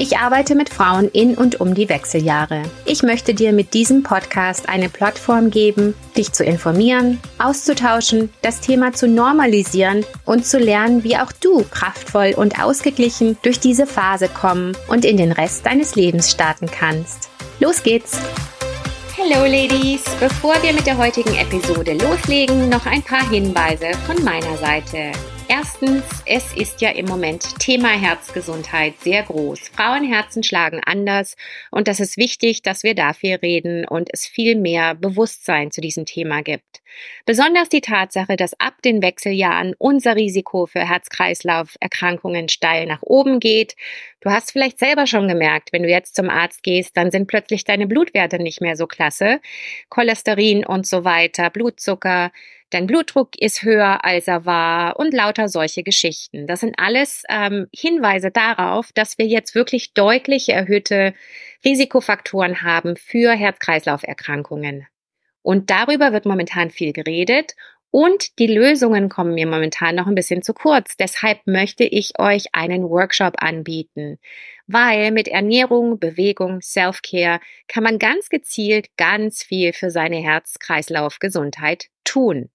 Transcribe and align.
Ich 0.00 0.16
arbeite 0.16 0.54
mit 0.54 0.68
Frauen 0.68 1.08
in 1.08 1.34
und 1.34 1.60
um 1.60 1.74
die 1.74 1.88
Wechseljahre. 1.88 2.62
Ich 2.84 3.02
möchte 3.02 3.34
dir 3.34 3.52
mit 3.52 3.74
diesem 3.74 4.04
Podcast 4.04 4.68
eine 4.68 4.88
Plattform 4.88 5.50
geben, 5.50 5.94
dich 6.16 6.32
zu 6.32 6.44
informieren, 6.44 7.18
auszutauschen, 7.38 8.30
das 8.40 8.60
Thema 8.60 8.92
zu 8.92 9.08
normalisieren 9.08 10.06
und 10.24 10.46
zu 10.46 10.60
lernen, 10.60 11.02
wie 11.02 11.16
auch 11.16 11.32
du 11.32 11.64
kraftvoll 11.64 12.34
und 12.36 12.62
ausgeglichen 12.62 13.38
durch 13.42 13.58
diese 13.58 13.88
Phase 13.88 14.28
kommen 14.28 14.76
und 14.86 15.04
in 15.04 15.16
den 15.16 15.32
Rest 15.32 15.66
deines 15.66 15.96
Lebens 15.96 16.30
starten 16.30 16.70
kannst. 16.70 17.28
Los 17.58 17.82
geht's! 17.82 18.20
Hallo 19.18 19.46
Ladies! 19.46 20.04
Bevor 20.20 20.54
wir 20.62 20.74
mit 20.74 20.86
der 20.86 20.96
heutigen 20.96 21.34
Episode 21.34 21.94
loslegen, 21.94 22.68
noch 22.68 22.86
ein 22.86 23.02
paar 23.02 23.28
Hinweise 23.28 23.88
von 24.06 24.22
meiner 24.22 24.56
Seite. 24.58 25.10
Erstens, 25.50 26.04
es 26.26 26.54
ist 26.54 26.82
ja 26.82 26.90
im 26.90 27.06
Moment 27.06 27.58
Thema 27.58 27.88
Herzgesundheit 27.88 29.00
sehr 29.00 29.22
groß. 29.22 29.70
Frauenherzen 29.70 30.42
schlagen 30.42 30.82
anders 30.84 31.36
und 31.70 31.88
das 31.88 32.00
ist 32.00 32.18
wichtig, 32.18 32.60
dass 32.60 32.82
wir 32.82 32.94
dafür 32.94 33.40
reden 33.40 33.86
und 33.86 34.10
es 34.12 34.26
viel 34.26 34.56
mehr 34.56 34.94
Bewusstsein 34.94 35.70
zu 35.70 35.80
diesem 35.80 36.04
Thema 36.04 36.42
gibt. 36.42 36.82
Besonders 37.24 37.70
die 37.70 37.80
Tatsache, 37.80 38.36
dass 38.36 38.60
ab 38.60 38.74
den 38.84 39.00
Wechseljahren 39.00 39.74
unser 39.78 40.16
Risiko 40.16 40.66
für 40.66 40.86
Herz-Kreislauf-Erkrankungen 40.86 42.50
steil 42.50 42.84
nach 42.84 43.02
oben 43.02 43.40
geht. 43.40 43.74
Du 44.20 44.30
hast 44.30 44.52
vielleicht 44.52 44.78
selber 44.78 45.06
schon 45.06 45.28
gemerkt, 45.28 45.72
wenn 45.72 45.82
du 45.82 45.88
jetzt 45.88 46.14
zum 46.14 46.28
Arzt 46.28 46.62
gehst, 46.62 46.94
dann 46.96 47.10
sind 47.10 47.26
plötzlich 47.26 47.64
deine 47.64 47.86
Blutwerte 47.86 48.38
nicht 48.38 48.60
mehr 48.60 48.76
so 48.76 48.86
klasse. 48.86 49.40
Cholesterin 49.88 50.66
und 50.66 50.86
so 50.86 51.04
weiter, 51.04 51.48
Blutzucker, 51.48 52.32
dein 52.70 52.86
Blutdruck 52.86 53.30
ist 53.38 53.62
höher, 53.62 54.04
als 54.04 54.28
er 54.28 54.44
war 54.44 54.98
und 54.98 55.12
lauter 55.14 55.48
solche 55.48 55.82
Geschichten. 55.82 56.46
Das 56.46 56.60
sind 56.60 56.74
alles 56.78 57.22
ähm, 57.28 57.66
Hinweise 57.74 58.30
darauf, 58.30 58.92
dass 58.92 59.18
wir 59.18 59.26
jetzt 59.26 59.54
wirklich 59.54 59.94
deutlich 59.94 60.48
erhöhte 60.48 61.14
Risikofaktoren 61.64 62.62
haben 62.62 62.96
für 62.96 63.32
Herz-Kreislauf-Erkrankungen. 63.32 64.86
Und 65.42 65.70
darüber 65.70 66.12
wird 66.12 66.26
momentan 66.26 66.70
viel 66.70 66.92
geredet 66.92 67.54
und 67.90 68.38
die 68.38 68.46
Lösungen 68.46 69.08
kommen 69.08 69.34
mir 69.34 69.46
momentan 69.46 69.94
noch 69.94 70.06
ein 70.06 70.14
bisschen 70.14 70.42
zu 70.42 70.52
kurz. 70.52 70.96
Deshalb 70.96 71.40
möchte 71.46 71.84
ich 71.84 72.18
euch 72.18 72.48
einen 72.52 72.82
Workshop 72.90 73.36
anbieten, 73.38 74.18
weil 74.66 75.10
mit 75.10 75.26
Ernährung, 75.26 75.98
Bewegung, 75.98 76.60
Self-Care 76.60 77.40
kann 77.66 77.82
man 77.82 77.98
ganz 77.98 78.28
gezielt 78.28 78.88
ganz 78.98 79.42
viel 79.42 79.72
für 79.72 79.90
seine 79.90 80.18
Herz-Kreislauf-Gesundheit 80.18 81.86
tun. 82.04 82.50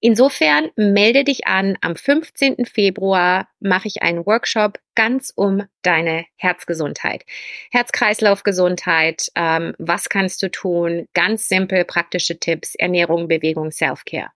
Insofern 0.00 0.70
melde 0.76 1.24
dich 1.24 1.46
an. 1.46 1.78
Am 1.80 1.96
15. 1.96 2.66
Februar 2.66 3.48
mache 3.60 3.88
ich 3.88 4.02
einen 4.02 4.26
Workshop 4.26 4.78
ganz 4.94 5.32
um 5.34 5.64
deine 5.82 6.26
Herzgesundheit. 6.36 7.24
Herz-Kreislauf-Gesundheit, 7.70 9.28
ähm, 9.34 9.74
was 9.78 10.08
kannst 10.08 10.42
du 10.42 10.50
tun? 10.50 11.08
Ganz 11.14 11.48
simpel, 11.48 11.84
praktische 11.84 12.38
Tipps, 12.38 12.74
Ernährung, 12.74 13.26
Bewegung, 13.28 13.70
Self-Care. 13.70 14.30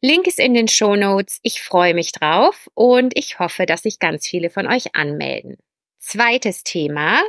Link 0.00 0.26
ist 0.26 0.40
in 0.40 0.54
den 0.54 0.66
Show 0.66 0.96
Notes. 0.96 1.38
Ich 1.42 1.62
freue 1.62 1.94
mich 1.94 2.10
drauf 2.10 2.68
und 2.74 3.16
ich 3.16 3.38
hoffe, 3.38 3.66
dass 3.66 3.82
sich 3.82 4.00
ganz 4.00 4.26
viele 4.26 4.50
von 4.50 4.66
euch 4.66 4.96
anmelden. 4.96 5.58
Zweites 6.00 6.64
Thema. 6.64 7.22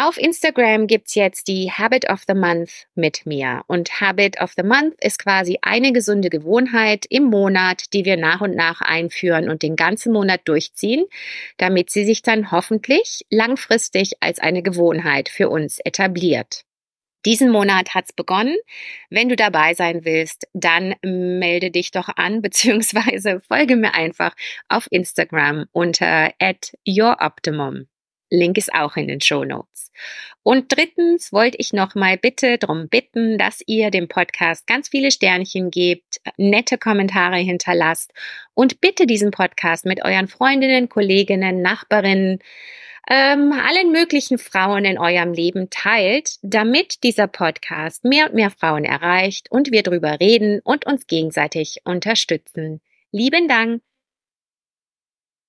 Auf 0.00 0.16
Instagram 0.16 0.86
gibt's 0.86 1.16
jetzt 1.16 1.48
die 1.48 1.72
Habit 1.72 2.08
of 2.08 2.22
the 2.28 2.34
Month 2.34 2.86
mit 2.94 3.26
mir. 3.26 3.64
Und 3.66 4.00
Habit 4.00 4.40
of 4.40 4.52
the 4.56 4.62
Month 4.62 4.94
ist 5.00 5.18
quasi 5.18 5.58
eine 5.60 5.92
gesunde 5.92 6.30
Gewohnheit 6.30 7.04
im 7.10 7.24
Monat, 7.24 7.92
die 7.92 8.04
wir 8.04 8.16
nach 8.16 8.40
und 8.40 8.54
nach 8.54 8.80
einführen 8.80 9.50
und 9.50 9.64
den 9.64 9.74
ganzen 9.74 10.12
Monat 10.12 10.42
durchziehen, 10.44 11.04
damit 11.56 11.90
sie 11.90 12.04
sich 12.04 12.22
dann 12.22 12.52
hoffentlich 12.52 13.26
langfristig 13.28 14.12
als 14.20 14.38
eine 14.38 14.62
Gewohnheit 14.62 15.28
für 15.28 15.48
uns 15.48 15.80
etabliert. 15.80 16.62
Diesen 17.26 17.50
Monat 17.50 17.92
hat's 17.92 18.12
begonnen. 18.12 18.54
Wenn 19.10 19.28
du 19.28 19.34
dabei 19.34 19.74
sein 19.74 20.04
willst, 20.04 20.46
dann 20.52 20.94
melde 21.02 21.72
dich 21.72 21.90
doch 21.90 22.08
an, 22.14 22.40
beziehungsweise 22.40 23.40
folge 23.40 23.74
mir 23.74 23.94
einfach 23.94 24.36
auf 24.68 24.86
Instagram 24.92 25.66
unter 25.72 26.32
at 26.38 26.70
youroptimum. 26.84 27.88
Link 28.30 28.58
ist 28.58 28.72
auch 28.74 28.96
in 28.96 29.08
den 29.08 29.20
Show 29.20 29.44
Notes. 29.44 29.90
Und 30.42 30.76
drittens 30.76 31.32
wollte 31.32 31.58
ich 31.58 31.72
nochmal 31.72 32.16
bitte 32.16 32.58
darum 32.58 32.88
bitten, 32.88 33.38
dass 33.38 33.62
ihr 33.66 33.90
dem 33.90 34.08
Podcast 34.08 34.66
ganz 34.66 34.88
viele 34.88 35.10
Sternchen 35.10 35.70
gebt, 35.70 36.20
nette 36.36 36.78
Kommentare 36.78 37.36
hinterlasst 37.36 38.12
und 38.54 38.80
bitte 38.80 39.06
diesen 39.06 39.30
Podcast 39.30 39.84
mit 39.84 40.04
euren 40.04 40.28
Freundinnen, 40.28 40.88
Kolleginnen, 40.88 41.60
Nachbarinnen, 41.62 42.38
ähm, 43.10 43.52
allen 43.52 43.90
möglichen 43.90 44.38
Frauen 44.38 44.84
in 44.84 44.98
eurem 44.98 45.32
Leben 45.32 45.70
teilt, 45.70 46.36
damit 46.42 47.02
dieser 47.02 47.26
Podcast 47.26 48.04
mehr 48.04 48.26
und 48.26 48.34
mehr 48.34 48.50
Frauen 48.50 48.84
erreicht 48.84 49.50
und 49.50 49.72
wir 49.72 49.82
drüber 49.82 50.20
reden 50.20 50.60
und 50.62 50.86
uns 50.86 51.06
gegenseitig 51.06 51.80
unterstützen. 51.84 52.80
Lieben 53.10 53.48
Dank. 53.48 53.82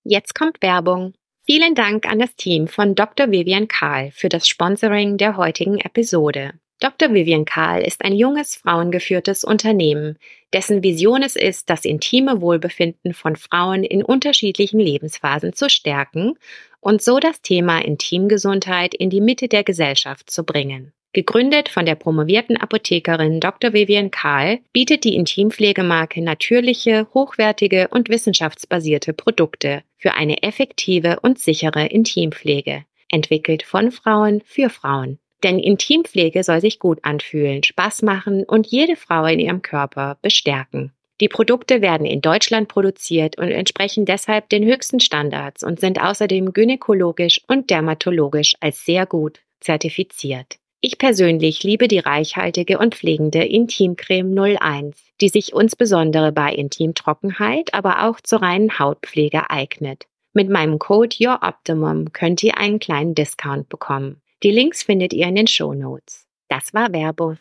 Jetzt 0.06 0.34
kommt 0.34 0.62
Werbung. 0.62 1.14
Vielen 1.52 1.74
Dank 1.74 2.06
an 2.06 2.20
das 2.20 2.36
Team 2.36 2.68
von 2.68 2.94
Dr. 2.94 3.32
Vivian 3.32 3.68
Karl 3.68 4.12
für 4.12 4.30
das 4.30 4.48
Sponsoring 4.48 5.18
der 5.18 5.36
heutigen 5.36 5.80
Episode. 5.80 6.52
Dr. 6.80 7.12
Vivian 7.12 7.44
Karl 7.44 7.82
ist 7.82 8.06
ein 8.06 8.14
junges, 8.14 8.56
frauengeführtes 8.56 9.44
Unternehmen, 9.44 10.20
dessen 10.54 10.84
Vision 10.84 11.24
es 11.24 11.36
ist, 11.36 11.72
das 11.72 11.86
intime 11.86 12.40
Wohlbefinden 12.42 13.16
von 13.16 13.36
Frauen 13.36 13.84
in 13.84 14.04
unterschiedlichen 14.04 14.80
Lebensphasen 14.80 15.54
zu 15.54 15.72
stärken 15.72 16.36
und 16.82 17.02
so 17.02 17.18
das 17.18 17.42
Thema 17.42 17.84
Intimgesundheit 17.84 18.94
in 18.94 19.10
die 19.10 19.20
Mitte 19.20 19.48
der 19.48 19.64
Gesellschaft 19.64 20.30
zu 20.30 20.44
bringen. 20.44 20.94
Gegründet 21.14 21.70
von 21.70 21.88
der 21.88 21.96
promovierten 21.96 22.58
Apothekerin 22.58 23.40
Dr. 23.40 23.74
Vivian 23.74 24.12
Karl 24.12 24.60
bietet 24.72 25.04
die 25.04 25.16
Intimpflegemarke 25.16 26.22
natürliche, 26.22 27.08
hochwertige 27.16 27.88
und 27.88 28.08
wissenschaftsbasierte 28.08 29.14
Produkte 29.14 29.82
für 30.00 30.16
eine 30.16 30.42
effektive 30.42 31.20
und 31.22 31.38
sichere 31.38 31.86
Intimpflege, 31.86 32.86
entwickelt 33.12 33.62
von 33.62 33.92
Frauen 33.92 34.42
für 34.46 34.70
Frauen. 34.70 35.20
Denn 35.44 35.60
Intimpflege 35.60 36.44
soll 36.44 36.62
sich 36.62 36.80
gut 36.80 37.00
anfühlen, 37.04 37.64
Spaß 37.64 38.02
machen 38.02 38.44
und 38.44 38.68
jede 38.68 38.96
Frau 38.96 39.26
in 39.26 39.40
ihrem 39.40 39.62
Körper 39.62 40.18
bestärken. 40.22 40.94
Die 41.22 41.30
Produkte 41.30 41.82
werden 41.82 42.06
in 42.06 42.22
Deutschland 42.22 42.70
produziert 42.70 43.38
und 43.38 43.50
entsprechen 43.52 44.06
deshalb 44.06 44.50
den 44.50 44.66
höchsten 44.66 45.02
Standards 45.02 45.64
und 45.64 45.80
sind 45.80 46.02
außerdem 46.02 46.54
gynäkologisch 46.54 47.42
und 47.48 47.70
dermatologisch 47.70 48.56
als 48.62 48.86
sehr 48.86 49.06
gut 49.06 49.40
zertifiziert. 49.60 50.60
Ich 50.82 50.98
persönlich 50.98 51.64
liebe 51.64 51.90
die 51.90 52.00
reichhaltige 52.00 52.78
und 52.78 52.96
pflegende 52.96 53.44
Intimcreme 53.44 54.58
01, 54.58 54.96
die 55.20 55.28
sich 55.28 55.52
insbesondere 55.52 56.32
bei 56.32 56.54
Intimtrockenheit, 56.54 57.74
aber 57.74 58.08
auch 58.08 58.22
zur 58.22 58.42
reinen 58.42 58.80
Hautpflege 58.80 59.50
eignet. 59.50 60.06
Mit 60.32 60.50
meinem 60.50 60.80
Code 60.80 61.14
YourOptimum 61.18 62.14
könnt 62.14 62.42
ihr 62.44 62.58
einen 62.58 62.80
kleinen 62.80 63.14
Discount 63.14 63.68
bekommen. 63.68 64.22
Die 64.42 64.52
Links 64.52 64.82
findet 64.84 65.12
ihr 65.12 65.28
in 65.28 65.36
den 65.36 65.48
Show 65.48 65.74
Notes. 65.74 66.28
Das 66.48 66.74
war 66.74 66.94
Werbung. 66.94 67.38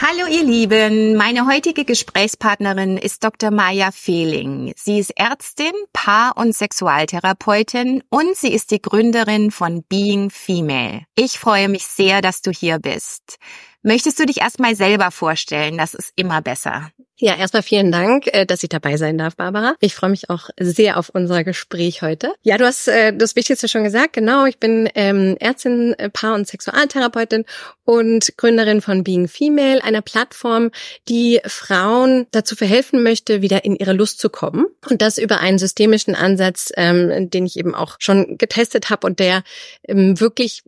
Hallo 0.00 0.26
ihr 0.30 0.44
Lieben, 0.44 1.16
meine 1.16 1.46
heutige 1.46 1.84
Gesprächspartnerin 1.84 2.96
ist 2.98 3.24
Dr. 3.24 3.50
Maya 3.50 3.90
Fehling. 3.90 4.72
Sie 4.76 4.98
ist 4.98 5.12
Ärztin, 5.16 5.72
Paar- 5.92 6.36
und 6.36 6.54
Sexualtherapeutin 6.54 8.02
und 8.10 8.36
sie 8.36 8.52
ist 8.52 8.70
die 8.70 8.82
Gründerin 8.82 9.50
von 9.50 9.82
Being 9.84 10.30
Female. 10.30 11.02
Ich 11.14 11.38
freue 11.38 11.68
mich 11.68 11.86
sehr, 11.86 12.20
dass 12.20 12.42
du 12.42 12.50
hier 12.50 12.78
bist. 12.78 13.38
Möchtest 13.82 14.18
du 14.18 14.26
dich 14.26 14.40
erstmal 14.40 14.76
selber 14.76 15.10
vorstellen? 15.10 15.78
Das 15.78 15.94
ist 15.94 16.12
immer 16.16 16.40
besser. 16.42 16.90
Ja, 17.16 17.36
erstmal 17.36 17.62
vielen 17.62 17.92
Dank, 17.92 18.26
äh, 18.26 18.44
dass 18.44 18.64
ich 18.64 18.68
dabei 18.68 18.96
sein 18.96 19.16
darf, 19.16 19.36
Barbara. 19.36 19.76
Ich 19.78 19.94
freue 19.94 20.10
mich 20.10 20.30
auch 20.30 20.50
sehr 20.58 20.98
auf 20.98 21.10
unser 21.10 21.44
Gespräch 21.44 22.02
heute. 22.02 22.32
Ja, 22.42 22.58
du 22.58 22.66
hast 22.66 22.88
äh, 22.88 23.16
das 23.16 23.36
Wichtigste 23.36 23.68
schon 23.68 23.84
gesagt. 23.84 24.14
Genau, 24.14 24.46
ich 24.46 24.58
bin 24.58 24.88
ähm, 24.96 25.36
Ärztin, 25.38 25.94
äh, 25.94 26.10
Paar- 26.10 26.34
und 26.34 26.48
Sexualtherapeutin 26.48 27.44
und 27.84 28.36
Gründerin 28.36 28.80
von 28.80 29.04
Being 29.04 29.28
Female, 29.28 29.82
einer 29.84 30.02
Plattform, 30.02 30.72
die 31.08 31.40
Frauen 31.46 32.26
dazu 32.32 32.56
verhelfen 32.56 33.04
möchte, 33.04 33.42
wieder 33.42 33.64
in 33.64 33.76
ihre 33.76 33.92
Lust 33.92 34.18
zu 34.18 34.28
kommen. 34.28 34.66
Und 34.90 35.00
das 35.00 35.16
über 35.16 35.38
einen 35.38 35.58
systemischen 35.58 36.16
Ansatz, 36.16 36.72
ähm, 36.76 37.30
den 37.30 37.46
ich 37.46 37.56
eben 37.56 37.76
auch 37.76 37.94
schon 38.00 38.38
getestet 38.38 38.90
habe 38.90 39.06
und 39.06 39.20
der 39.20 39.44
ähm, 39.86 40.18
wirklich 40.18 40.64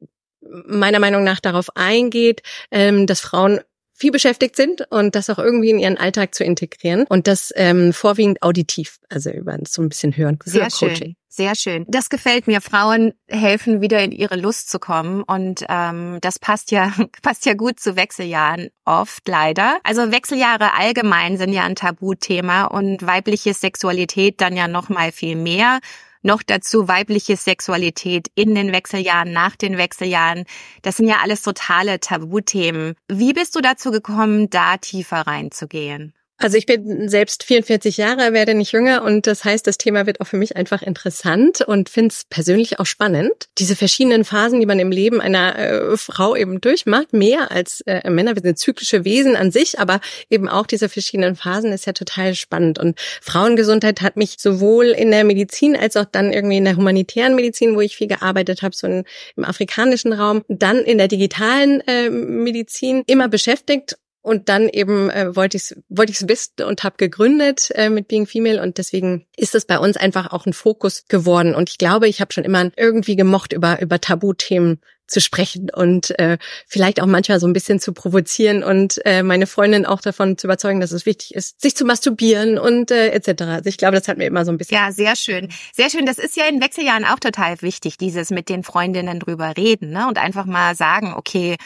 meiner 0.48 1.00
Meinung 1.00 1.25
nach 1.25 1.40
darauf 1.40 1.76
eingeht, 1.76 2.43
ähm, 2.70 3.08
dass 3.08 3.19
Frauen 3.19 3.60
viel 3.96 4.12
beschäftigt 4.12 4.56
sind 4.56 4.87
und 4.90 5.14
das 5.14 5.31
auch 5.31 5.38
irgendwie 5.38 5.70
in 5.70 5.78
ihren 5.78 5.96
Alltag 5.96 6.34
zu 6.34 6.44
integrieren 6.44 7.06
und 7.08 7.26
das 7.26 7.52
ähm, 7.56 7.93
vorwiegend 7.93 8.43
auditiv, 8.43 8.98
also 9.08 9.31
über 9.31 9.56
so 9.66 9.82
ein 9.82 9.88
bisschen 9.88 10.16
hören. 10.16 10.38
Sehr 10.44 10.70
schön. 10.70 11.16
Sehr 11.28 11.54
schön. 11.54 11.84
Das 11.87 12.08
gefällt 12.08 12.46
mir. 12.46 12.62
Frauen 12.62 13.12
helfen 13.28 13.82
wieder 13.82 14.02
in 14.02 14.10
ihre 14.10 14.37
Lust 14.37 14.70
zu 14.70 14.78
kommen 14.78 15.22
und 15.22 15.64
ähm, 15.69 16.16
das 16.22 16.38
passt 16.38 16.70
ja 16.70 16.94
passt 17.22 17.44
ja 17.44 17.52
gut 17.52 17.78
zu 17.78 17.94
Wechseljahren 17.94 18.69
oft 18.87 19.28
leider. 19.28 19.78
Also 19.82 20.12
Wechseljahre 20.12 20.72
allgemein 20.72 21.37
sind 21.37 21.52
ja 21.52 21.64
ein 21.64 21.75
Tabuthema 21.75 22.64
und 22.64 23.06
weibliche 23.06 23.52
Sexualität 23.52 24.40
dann 24.40 24.56
ja 24.56 24.66
noch 24.66 24.88
mal 24.88 25.12
viel 25.12 25.37
mehr. 25.37 25.81
Noch 26.26 26.43
dazu 26.43 26.88
weibliche 26.88 27.37
Sexualität 27.37 28.32
in 28.34 28.56
den 28.56 28.73
Wechseljahren, 28.73 29.32
nach 29.32 29.55
den 29.55 29.78
Wechseljahren. 29.78 30.44
Das 30.82 30.96
sind 30.96 31.06
ja 31.06 31.19
alles 31.23 31.43
totale 31.43 32.00
Tabuthemen. 32.00 32.96
Wie 33.06 33.32
bist 33.32 33.55
du 33.55 33.61
dazu 33.61 33.93
gekommen, 33.93 34.50
da 34.50 34.76
tiefer 34.76 35.20
reinzugehen? 35.20 36.16
Also 36.38 36.59
ich 36.59 36.67
bin 36.67 37.09
selbst 37.09 37.44
44 37.44 37.97
Jahre, 37.97 38.35
werde 38.35 38.55
nicht 38.55 38.73
jünger 38.73 39.03
und 39.03 39.27
das 39.27 39.44
heißt, 39.44 39.67
das 39.67 39.79
Thema 39.79 40.06
wird 40.06 40.21
auch 40.21 40.27
für 40.27 40.37
mich 40.37 40.55
einfach 40.55 40.83
interessant 40.83 41.62
und 41.62 41.88
finde 41.88 42.12
es 42.12 42.25
persönlich 42.29 42.79
auch 42.79 42.85
spannend. 42.85 43.49
Diese 43.56 43.75
verschiedenen 43.75 44.25
Phasen, 44.25 44.61
die 44.61 44.67
man 44.67 44.79
im 44.79 44.91
Leben 44.91 45.23
einer 45.23 45.59
äh, 45.59 45.97
Frau 45.97 46.37
eben 46.37 46.61
durchmacht, 46.61 47.15
mehr 47.15 47.50
als 47.50 47.81
äh, 47.87 48.09
Männer, 48.11 48.35
wir 48.37 48.43
sind 48.43 48.59
zyklische 48.59 49.06
Wesen 49.06 49.35
an 49.35 49.50
sich, 49.50 49.79
aber 49.79 50.00
eben 50.29 50.47
auch 50.47 50.67
diese 50.67 50.91
verschiedenen 50.91 51.37
Phasen 51.37 51.73
ist 51.73 51.87
ja 51.87 51.94
total 51.94 52.35
spannend. 52.35 52.79
Und 52.79 52.99
Frauengesundheit 53.23 54.03
hat 54.03 54.19
mich 54.19 54.37
sowohl 54.39 54.87
in 54.87 55.11
der 55.11 55.25
Medizin 55.25 55.75
als 55.75 55.97
auch 55.97 56.05
dann 56.05 56.35
irgendwie 56.35 56.59
in 56.59 56.67
der 56.67 56.77
humanitären 56.77 57.35
Medizin, 57.35 57.77
wo 57.77 57.81
ich 57.81 57.97
viel 57.97 58.09
gearbeitet 58.09 58.61
habe, 58.61 58.77
so 58.77 58.87
in, 58.87 59.05
im 59.37 59.44
afrikanischen 59.44 60.12
Raum, 60.12 60.43
dann 60.49 60.79
in 60.81 60.99
der 60.99 61.09
digitalen 61.09 61.81
äh, 61.87 62.11
Medizin 62.11 63.05
immer 63.06 63.29
beschäftigt 63.29 63.97
und 64.26 64.49
dann 64.49 64.69
eben 64.69 65.08
äh, 65.08 65.37
wollte 65.37 65.56
ich 65.56 65.70
es 65.70 65.76
wollte 65.88 66.11
ich's 66.11 66.26
wissen 66.26 66.64
und 66.67 66.82
habe 66.82 66.96
gegründet 66.99 67.70
äh, 67.76 67.88
mit 67.88 68.08
Being 68.08 68.26
Female 68.26 68.61
und 68.61 68.76
deswegen 68.76 69.25
ist 69.37 69.55
es 69.55 69.67
bei 69.67 69.78
uns 69.78 69.96
einfach 69.96 70.32
auch 70.32 70.46
ein 70.46 70.52
Fokus 70.52 71.05
geworden. 71.06 71.55
Und 71.55 71.70
ich 71.70 71.78
glaube, 71.78 72.08
ich 72.08 72.20
habe 72.20 72.32
schon 72.32 72.43
immer 72.43 72.69
irgendwie 72.76 73.14
gemocht, 73.14 73.52
über, 73.52 73.81
über 73.81 74.00
Tabuthemen 74.00 74.81
zu 75.06 75.20
sprechen 75.20 75.70
und 75.73 76.19
äh, 76.19 76.38
vielleicht 76.67 77.00
auch 77.00 77.06
manchmal 77.06 77.38
so 77.38 77.46
ein 77.46 77.52
bisschen 77.52 77.78
zu 77.78 77.93
provozieren 77.93 78.64
und 78.64 79.00
äh, 79.05 79.23
meine 79.23 79.46
Freundin 79.46 79.87
auch 79.87 80.00
davon 80.00 80.37
zu 80.37 80.49
überzeugen, 80.49 80.81
dass 80.81 80.90
es 80.90 81.06
wichtig 81.06 81.37
ist, 81.37 81.61
sich 81.61 81.76
zu 81.76 81.84
masturbieren 81.84 82.58
und 82.58 82.90
äh, 82.90 83.11
etc. 83.11 83.43
Also 83.43 83.69
ich 83.69 83.79
glaube, 83.79 83.96
das 83.96 84.08
hat 84.08 84.19
mir 84.19 84.26
immer 84.26 84.44
so 84.44 84.50
ein 84.50 84.58
bisschen. 84.58 84.76
Ja, 84.76 84.90
sehr 84.90 85.14
schön. 85.14 85.50
Sehr 85.72 85.88
schön. 85.88 86.05
Das 86.05 86.19
ist 86.19 86.37
ja 86.37 86.46
in 86.46 86.61
Wechseljahren 86.61 87.05
auch 87.05 87.20
total 87.20 87.62
wichtig, 87.62 87.96
dieses 87.96 88.31
mit 88.31 88.49
den 88.49 88.64
Freundinnen 88.64 89.20
drüber 89.20 89.56
reden 89.56 89.90
ne? 89.90 90.08
und 90.08 90.19
einfach 90.19 90.46
mal 90.46 90.75
sagen, 90.75 91.14
okay, 91.14 91.56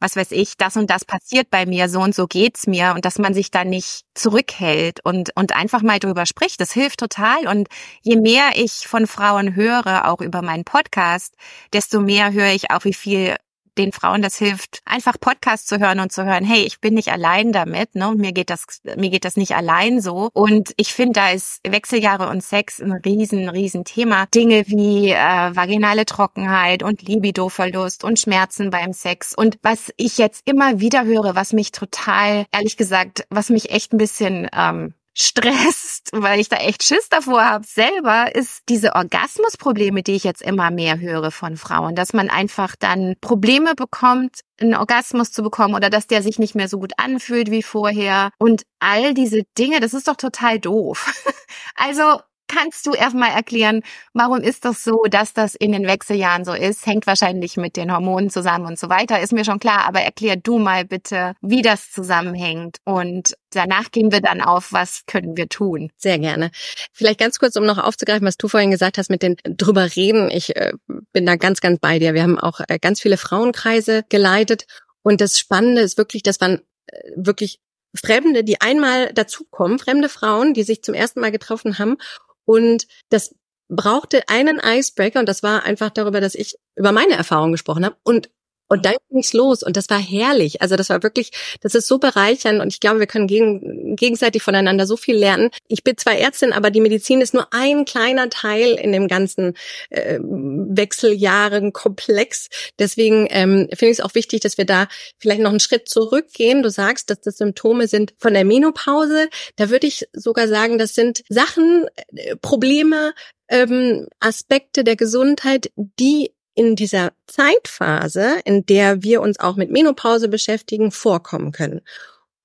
was 0.00 0.16
weiß 0.16 0.32
ich, 0.32 0.56
das 0.56 0.76
und 0.76 0.90
das 0.90 1.04
passiert 1.04 1.50
bei 1.50 1.66
mir, 1.66 1.88
so 1.88 2.00
und 2.00 2.14
so 2.14 2.26
geht's 2.26 2.66
mir 2.66 2.92
und 2.94 3.04
dass 3.04 3.18
man 3.18 3.34
sich 3.34 3.50
da 3.50 3.64
nicht 3.64 4.04
zurückhält 4.14 5.00
und, 5.04 5.30
und 5.36 5.54
einfach 5.54 5.82
mal 5.82 5.98
drüber 5.98 6.26
spricht. 6.26 6.60
Das 6.60 6.72
hilft 6.72 7.00
total. 7.00 7.46
Und 7.46 7.68
je 8.02 8.16
mehr 8.16 8.50
ich 8.54 8.88
von 8.88 9.06
Frauen 9.06 9.54
höre, 9.54 10.08
auch 10.08 10.20
über 10.20 10.42
meinen 10.42 10.64
Podcast, 10.64 11.34
desto 11.72 12.00
mehr 12.00 12.32
höre 12.32 12.52
ich 12.52 12.70
auch, 12.70 12.84
wie 12.84 12.94
viel 12.94 13.36
den 13.78 13.92
Frauen 13.92 14.22
das 14.22 14.36
hilft, 14.36 14.80
einfach 14.84 15.18
Podcasts 15.20 15.66
zu 15.66 15.78
hören 15.78 16.00
und 16.00 16.12
zu 16.12 16.24
hören, 16.24 16.44
hey, 16.44 16.62
ich 16.62 16.80
bin 16.80 16.94
nicht 16.94 17.12
allein 17.12 17.52
damit, 17.52 17.94
ne? 17.94 18.14
Mir 18.16 18.32
geht 18.32 18.50
das, 18.50 18.80
mir 18.96 19.10
geht 19.10 19.24
das 19.24 19.36
nicht 19.36 19.54
allein 19.54 20.00
so. 20.00 20.30
Und 20.32 20.72
ich 20.76 20.92
finde, 20.92 21.20
da 21.20 21.30
ist 21.30 21.60
Wechseljahre 21.66 22.28
und 22.28 22.42
Sex 22.42 22.80
ein 22.80 22.92
riesen, 22.92 23.48
riesen 23.48 23.84
Thema. 23.84 24.26
Dinge 24.26 24.64
wie 24.66 25.10
äh, 25.10 25.16
vaginale 25.56 26.04
Trockenheit 26.06 26.82
und 26.82 27.02
Libidoverlust 27.02 28.04
und 28.04 28.18
Schmerzen 28.18 28.70
beim 28.70 28.92
Sex. 28.92 29.34
Und 29.34 29.58
was 29.62 29.92
ich 29.96 30.18
jetzt 30.18 30.48
immer 30.48 30.80
wieder 30.80 31.04
höre, 31.04 31.34
was 31.34 31.52
mich 31.52 31.72
total, 31.72 32.46
ehrlich 32.52 32.76
gesagt, 32.76 33.26
was 33.30 33.50
mich 33.50 33.70
echt 33.70 33.92
ein 33.92 33.98
bisschen 33.98 34.48
ähm, 34.52 34.94
stresst, 35.20 36.10
weil 36.12 36.40
ich 36.40 36.48
da 36.48 36.56
echt 36.56 36.82
Schiss 36.82 37.08
davor 37.08 37.44
habe 37.44 37.66
selber, 37.66 38.34
ist 38.34 38.62
diese 38.68 38.94
Orgasmusprobleme, 38.94 40.02
die 40.02 40.14
ich 40.14 40.24
jetzt 40.24 40.42
immer 40.42 40.70
mehr 40.70 40.98
höre 40.98 41.30
von 41.30 41.56
Frauen, 41.56 41.94
dass 41.94 42.12
man 42.12 42.30
einfach 42.30 42.76
dann 42.78 43.14
Probleme 43.20 43.74
bekommt, 43.74 44.40
einen 44.60 44.74
Orgasmus 44.74 45.32
zu 45.32 45.42
bekommen 45.42 45.74
oder 45.74 45.90
dass 45.90 46.06
der 46.06 46.22
sich 46.22 46.38
nicht 46.38 46.54
mehr 46.54 46.68
so 46.68 46.78
gut 46.78 46.92
anfühlt 46.96 47.50
wie 47.50 47.62
vorher 47.62 48.30
und 48.38 48.62
all 48.78 49.14
diese 49.14 49.42
Dinge, 49.58 49.80
das 49.80 49.94
ist 49.94 50.08
doch 50.08 50.16
total 50.16 50.58
doof. 50.58 51.12
Also 51.74 52.20
kannst 52.50 52.86
du 52.86 52.92
erstmal 52.92 53.30
erklären, 53.30 53.82
warum 54.12 54.40
ist 54.40 54.64
das 54.64 54.82
so, 54.82 55.04
dass 55.08 55.32
das 55.32 55.54
in 55.54 55.70
den 55.70 55.86
Wechseljahren 55.86 56.44
so 56.44 56.52
ist? 56.52 56.84
Hängt 56.84 57.06
wahrscheinlich 57.06 57.56
mit 57.56 57.76
den 57.76 57.92
Hormonen 57.92 58.28
zusammen 58.28 58.66
und 58.66 58.78
so 58.78 58.88
weiter, 58.88 59.20
ist 59.20 59.32
mir 59.32 59.44
schon 59.44 59.60
klar, 59.60 59.86
aber 59.86 60.00
erklär 60.00 60.36
du 60.36 60.58
mal 60.58 60.84
bitte, 60.84 61.34
wie 61.40 61.62
das 61.62 61.92
zusammenhängt 61.92 62.78
und 62.84 63.34
danach 63.50 63.92
gehen 63.92 64.10
wir 64.10 64.20
dann 64.20 64.40
auf, 64.40 64.72
was 64.72 65.06
können 65.06 65.36
wir 65.36 65.48
tun. 65.48 65.90
Sehr 65.96 66.18
gerne. 66.18 66.50
Vielleicht 66.92 67.20
ganz 67.20 67.38
kurz, 67.38 67.54
um 67.56 67.64
noch 67.64 67.78
aufzugreifen, 67.78 68.26
was 68.26 68.36
du 68.36 68.48
vorhin 68.48 68.72
gesagt 68.72 68.98
hast 68.98 69.10
mit 69.10 69.22
den 69.22 69.36
drüber 69.44 69.94
reden. 69.94 70.28
Ich 70.30 70.56
äh, 70.56 70.72
bin 71.12 71.26
da 71.26 71.36
ganz, 71.36 71.60
ganz 71.60 71.78
bei 71.78 71.98
dir. 71.98 72.14
Wir 72.14 72.24
haben 72.24 72.38
auch 72.38 72.60
äh, 72.66 72.78
ganz 72.80 73.00
viele 73.00 73.16
Frauenkreise 73.16 74.04
geleitet 74.08 74.66
und 75.02 75.20
das 75.20 75.38
Spannende 75.38 75.82
ist 75.82 75.98
wirklich, 75.98 76.24
dass 76.24 76.40
man 76.40 76.60
äh, 76.86 76.98
wirklich 77.14 77.60
Fremde, 77.92 78.44
die 78.44 78.60
einmal 78.60 79.12
dazukommen, 79.12 79.80
fremde 79.80 80.08
Frauen, 80.08 80.54
die 80.54 80.62
sich 80.62 80.82
zum 80.82 80.94
ersten 80.94 81.20
Mal 81.20 81.32
getroffen 81.32 81.80
haben 81.80 81.96
und 82.44 82.86
das 83.08 83.34
brauchte 83.68 84.28
einen 84.28 84.60
Icebreaker 84.62 85.20
und 85.20 85.28
das 85.28 85.42
war 85.42 85.64
einfach 85.64 85.90
darüber, 85.90 86.20
dass 86.20 86.34
ich 86.34 86.56
über 86.74 86.92
meine 86.92 87.14
Erfahrungen 87.14 87.52
gesprochen 87.52 87.84
habe. 87.84 87.96
Und 88.02 88.30
und 88.70 88.86
dann 88.86 88.94
ging's 89.10 89.32
los 89.32 89.64
und 89.64 89.76
das 89.76 89.90
war 89.90 89.98
herrlich. 89.98 90.62
Also 90.62 90.76
das 90.76 90.90
war 90.90 91.02
wirklich, 91.02 91.32
das 91.60 91.74
ist 91.74 91.88
so 91.88 91.98
bereichernd 91.98 92.60
und 92.60 92.72
ich 92.72 92.78
glaube, 92.78 93.00
wir 93.00 93.08
können 93.08 93.26
gegen, 93.26 93.96
gegenseitig 93.96 94.42
voneinander 94.42 94.86
so 94.86 94.96
viel 94.96 95.16
lernen. 95.16 95.50
Ich 95.66 95.82
bin 95.82 95.98
zwar 95.98 96.16
Ärztin, 96.16 96.52
aber 96.52 96.70
die 96.70 96.80
Medizin 96.80 97.20
ist 97.20 97.34
nur 97.34 97.52
ein 97.52 97.84
kleiner 97.84 98.30
Teil 98.30 98.74
in 98.74 98.92
dem 98.92 99.08
ganzen 99.08 99.54
äh, 99.90 100.20
Wechseljahrenkomplex. 100.22 102.46
Deswegen 102.78 103.26
ähm, 103.30 103.66
finde 103.74 103.90
ich 103.90 103.98
es 103.98 104.00
auch 104.00 104.14
wichtig, 104.14 104.38
dass 104.40 104.56
wir 104.56 104.66
da 104.66 104.86
vielleicht 105.18 105.40
noch 105.40 105.50
einen 105.50 105.58
Schritt 105.58 105.88
zurückgehen. 105.88 106.62
Du 106.62 106.70
sagst, 106.70 107.10
dass 107.10 107.20
das 107.20 107.38
Symptome 107.38 107.88
sind 107.88 108.14
von 108.18 108.34
der 108.34 108.44
Menopause. 108.44 109.28
Da 109.56 109.70
würde 109.70 109.88
ich 109.88 110.06
sogar 110.12 110.46
sagen, 110.46 110.78
das 110.78 110.94
sind 110.94 111.24
Sachen, 111.28 111.88
äh, 112.14 112.36
Probleme, 112.36 113.14
ähm, 113.48 114.06
Aspekte 114.20 114.84
der 114.84 114.94
Gesundheit, 114.94 115.72
die 115.74 116.30
in 116.60 116.76
dieser 116.76 117.12
Zeitphase, 117.26 118.38
in 118.44 118.66
der 118.66 119.02
wir 119.02 119.22
uns 119.22 119.40
auch 119.40 119.56
mit 119.56 119.70
Menopause 119.70 120.28
beschäftigen, 120.28 120.90
vorkommen 120.90 121.52
können. 121.52 121.80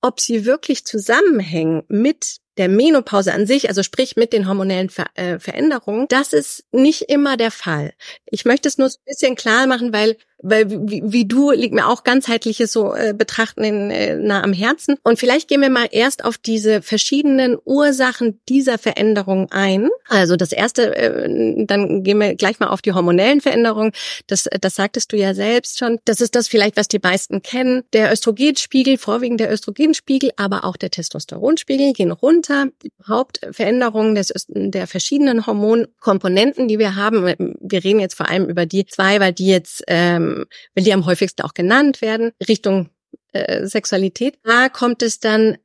Ob 0.00 0.20
sie 0.20 0.46
wirklich 0.46 0.86
zusammenhängen 0.86 1.82
mit 1.88 2.38
der 2.56 2.68
Menopause 2.68 3.32
an 3.32 3.46
sich, 3.46 3.68
also 3.68 3.82
sprich 3.82 4.16
mit 4.16 4.32
den 4.32 4.48
hormonellen 4.48 4.90
Ver 4.90 5.06
äh, 5.14 5.38
Veränderungen, 5.38 6.06
das 6.08 6.32
ist 6.32 6.64
nicht 6.72 7.02
immer 7.02 7.36
der 7.36 7.50
Fall. 7.50 7.92
Ich 8.26 8.44
möchte 8.44 8.68
es 8.68 8.78
nur 8.78 8.88
so 8.88 8.98
ein 8.98 9.04
bisschen 9.06 9.34
klar 9.36 9.66
machen, 9.66 9.92
weil 9.92 10.16
weil 10.42 10.70
wie, 10.70 11.02
wie 11.04 11.24
du 11.26 11.50
liegt 11.50 11.74
mir 11.74 11.88
auch 11.88 12.04
ganzheitliches 12.04 12.72
so 12.72 12.94
äh, 12.94 13.14
betrachten 13.16 13.64
in, 13.64 13.90
äh, 13.90 14.16
nah 14.16 14.42
am 14.42 14.52
Herzen 14.52 14.96
und 15.02 15.18
vielleicht 15.18 15.48
gehen 15.48 15.62
wir 15.62 15.70
mal 15.70 15.88
erst 15.90 16.24
auf 16.24 16.36
diese 16.36 16.82
verschiedenen 16.82 17.56
Ursachen 17.64 18.40
dieser 18.48 18.78
Veränderung 18.78 19.50
ein. 19.50 19.88
Also 20.08 20.36
das 20.36 20.52
erste 20.52 20.94
äh, 20.94 21.64
dann 21.66 22.02
gehen 22.04 22.18
wir 22.18 22.34
gleich 22.34 22.60
mal 22.60 22.68
auf 22.68 22.82
die 22.82 22.92
hormonellen 22.92 23.40
Veränderungen. 23.40 23.92
Das 24.26 24.46
das 24.60 24.74
sagtest 24.74 25.12
du 25.12 25.16
ja 25.16 25.34
selbst 25.34 25.78
schon. 25.78 25.98
Das 26.04 26.20
ist 26.20 26.34
das 26.34 26.48
vielleicht 26.48 26.76
was 26.76 26.88
die 26.88 27.00
meisten 27.02 27.42
kennen. 27.42 27.84
Der 27.92 28.12
Östrogenspiegel, 28.12 28.98
vorwiegend 28.98 29.40
der 29.40 29.50
Östrogenspiegel, 29.50 30.32
aber 30.36 30.64
auch 30.64 30.76
der 30.76 30.90
Testosteronspiegel 30.90 31.92
gehen 31.94 32.12
runter. 32.12 32.45
Überhaupt 32.82 33.40
Veränderungen 33.50 34.14
des, 34.14 34.32
der 34.48 34.86
verschiedenen 34.86 35.46
Hormonkomponenten, 35.46 36.68
die 36.68 36.78
wir 36.78 36.96
haben. 36.96 37.54
Wir 37.60 37.84
reden 37.84 38.00
jetzt 38.00 38.14
vor 38.14 38.28
allem 38.28 38.48
über 38.48 38.66
die 38.66 38.86
zwei, 38.86 39.20
weil 39.20 39.32
die 39.32 39.46
jetzt 39.46 39.84
ähm, 39.88 40.46
wenn 40.74 40.84
die 40.84 40.92
am 40.92 41.06
häufigsten 41.06 41.42
auch 41.42 41.54
genannt 41.54 42.00
werden, 42.00 42.32
Richtung 42.46 42.90
äh, 43.32 43.66
Sexualität. 43.66 44.38
Da 44.42 44.68
kommt 44.68 45.02
es 45.02 45.20
dann 45.20 45.58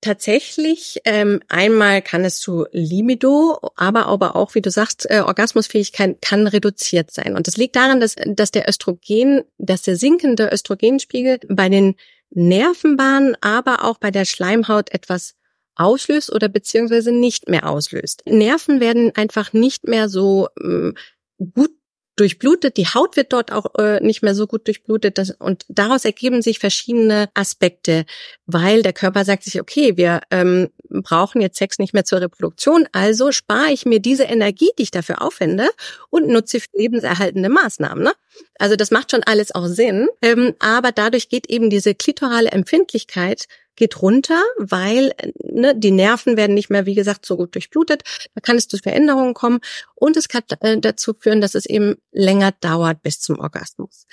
tatsächlich, 0.00 1.00
ähm, 1.04 1.40
einmal 1.48 2.02
kann 2.02 2.24
es 2.24 2.38
zu 2.38 2.66
Libido, 2.70 3.58
aber 3.74 4.06
aber 4.06 4.36
auch, 4.36 4.54
wie 4.54 4.60
du 4.60 4.70
sagst, 4.70 5.10
äh, 5.10 5.20
Orgasmusfähigkeit 5.20 6.22
kann 6.22 6.46
reduziert 6.46 7.10
sein. 7.10 7.36
Und 7.36 7.46
das 7.46 7.56
liegt 7.56 7.76
daran, 7.76 8.00
dass, 8.00 8.14
dass 8.26 8.50
der 8.50 8.68
Östrogen, 8.68 9.42
dass 9.58 9.82
der 9.82 9.96
sinkende 9.96 10.50
Östrogenspiegel 10.52 11.40
bei 11.48 11.68
den 11.68 11.96
Nervenbahnen, 12.30 13.36
aber 13.40 13.84
auch 13.84 13.98
bei 13.98 14.10
der 14.10 14.24
Schleimhaut 14.24 14.92
etwas 14.92 15.34
auslöst 15.78 16.32
oder 16.32 16.48
beziehungsweise 16.48 17.12
nicht 17.12 17.48
mehr 17.48 17.68
auslöst. 17.68 18.22
Nerven 18.26 18.80
werden 18.80 19.12
einfach 19.14 19.52
nicht 19.52 19.86
mehr 19.86 20.08
so 20.08 20.48
ähm, 20.60 20.94
gut 21.38 21.70
durchblutet, 22.18 22.76
die 22.76 22.86
Haut 22.86 23.16
wird 23.16 23.32
dort 23.32 23.52
auch 23.52 23.74
äh, 23.78 24.00
nicht 24.00 24.22
mehr 24.22 24.34
so 24.34 24.46
gut 24.46 24.66
durchblutet 24.66 25.18
das, 25.18 25.30
und 25.30 25.64
daraus 25.68 26.04
ergeben 26.04 26.42
sich 26.42 26.58
verschiedene 26.58 27.28
Aspekte, 27.34 28.04
weil 28.46 28.82
der 28.82 28.92
Körper 28.92 29.24
sagt 29.24 29.44
sich, 29.44 29.60
okay, 29.60 29.96
wir 29.96 30.20
ähm, 30.30 30.68
brauchen 30.88 31.40
jetzt 31.40 31.58
Sex 31.58 31.78
nicht 31.78 31.94
mehr 31.94 32.04
zur 32.04 32.20
Reproduktion, 32.20 32.88
also 32.92 33.32
spare 33.32 33.72
ich 33.72 33.86
mir 33.86 34.00
diese 34.00 34.24
Energie, 34.24 34.70
die 34.78 34.84
ich 34.84 34.90
dafür 34.90 35.22
aufwende 35.22 35.68
und 36.10 36.28
nutze 36.28 36.58
lebenserhaltende 36.74 37.48
Maßnahmen. 37.48 38.02
Ne? 38.02 38.12
Also 38.58 38.76
das 38.76 38.90
macht 38.90 39.10
schon 39.10 39.22
alles 39.22 39.54
auch 39.54 39.66
Sinn, 39.66 40.08
ähm, 40.22 40.54
aber 40.58 40.92
dadurch 40.92 41.28
geht 41.28 41.48
eben 41.48 41.70
diese 41.70 41.94
klitorale 41.94 42.50
Empfindlichkeit 42.50 43.46
geht 43.78 44.02
runter, 44.02 44.42
weil 44.58 45.14
ne, 45.42 45.74
die 45.74 45.90
Nerven 45.90 46.36
werden 46.36 46.54
nicht 46.54 46.68
mehr, 46.68 46.84
wie 46.84 46.94
gesagt, 46.94 47.24
so 47.24 47.36
gut 47.36 47.54
durchblutet. 47.54 48.02
Da 48.34 48.40
kann 48.40 48.56
es 48.56 48.68
zu 48.68 48.76
Veränderungen 48.76 49.34
kommen 49.34 49.60
und 49.94 50.16
es 50.16 50.28
kann 50.28 50.42
äh, 50.60 50.78
dazu 50.78 51.14
führen, 51.18 51.40
dass 51.40 51.54
es 51.54 51.64
eben 51.64 51.96
länger 52.12 52.52
dauert 52.60 53.02
bis 53.02 53.20
zum 53.20 53.38
Orgasmus. 53.38 54.06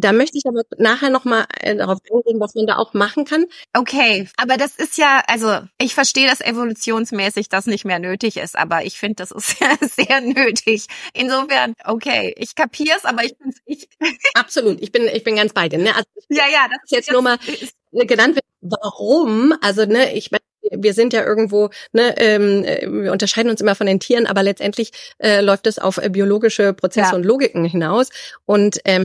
Da 0.00 0.12
möchte 0.12 0.38
ich 0.38 0.44
aber 0.46 0.62
nachher 0.76 1.10
nochmal 1.10 1.46
äh, 1.60 1.74
darauf 1.74 1.98
eingehen, 2.08 2.38
was 2.38 2.54
man 2.54 2.66
da 2.66 2.76
auch 2.76 2.94
machen 2.94 3.24
kann. 3.24 3.46
Okay, 3.76 4.28
aber 4.36 4.56
das 4.56 4.76
ist 4.76 4.96
ja, 4.96 5.24
also 5.26 5.58
ich 5.80 5.94
verstehe, 5.94 6.28
dass 6.28 6.40
evolutionsmäßig 6.40 7.48
das 7.48 7.66
nicht 7.66 7.84
mehr 7.84 7.98
nötig 7.98 8.36
ist, 8.36 8.56
aber 8.56 8.84
ich 8.84 8.96
finde, 8.96 9.16
das 9.16 9.32
ist 9.32 9.56
ja 9.60 9.74
sehr 9.80 10.20
nötig. 10.20 10.86
Insofern, 11.14 11.74
okay, 11.84 12.32
ich 12.36 12.54
kapier's, 12.54 13.04
aber 13.04 13.24
ich 13.24 13.36
bin's 13.38 13.56
ich. 13.66 13.88
Absolut, 14.34 14.80
ich 14.80 14.92
bin, 14.92 15.02
ich 15.12 15.24
bin 15.24 15.34
ganz 15.34 15.52
bei 15.52 15.68
dir. 15.68 15.78
Ne? 15.78 15.92
Also, 15.96 16.06
ja, 16.28 16.44
ja, 16.48 16.68
das 16.68 16.78
ist 16.84 16.92
jetzt, 16.92 17.06
jetzt 17.08 17.12
nur 17.12 17.22
mal 17.22 17.38
genannt 17.92 18.36
wird, 18.36 18.44
warum, 18.60 19.54
also 19.60 19.84
ne, 19.84 20.14
ich 20.14 20.30
meine, 20.30 20.42
wir 20.70 20.92
sind 20.92 21.12
ja 21.12 21.24
irgendwo, 21.24 21.70
ne, 21.92 22.14
ähm, 22.18 22.64
wir 23.02 23.12
unterscheiden 23.12 23.50
uns 23.50 23.60
immer 23.60 23.74
von 23.74 23.86
den 23.86 24.00
Tieren, 24.00 24.26
aber 24.26 24.42
letztendlich 24.42 24.92
äh, 25.18 25.40
läuft 25.40 25.66
es 25.66 25.78
auf 25.78 25.98
äh, 25.98 26.10
biologische 26.10 26.74
Prozesse 26.74 27.10
ja. 27.10 27.16
und 27.16 27.24
Logiken 27.24 27.64
hinaus. 27.64 28.10
Und 28.44 28.80
ähm, 28.84 29.04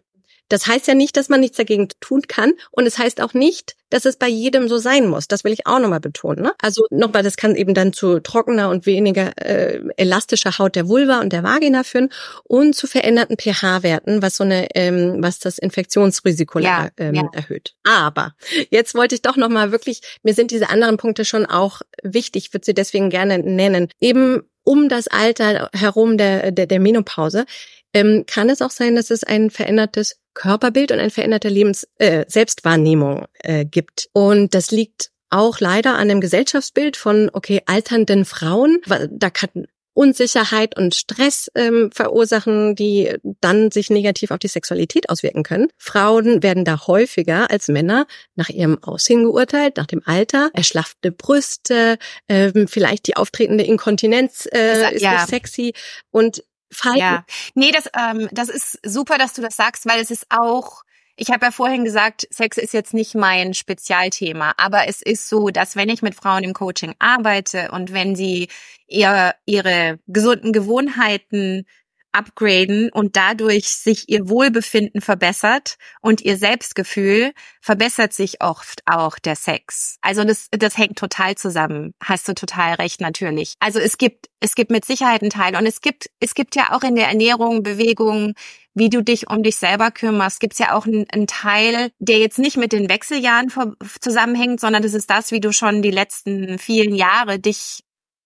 das 0.53 0.67
heißt 0.67 0.88
ja 0.88 0.93
nicht, 0.93 1.17
dass 1.17 1.29
man 1.29 1.39
nichts 1.39 1.57
dagegen 1.57 1.88
tun 2.00 2.22
kann. 2.27 2.53
Und 2.69 2.86
es 2.86 3.00
heißt 3.00 3.22
auch 3.22 3.33
nicht, 3.33 3.75
dass 3.89 4.05
es 4.05 4.17
bei 4.17 4.27
jedem 4.27 4.67
so 4.67 4.77
sein 4.77 5.07
muss. 5.07 5.27
Das 5.27 5.43
will 5.43 5.51
ich 5.51 5.65
auch 5.65 5.79
nochmal 5.79 6.00
betonen. 6.00 6.43
Ne? 6.43 6.53
Also 6.60 6.86
nochmal, 6.91 7.24
das 7.24 7.38
kann 7.38 7.55
eben 7.55 7.74
dann 7.74 7.91
zu 7.91 8.19
trockener 8.19 8.69
und 8.69 8.86
weniger 8.86 9.36
äh, 9.43 9.81
elastischer 9.98 10.60
Haut 10.60 10.75
der 10.75 10.88
Vulva 10.88 11.22
und 11.22 11.33
der 11.33 11.41
Vagina 11.41 11.83
führen 11.83 12.10
und 12.43 12.75
zu 12.75 12.86
veränderten 12.86 13.36
pH-Werten, 13.36 14.22
was 14.22 14.36
so 14.36 14.43
eine, 14.43 14.67
ähm, 14.75 15.24
was 15.24 15.39
das 15.39 15.57
Infektionsrisiko 15.57 16.60
ja, 16.60 16.89
ähm, 16.98 17.15
ja. 17.15 17.29
erhöht. 17.33 17.74
Aber 17.83 18.36
jetzt 18.69 18.93
wollte 18.93 19.15
ich 19.15 19.24
doch 19.24 19.38
nochmal 19.38 19.72
wirklich, 19.72 20.01
mir 20.22 20.36
sind 20.36 20.51
diese 20.51 20.69
anderen 20.69 20.98
Punkte 20.98 21.25
schon 21.25 21.48
auch 21.48 21.81
wichtig, 22.03 22.45
ich 22.45 22.53
würde 22.53 22.65
sie 22.65 22.75
deswegen 22.75 23.10
gerne 23.10 23.39
nennen. 23.39 23.89
Eben 24.00 24.43
um 24.63 24.89
das 24.89 25.08
Alter 25.08 25.70
herum 25.74 26.17
der, 26.17 26.51
der, 26.51 26.67
der 26.67 26.79
Menopause 26.79 27.46
ähm, 27.93 28.25
kann 28.27 28.50
es 28.50 28.62
auch 28.62 28.72
sein, 28.72 28.96
dass 28.96 29.12
es 29.12 29.24
ein 29.24 29.50
verändertes 29.50 30.17
Körperbild 30.34 30.91
und 30.91 31.00
eine 31.00 31.12
veränderte 31.12 31.50
Lebens 31.50 31.88
äh, 32.00 32.25
Selbstwahrnehmung 32.27 33.25
äh, 33.39 33.65
gibt. 33.65 34.10
Und 34.13 34.55
das 34.55 34.72
liegt 34.72 35.12
auch 35.29 35.60
leider 35.60 35.96
an 35.96 36.10
dem 36.10 36.22
Gesellschaftsbild 36.22 36.98
von, 36.98 37.29
okay, 37.34 37.62
alternden 37.65 38.25
Frauen. 38.25 38.79
Da 39.12 39.29
kann 39.29 39.67
Unsicherheit 39.93 40.77
und 40.77 40.95
Stress 40.95 41.51
ähm, 41.55 41.91
verursachen, 41.93 42.75
die 42.75 43.15
dann 43.41 43.71
sich 43.71 43.89
negativ 43.89 44.31
auf 44.31 44.39
die 44.39 44.47
Sexualität 44.47 45.09
auswirken 45.09 45.43
können. 45.43 45.67
Frauen 45.77 46.43
werden 46.43 46.65
da 46.65 46.88
häufiger 46.88 47.50
als 47.51 47.67
Männer 47.67 48.07
nach 48.35 48.50
ihrem 48.50 48.81
Aussehen 48.83 49.23
geurteilt, 49.23 49.77
nach 49.77 49.88
dem 49.88 50.01
Alter, 50.05 50.50
erschlaffte 50.53 51.12
Brüste, 51.12 51.97
ähm, 52.27 52.67
vielleicht 52.67 53.07
die 53.07 53.17
auftretende 53.17 53.63
Inkontinenz 53.63 54.47
äh, 54.51 54.93
ist 54.95 55.01
ja. 55.01 55.13
nicht 55.13 55.27
sexy 55.27 55.73
und 56.12 56.43
Falten. 56.73 57.00
Ja, 57.00 57.25
nee, 57.53 57.71
das, 57.71 57.88
ähm, 57.95 58.27
das 58.31 58.50
ist 58.50 58.79
super, 58.83 59.17
dass 59.17 59.33
du 59.33 59.41
das 59.41 59.55
sagst, 59.55 59.85
weil 59.85 60.01
es 60.01 60.12
ist 60.12 60.25
auch, 60.29 60.83
ich 61.15 61.29
habe 61.29 61.46
ja 61.46 61.51
vorhin 61.51 61.86
gesagt, 61.86 62.27
Sex 62.32 62.58
ist 62.58 62.74
jetzt 62.74 62.93
nicht 62.93 63.13
mein 63.13 63.53
Spezialthema, 63.53 64.53
aber 64.58 64.88
es 64.88 65.01
ist 65.01 65.29
so, 65.29 65.50
dass 65.50 65.75
wenn 65.75 65.89
ich 65.89 66.01
mit 66.01 66.15
Frauen 66.15 66.43
im 66.43 66.53
Coaching 66.53 66.96
arbeite 67.00 67.70
und 67.72 67.93
wenn 67.93 68.15
sie 68.15 68.50
ihr, 68.88 69.36
ihre 69.46 70.00
gesunden 70.08 70.53
Gewohnheiten 70.53 71.65
upgraden 72.13 72.89
und 72.91 73.15
dadurch 73.15 73.70
sich 73.70 74.10
ihr 74.10 74.29
Wohlbefinden 74.29 75.01
verbessert 75.01 75.75
und 76.01 76.22
ihr 76.22 76.38
Selbstgefühl 76.38 77.34
verbessert 77.62 78.13
sich 78.13 78.41
oft 78.41 78.82
auch 78.86 79.20
der 79.20 79.36
Sex. 79.36 79.98
Also 80.01 80.24
das, 80.24 80.48
das 80.51 80.77
hängt 80.77 80.98
total 80.98 81.36
zusammen. 81.36 81.93
Hast 82.01 82.27
du 82.27 82.34
total 82.34 82.75
recht, 82.75 83.01
natürlich. 83.01 83.55
Also 83.60 83.79
es 83.79 83.98
gibt, 83.98 84.29
es 84.39 84.55
gibt 84.55 84.72
mit 84.72 84.86
Sicherheit 84.86 85.22
einen 85.22 85.32
Teil 85.32 85.55
und 85.55 85.65
es 85.65 85.82
gibt, 85.82 86.10
es 86.20 86.34
gibt 86.36 86.55
ja 86.55 86.72
auch 86.72 86.84
in 86.84 86.96
der 86.96 87.08
Ernährung, 87.08 87.63
Bewegung, 87.63 88.34
wie 88.74 88.89
du 88.89 89.03
dich 89.03 89.29
um 89.29 89.43
dich 89.43 89.58
selber 89.58 89.91
kümmerst, 89.91 90.39
gibt's 90.39 90.60
ja 90.60 90.74
auch 90.74 90.86
einen, 90.86 91.05
einen, 91.10 91.27
Teil, 91.27 91.91
der 92.00 92.17
jetzt 92.17 92.39
nicht 92.39 92.58
mit 92.58 92.72
den 92.72 92.89
Wechseljahren 92.89 93.51
zusammenhängt, 94.00 94.60
sondern 94.60 94.82
das 94.82 94.93
ist 94.93 95.10
das, 95.10 95.32
wie 95.32 95.39
du 95.39 95.51
schon 95.51 95.82
die 95.82 95.91
letzten 95.91 96.58
vielen 96.58 96.96
Jahre 96.96 97.39
dich 97.39 97.84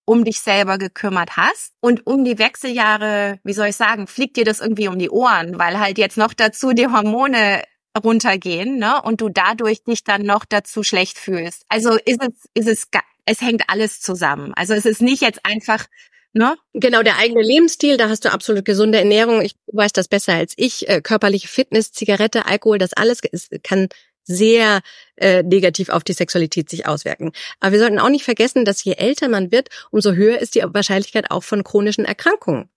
um 0.08 0.24
dich 0.24 0.40
selber 0.40 0.78
gekümmert 0.78 1.36
hast. 1.36 1.74
Und 1.80 2.06
um 2.06 2.24
die 2.24 2.38
Wechseljahre, 2.38 3.38
wie 3.44 3.52
soll 3.52 3.68
ich 3.68 3.76
sagen, 3.76 4.06
fliegt 4.06 4.36
dir 4.38 4.44
das 4.44 4.60
irgendwie 4.60 4.88
um 4.88 4.98
die 4.98 5.10
Ohren, 5.10 5.58
weil 5.58 5.78
halt 5.78 5.98
jetzt 5.98 6.16
noch 6.16 6.32
dazu 6.32 6.72
die 6.72 6.86
Hormone 6.86 7.62
runtergehen, 8.02 8.78
ne? 8.78 9.02
Und 9.02 9.20
du 9.20 9.28
dadurch 9.28 9.84
dich 9.84 10.04
dann 10.04 10.22
noch 10.22 10.46
dazu 10.46 10.82
schlecht 10.82 11.18
fühlst. 11.18 11.64
Also 11.68 11.98
ist 12.04 12.22
es, 12.22 12.48
ist 12.54 12.68
es, 12.68 12.88
es 13.26 13.40
hängt 13.42 13.64
alles 13.68 14.00
zusammen. 14.00 14.54
Also 14.54 14.72
es 14.72 14.86
ist 14.86 15.02
nicht 15.02 15.20
jetzt 15.20 15.44
einfach, 15.44 15.86
Ne? 16.34 16.56
Genau, 16.74 17.02
der 17.02 17.16
eigene 17.16 17.42
Lebensstil, 17.42 17.96
da 17.96 18.10
hast 18.10 18.24
du 18.24 18.30
absolut 18.30 18.64
gesunde 18.66 18.98
Ernährung. 18.98 19.40
Ich 19.40 19.56
weiß 19.72 19.92
das 19.92 20.08
besser 20.08 20.34
als 20.34 20.52
ich. 20.56 20.86
Äh, 20.86 21.00
körperliche 21.00 21.48
Fitness, 21.48 21.90
Zigarette, 21.90 22.44
Alkohol, 22.44 22.76
das 22.76 22.92
alles 22.92 23.22
kann 23.62 23.88
sehr 24.28 24.80
äh, 25.16 25.42
negativ 25.42 25.88
auf 25.88 26.04
die 26.04 26.12
Sexualität 26.12 26.70
sich 26.70 26.86
auswirken. 26.86 27.32
Aber 27.58 27.72
wir 27.72 27.80
sollten 27.80 27.98
auch 27.98 28.10
nicht 28.10 28.24
vergessen, 28.24 28.64
dass 28.64 28.84
je 28.84 28.92
älter 28.92 29.28
man 29.28 29.50
wird, 29.50 29.68
umso 29.90 30.12
höher 30.12 30.38
ist 30.38 30.54
die 30.54 30.62
Wahrscheinlichkeit 30.62 31.30
auch 31.30 31.42
von 31.42 31.64
chronischen 31.64 32.04
Erkrankungen. 32.04 32.68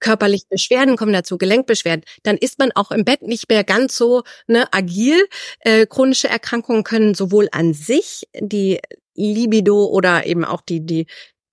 Körperliche 0.00 0.46
Beschwerden 0.48 0.96
kommen 0.96 1.12
dazu, 1.12 1.38
Gelenkbeschwerden. 1.38 2.04
Dann 2.22 2.36
ist 2.36 2.58
man 2.58 2.72
auch 2.74 2.90
im 2.90 3.04
Bett 3.04 3.22
nicht 3.22 3.48
mehr 3.48 3.64
ganz 3.64 3.96
so 3.96 4.22
ne, 4.46 4.66
agil. 4.72 5.26
Äh, 5.60 5.86
chronische 5.86 6.28
Erkrankungen 6.28 6.84
können 6.84 7.14
sowohl 7.14 7.48
an 7.52 7.74
sich 7.74 8.28
die 8.38 8.80
Libido 9.14 9.86
oder 9.86 10.26
eben 10.26 10.44
auch 10.44 10.60
die, 10.60 10.84
die 10.84 11.06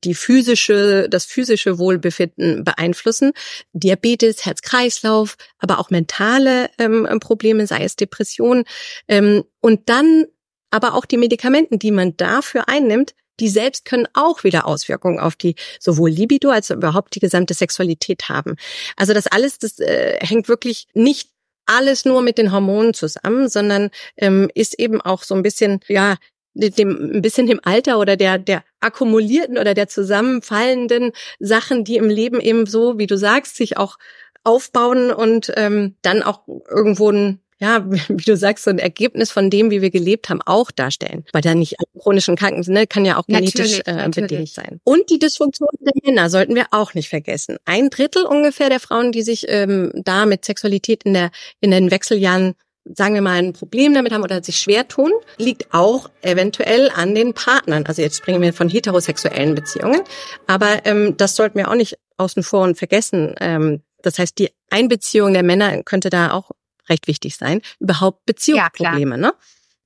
die 0.03 0.13
physische, 0.15 1.07
das 1.09 1.25
physische 1.25 1.77
Wohlbefinden 1.77 2.63
beeinflussen. 2.63 3.31
Diabetes, 3.73 4.45
Herz-Kreislauf, 4.45 5.35
aber 5.59 5.79
auch 5.79 5.89
mentale 5.89 6.69
ähm, 6.77 7.07
Probleme, 7.19 7.67
sei 7.67 7.83
es 7.83 7.95
Depression. 7.95 8.63
Ähm, 9.07 9.43
und 9.61 9.89
dann 9.89 10.25
aber 10.71 10.95
auch 10.95 11.05
die 11.05 11.17
Medikamenten, 11.17 11.79
die 11.79 11.91
man 11.91 12.17
dafür 12.17 12.67
einnimmt, 12.67 13.13
die 13.39 13.49
selbst 13.49 13.85
können 13.85 14.07
auch 14.13 14.43
wieder 14.43 14.65
Auswirkungen 14.67 15.19
auf 15.19 15.35
die 15.35 15.55
sowohl 15.79 16.09
Libido 16.09 16.49
als 16.49 16.71
auch 16.71 16.75
überhaupt 16.75 17.15
die 17.15 17.19
gesamte 17.19 17.53
Sexualität 17.53 18.29
haben. 18.29 18.55
Also 18.95 19.13
das 19.13 19.27
alles, 19.27 19.57
das 19.59 19.79
äh, 19.79 20.17
hängt 20.21 20.47
wirklich 20.47 20.87
nicht 20.93 21.29
alles 21.65 22.05
nur 22.05 22.21
mit 22.21 22.37
den 22.37 22.51
Hormonen 22.51 22.93
zusammen, 22.93 23.49
sondern 23.49 23.89
ähm, 24.17 24.49
ist 24.53 24.77
eben 24.79 25.01
auch 25.01 25.23
so 25.23 25.33
ein 25.33 25.43
bisschen 25.43 25.79
ja 25.87 26.17
dem 26.53 27.15
ein 27.15 27.21
bisschen 27.21 27.47
dem 27.47 27.59
Alter 27.63 27.99
oder 27.99 28.15
der 28.15 28.37
der 28.37 28.63
akkumulierten 28.79 29.57
oder 29.57 29.73
der 29.73 29.87
zusammenfallenden 29.87 31.11
Sachen, 31.39 31.83
die 31.83 31.97
im 31.97 32.09
Leben 32.09 32.39
eben 32.39 32.65
so, 32.65 32.97
wie 32.97 33.07
du 33.07 33.17
sagst, 33.17 33.55
sich 33.55 33.77
auch 33.77 33.97
aufbauen 34.43 35.11
und 35.11 35.51
ähm, 35.55 35.95
dann 36.01 36.21
auch 36.21 36.41
irgendwo 36.69 37.09
ein 37.09 37.39
ja, 37.63 37.85
wie 38.09 38.25
du 38.25 38.35
sagst, 38.35 38.65
so 38.65 38.71
ein 38.71 38.79
Ergebnis 38.79 39.31
von 39.31 39.49
dem, 39.49 39.71
wie 39.71 39.81
wir 39.81 39.89
gelebt 39.89 40.29
haben, 40.29 40.41
auch 40.41 40.69
darstellen. 40.69 41.23
Weil 41.31 41.41
da 41.41 41.55
nicht 41.55 41.75
chronischen 41.97 42.35
Kranken 42.35 42.63
sind, 42.63 42.73
ne, 42.73 42.87
kann 42.87 43.05
ja 43.05 43.17
auch 43.17 43.25
genetisch 43.25 43.81
äh, 43.85 44.09
bedingt 44.09 44.49
sein. 44.49 44.81
Und 44.83 45.09
die 45.09 45.19
Dysfunktion 45.19 45.69
der 45.79 45.93
Männer 46.03 46.29
sollten 46.29 46.55
wir 46.55 46.65
auch 46.71 46.93
nicht 46.93 47.07
vergessen. 47.07 47.57
Ein 47.63 47.89
Drittel 47.89 48.25
ungefähr 48.25 48.69
der 48.69 48.81
Frauen, 48.81 49.13
die 49.13 49.21
sich 49.21 49.45
ähm, 49.47 49.91
da 49.95 50.25
mit 50.25 50.43
Sexualität 50.43 51.03
in 51.03 51.13
der 51.13 51.31
in 51.61 51.71
den 51.71 51.89
Wechseljahren 51.89 52.55
sagen 52.85 53.13
wir 53.13 53.21
mal, 53.21 53.39
ein 53.39 53.53
Problem 53.53 53.93
damit 53.93 54.11
haben 54.11 54.23
oder 54.23 54.43
sich 54.43 54.59
schwer 54.59 54.87
tun, 54.87 55.11
liegt 55.37 55.73
auch 55.73 56.09
eventuell 56.21 56.89
an 56.89 57.15
den 57.15 57.33
Partnern. 57.33 57.85
Also 57.85 58.01
jetzt 58.01 58.17
sprechen 58.17 58.41
wir 58.41 58.53
von 58.53 58.69
heterosexuellen 58.69 59.55
Beziehungen. 59.55 60.01
Aber 60.47 60.85
ähm, 60.85 61.15
das 61.17 61.35
sollten 61.35 61.57
wir 61.57 61.69
auch 61.69 61.75
nicht 61.75 61.97
außen 62.17 62.43
vor 62.43 62.63
und 62.63 62.77
vergessen. 62.77 63.35
Ähm, 63.39 63.81
das 64.01 64.19
heißt, 64.19 64.37
die 64.37 64.51
Einbeziehung 64.69 65.33
der 65.33 65.43
Männer 65.43 65.81
könnte 65.83 66.09
da 66.09 66.31
auch 66.31 66.51
recht 66.89 67.07
wichtig 67.07 67.37
sein. 67.37 67.61
Überhaupt 67.79 68.25
Beziehungsprobleme, 68.25 69.15
ja, 69.15 69.17
ne? 69.17 69.33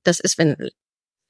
Das 0.02 0.18
ist, 0.20 0.38
wenn 0.38 0.56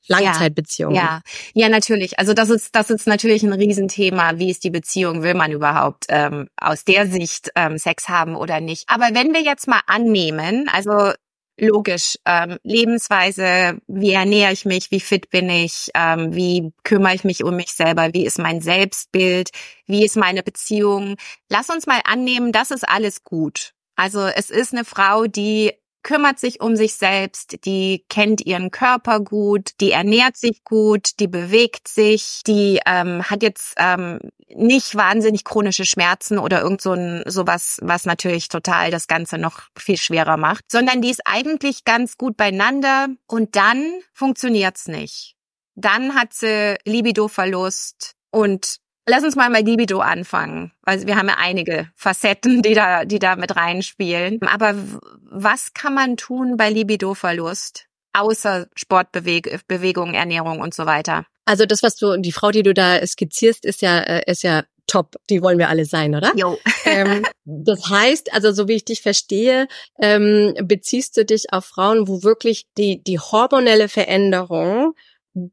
Langzeitbeziehungen. 0.09 0.97
Ja, 0.97 1.21
ja, 1.53 1.69
natürlich. 1.69 2.19
Also 2.19 2.33
das 2.33 2.49
ist 2.49 2.75
das 2.75 2.91
ist 2.91 3.07
natürlich 3.07 3.43
ein 3.43 3.53
Riesenthema. 3.53 4.39
Wie 4.39 4.51
ist 4.51 4.65
die 4.65 4.71
Beziehung? 4.71 5.23
Will 5.23 5.35
man 5.35 5.53
überhaupt 5.53 6.07
ähm, 6.09 6.49
aus 6.57 6.85
der 6.85 7.07
Sicht 7.07 7.51
ähm, 7.55 7.77
Sex 7.77 8.09
haben 8.09 8.35
oder 8.35 8.61
nicht? 8.61 8.85
Aber 8.89 9.11
wenn 9.13 9.35
wir 9.35 9.43
jetzt 9.43 9.69
mal 9.69 9.83
annehmen, 9.87 10.71
also 10.73 11.13
logisch, 11.59 12.19
ähm, 12.25 12.59
Lebensweise, 12.63 13.79
wie 13.87 14.13
ernähre 14.13 14.53
ich 14.53 14.65
mich, 14.65 14.91
wie 14.91 15.01
fit 15.01 15.31
bin 15.31 15.51
ich, 15.51 15.91
ähm, 15.95 16.35
wie 16.35 16.73
kümmere 16.85 17.15
ich 17.15 17.25
mich 17.25 17.45
um 17.45 17.57
mich 17.57 17.73
selber, 17.73 18.11
wie 18.13 18.25
ist 18.25 18.39
mein 18.39 18.61
Selbstbild, 18.61 19.51
wie 19.87 20.05
ist 20.05 20.17
meine 20.17 20.43
Beziehung. 20.43 21.17
Lass 21.49 21.71
uns 21.71 21.87
mal 21.87 22.01
annehmen, 22.05 22.53
das 22.53 22.71
ist 22.71 22.89
alles 22.89 23.25
gut. 23.25 23.75
Also 23.97 24.21
es 24.21 24.51
ist 24.51 24.73
eine 24.73 24.85
Frau, 24.85 25.27
die 25.27 25.73
kümmert 26.03 26.39
sich 26.39 26.61
um 26.61 26.77
sich 26.77 26.95
selbst, 26.95 27.67
die 27.67 28.05
kennt 28.09 28.41
ihren 28.47 28.71
Körper 28.71 29.21
gut, 29.21 29.73
die 29.81 29.91
ernährt 29.91 30.37
sich 30.37 30.65
gut, 30.65 31.19
die 31.21 31.29
bewegt 31.29 31.89
sich, 31.89 32.43
die 32.47 32.81
ähm, 32.87 33.25
hat 33.25 33.43
jetzt 33.43 33.75
ähm, 33.77 34.21
nicht 34.55 34.95
wahnsinnig 34.95 35.45
chronische 35.45 35.85
Schmerzen 35.85 36.39
oder 36.39 36.63
irgend 36.63 36.81
so 36.81 36.93
ein 36.93 37.23
sowas, 37.27 37.79
was 37.83 38.07
natürlich 38.07 38.49
total 38.49 38.91
das 38.91 39.07
Ganze 39.07 39.39
noch 39.39 39.63
viel 39.77 39.97
schwerer 39.97 40.37
macht, 40.37 40.71
sondern 40.71 41.03
die 41.03 41.11
ist 41.11 41.23
eigentlich 41.27 41.85
ganz 41.85 42.17
gut 42.17 42.37
beieinander 42.37 43.09
und 43.27 43.57
dann 43.57 43.85
funktioniert's 44.13 44.89
nicht. 44.89 45.37
Dann 45.75 46.15
hat 46.15 46.33
sie 46.33 46.77
Libido-Verlust 46.85 48.15
und 48.31 48.79
Lass 49.11 49.25
uns 49.25 49.37
mal 49.37 49.51
bei 49.51 49.63
Libido 49.63 50.01
anfangen, 50.01 50.71
weil 50.83 51.07
wir 51.07 51.17
haben 51.17 51.29
ja 51.29 51.37
einige 51.39 51.91
Facetten, 51.97 52.61
die 52.61 52.75
da, 52.75 53.07
die 53.07 53.19
da 53.19 53.37
mit 53.37 53.57
reinspielen. 53.57 54.39
Aber 54.43 54.75
was 55.23 55.73
kann 55.73 55.95
man 55.95 56.19
tun 56.19 56.59
bei 56.59 56.69
Libido-Verlust? 56.69 57.87
Außer 58.13 58.67
Sportbewegung, 58.75 60.13
Ernährung 60.13 60.61
und 60.61 60.75
so 60.75 60.85
weiter. 60.85 61.25
Also 61.49 61.65
das, 61.65 61.83
was 61.83 61.97
du, 61.97 62.19
die 62.19 62.33
Frau, 62.33 62.51
die 62.51 62.63
du 62.63 62.75
da 62.75 63.05
skizzierst, 63.07 63.65
ist 63.65 63.81
ja, 63.81 64.01
äh, 64.01 64.31
ist 64.31 64.43
ja 64.43 64.65
top. 64.87 65.17
Die 65.31 65.41
wollen 65.41 65.59
wir 65.59 65.71
alle 65.71 65.87
sein, 65.87 66.15
oder? 66.15 66.33
Jo. 66.37 66.59
ähm, 66.85 67.25
das 67.47 67.89
heißt, 67.89 68.35
also 68.35 68.53
so 68.53 68.69
wie 68.69 68.75
ich 68.75 68.85
dich 68.85 69.01
verstehe, 69.01 69.67
ähm, 69.99 70.55
beziehst 70.63 71.17
du 71.17 71.25
dich 71.25 71.51
auf 71.51 71.65
Frauen, 71.65 72.07
wo 72.07 72.23
wirklich 72.23 72.67
die, 72.77 73.03
die 73.03 73.19
hormonelle 73.19 73.89
Veränderung 73.89 74.93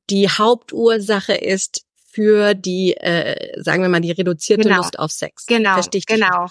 die 0.10 0.28
Hauptursache 0.28 1.34
ist 1.34 1.86
für 2.12 2.56
die, 2.56 2.98
äh, 2.98 3.62
sagen 3.62 3.82
wir 3.82 3.90
mal, 3.90 4.02
die 4.02 4.12
reduzierte 4.12 4.64
genau. 4.64 4.78
Lust 4.78 5.00
auf 5.00 5.12
Sex. 5.12 5.46
Genau, 5.46 5.75
Verstehe 5.75 6.00
ich 6.00 6.08
genau. 6.08 6.48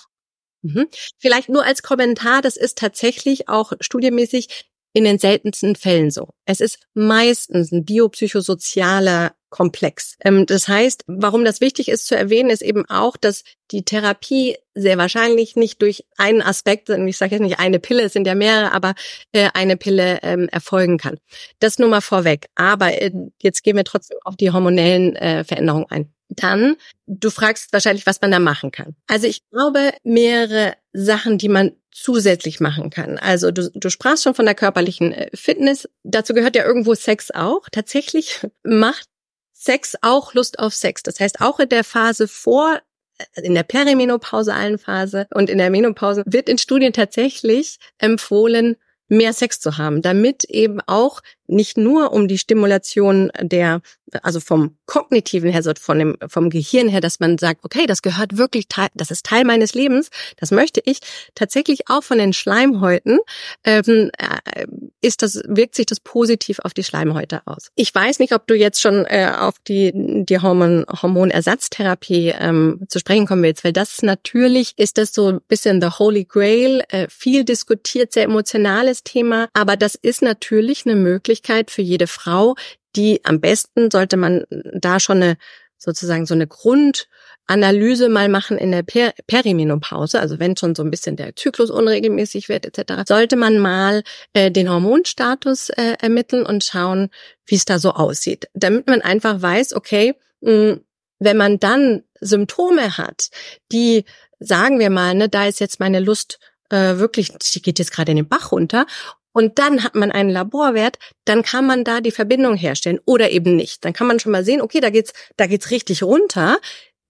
Mhm. 0.62 0.88
Vielleicht 1.18 1.50
nur 1.50 1.66
als 1.66 1.82
Kommentar, 1.82 2.40
das 2.40 2.56
ist 2.56 2.78
tatsächlich 2.78 3.50
auch 3.50 3.74
studiemäßig 3.80 4.64
in 4.94 5.04
den 5.04 5.18
seltensten 5.18 5.76
Fällen 5.76 6.10
so. 6.10 6.28
Es 6.46 6.60
ist 6.60 6.78
meistens 6.94 7.72
ein 7.72 7.84
biopsychosozialer 7.84 9.34
Komplex. 9.50 10.16
Ähm, 10.24 10.46
das 10.46 10.68
heißt, 10.68 11.04
warum 11.06 11.44
das 11.44 11.60
wichtig 11.60 11.88
ist 11.88 12.06
zu 12.06 12.16
erwähnen, 12.16 12.50
ist 12.50 12.62
eben 12.62 12.88
auch, 12.88 13.16
dass 13.16 13.44
die 13.70 13.84
Therapie 13.84 14.56
sehr 14.74 14.96
wahrscheinlich 14.96 15.56
nicht 15.56 15.82
durch 15.82 16.04
einen 16.16 16.42
Aspekt, 16.42 16.88
ich 16.88 17.16
sage 17.16 17.32
jetzt 17.32 17.42
nicht 17.42 17.58
eine 17.58 17.80
Pille, 17.80 18.02
es 18.02 18.12
sind 18.12 18.26
ja 18.26 18.34
mehrere, 18.34 18.72
aber 18.72 18.94
äh, 19.32 19.50
eine 19.52 19.76
Pille 19.76 20.20
ähm, 20.22 20.48
erfolgen 20.48 20.98
kann. 20.98 21.18
Das 21.58 21.78
nur 21.78 21.88
mal 21.88 22.00
vorweg. 22.00 22.46
Aber 22.54 23.00
äh, 23.00 23.10
jetzt 23.42 23.62
gehen 23.62 23.76
wir 23.76 23.84
trotzdem 23.84 24.18
auf 24.24 24.36
die 24.36 24.50
hormonellen 24.50 25.16
äh, 25.16 25.44
Veränderungen 25.44 25.86
ein. 25.88 26.13
Dann, 26.28 26.76
du 27.06 27.30
fragst 27.30 27.72
wahrscheinlich, 27.72 28.06
was 28.06 28.20
man 28.20 28.30
da 28.30 28.38
machen 28.38 28.72
kann. 28.72 28.96
Also 29.06 29.26
ich 29.26 29.42
glaube, 29.50 29.92
mehrere 30.02 30.74
Sachen, 30.92 31.38
die 31.38 31.48
man 31.48 31.72
zusätzlich 31.90 32.60
machen 32.60 32.90
kann. 32.90 33.18
Also 33.18 33.52
du, 33.52 33.70
du 33.70 33.88
sprachst 33.88 34.24
schon 34.24 34.34
von 34.34 34.46
der 34.46 34.56
körperlichen 34.56 35.12
äh, 35.12 35.30
Fitness. 35.34 35.88
Dazu 36.02 36.34
gehört 36.34 36.56
ja 36.56 36.64
irgendwo 36.64 36.94
Sex 36.94 37.30
auch. 37.30 37.68
Tatsächlich 37.70 38.40
macht 38.64 39.08
Sex 39.52 39.94
auch 40.02 40.34
Lust 40.34 40.58
auf 40.58 40.74
Sex. 40.74 41.02
Das 41.02 41.20
heißt, 41.20 41.40
auch 41.40 41.60
in 41.60 41.68
der 41.68 41.84
Phase 41.84 42.26
vor 42.26 42.80
äh, 43.18 43.42
in 43.42 43.54
der 43.54 43.62
perimenopausalen 43.62 44.78
Phase 44.78 45.28
und 45.32 45.48
in 45.48 45.58
der 45.58 45.70
Menopause 45.70 46.24
wird 46.26 46.48
in 46.48 46.58
Studien 46.58 46.92
tatsächlich 46.92 47.78
empfohlen, 47.98 48.76
mehr 49.08 49.32
Sex 49.32 49.60
zu 49.60 49.78
haben, 49.78 50.02
damit 50.02 50.44
eben 50.44 50.80
auch 50.80 51.20
nicht 51.46 51.76
nur 51.76 52.12
um 52.12 52.28
die 52.28 52.38
Stimulation 52.38 53.30
der, 53.40 53.80
also 54.22 54.40
vom 54.40 54.76
kognitiven 54.86 55.50
her, 55.50 55.62
von 55.80 55.98
dem, 55.98 56.16
vom 56.28 56.50
Gehirn 56.50 56.88
her, 56.88 57.00
dass 57.00 57.20
man 57.20 57.38
sagt, 57.38 57.64
okay, 57.64 57.86
das 57.86 58.02
gehört 58.02 58.36
wirklich, 58.36 58.66
das 58.94 59.10
ist 59.10 59.26
Teil 59.26 59.44
meines 59.44 59.74
Lebens, 59.74 60.10
das 60.36 60.50
möchte 60.50 60.80
ich, 60.84 61.00
tatsächlich 61.34 61.88
auch 61.88 62.02
von 62.02 62.18
den 62.18 62.32
Schleimhäuten, 62.32 63.18
ähm, 63.64 64.10
äh, 64.18 64.66
ist 65.00 65.22
das, 65.22 65.42
wirkt 65.46 65.74
sich 65.74 65.86
das 65.86 66.00
positiv 66.00 66.60
auf 66.60 66.74
die 66.74 66.84
Schleimhäute 66.84 67.42
aus. 67.46 67.70
Ich 67.74 67.94
weiß 67.94 68.18
nicht, 68.18 68.32
ob 68.32 68.46
du 68.46 68.54
jetzt 68.54 68.80
schon 68.80 69.04
äh, 69.06 69.30
auf 69.36 69.56
die, 69.66 69.92
die 69.94 70.38
Hormon, 70.38 70.84
Hormonersatztherapie 71.02 72.34
ähm, 72.38 72.80
zu 72.88 72.98
sprechen 72.98 73.26
kommen 73.26 73.42
willst, 73.42 73.64
weil 73.64 73.72
das 73.72 74.02
natürlich 74.02 74.74
ist 74.76 74.98
das 74.98 75.12
so 75.12 75.28
ein 75.28 75.40
bisschen 75.46 75.80
the 75.80 75.88
holy 75.98 76.24
grail, 76.24 76.82
äh, 76.88 77.06
viel 77.08 77.44
diskutiert, 77.44 78.12
sehr 78.12 78.24
emotionales 78.24 79.02
Thema, 79.02 79.48
aber 79.52 79.76
das 79.76 79.94
ist 79.94 80.22
natürlich 80.22 80.86
eine 80.86 80.96
Möglichkeit, 80.96 81.33
Möglichkeit 81.34 81.70
für 81.70 81.82
jede 81.82 82.06
Frau, 82.06 82.54
die 82.94 83.20
am 83.24 83.40
besten 83.40 83.90
sollte 83.90 84.16
man 84.16 84.44
da 84.50 85.00
schon 85.00 85.22
eine 85.22 85.36
sozusagen 85.76 86.26
so 86.26 86.34
eine 86.34 86.46
Grundanalyse 86.46 88.08
mal 88.08 88.28
machen 88.28 88.56
in 88.56 88.70
der 88.70 88.84
per 88.84 89.12
Perimenopause, 89.26 90.20
also 90.20 90.38
wenn 90.38 90.56
schon 90.56 90.76
so 90.76 90.82
ein 90.82 90.90
bisschen 90.90 91.16
der 91.16 91.34
Zyklus 91.34 91.70
unregelmäßig 91.70 92.48
wird 92.48 92.64
etc., 92.64 93.02
sollte 93.06 93.36
man 93.36 93.58
mal 93.58 94.02
äh, 94.32 94.50
den 94.50 94.70
Hormonstatus 94.70 95.70
äh, 95.70 95.96
ermitteln 96.00 96.46
und 96.46 96.62
schauen, 96.62 97.10
wie 97.46 97.56
es 97.56 97.64
da 97.64 97.78
so 97.78 97.90
aussieht, 97.90 98.48
damit 98.54 98.86
man 98.86 99.02
einfach 99.02 99.42
weiß, 99.42 99.74
okay, 99.74 100.14
mh, 100.40 100.50
hm, 100.50 100.80
wenn 101.18 101.36
man 101.36 101.58
dann 101.58 102.02
Symptome 102.20 102.96
hat, 102.96 103.30
die 103.72 104.04
sagen 104.38 104.78
wir 104.78 104.90
mal, 104.90 105.14
ne, 105.14 105.28
da 105.28 105.46
ist 105.46 105.60
jetzt 105.60 105.80
meine 105.80 106.00
Lust 106.00 106.38
äh, 106.70 106.98
wirklich, 106.98 107.28
die 107.28 107.62
geht 107.62 107.78
jetzt 107.78 107.92
gerade 107.92 108.12
in 108.12 108.16
den 108.16 108.28
Bach 108.28 108.52
runter 108.52 108.86
und 109.34 109.58
dann 109.58 109.82
hat 109.82 109.96
man 109.96 110.12
einen 110.12 110.30
Laborwert, 110.30 110.98
dann 111.24 111.42
kann 111.42 111.66
man 111.66 111.84
da 111.84 112.00
die 112.00 112.12
Verbindung 112.12 112.54
herstellen 112.54 113.00
oder 113.04 113.30
eben 113.30 113.56
nicht. 113.56 113.84
Dann 113.84 113.92
kann 113.92 114.06
man 114.06 114.20
schon 114.20 114.32
mal 114.32 114.44
sehen, 114.44 114.62
okay, 114.62 114.80
da 114.80 114.90
geht's, 114.90 115.12
da 115.36 115.46
geht's 115.46 115.70
richtig 115.70 116.04
runter. 116.04 116.58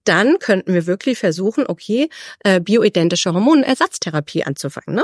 Dann 0.05 0.39
könnten 0.39 0.73
wir 0.73 0.87
wirklich 0.87 1.19
versuchen, 1.19 1.65
okay, 1.67 2.09
äh, 2.43 2.59
bioidentische 2.59 3.33
Hormonersatztherapie 3.33 4.43
anzufangen. 4.43 4.95
Ne? 4.95 5.03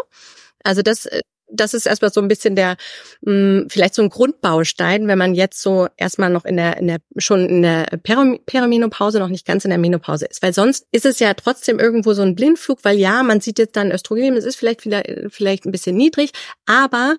Also 0.64 0.82
das 0.82 1.06
äh, 1.06 1.22
das 1.52 1.74
ist 1.74 1.86
erstmal 1.86 2.12
so 2.12 2.22
ein 2.22 2.28
bisschen 2.28 2.56
der, 2.56 2.78
mh, 3.22 3.32
hm, 3.32 3.68
vielleicht 3.70 3.96
so 3.96 4.02
ein 4.02 4.10
Grundbaustein, 4.10 5.08
wenn 5.08 5.18
man 5.18 5.36
jetzt 5.36 5.62
so 5.62 5.88
erstmal 5.98 6.30
noch 6.30 6.46
in 6.46 6.58
der, 6.58 6.78
in 6.78 6.88
der, 6.88 7.00
schon 7.18 7.48
in 7.48 7.62
der 7.62 7.86
Perimenopause, 8.02 9.20
noch 9.20 9.30
nicht 9.30 9.46
ganz 9.46 9.66
in 9.66 9.70
der 9.70 9.78
Menopause 9.78 10.26
ist. 10.26 10.42
Weil 10.42 10.54
sonst 10.54 10.88
ist 10.92 11.06
es 11.06 11.20
ja 11.20 11.34
trotzdem 11.34 11.80
irgendwo 11.80 12.14
so 12.14 12.22
ein 12.22 12.36
Blindflug, 12.36 12.80
weil 12.84 12.98
ja, 12.98 13.24
man 13.24 13.42
sieht 13.42 13.60
jetzt 13.60 13.76
dann 13.76 13.92
Östrogen, 13.92 14.36
es 14.38 14.46
ist 14.46 14.56
vielleicht, 14.56 14.82
vielleicht, 14.82 15.10
vielleicht 15.30 15.66
ein 15.66 15.72
bisschen 15.72 15.96
niedrig, 15.96 16.32
aber 16.66 17.16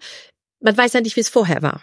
man 0.61 0.77
weiß 0.77 0.93
ja 0.95 1.01
nicht, 1.01 1.17
wie 1.17 1.21
es 1.21 1.29
vorher 1.29 1.63
war. 1.63 1.83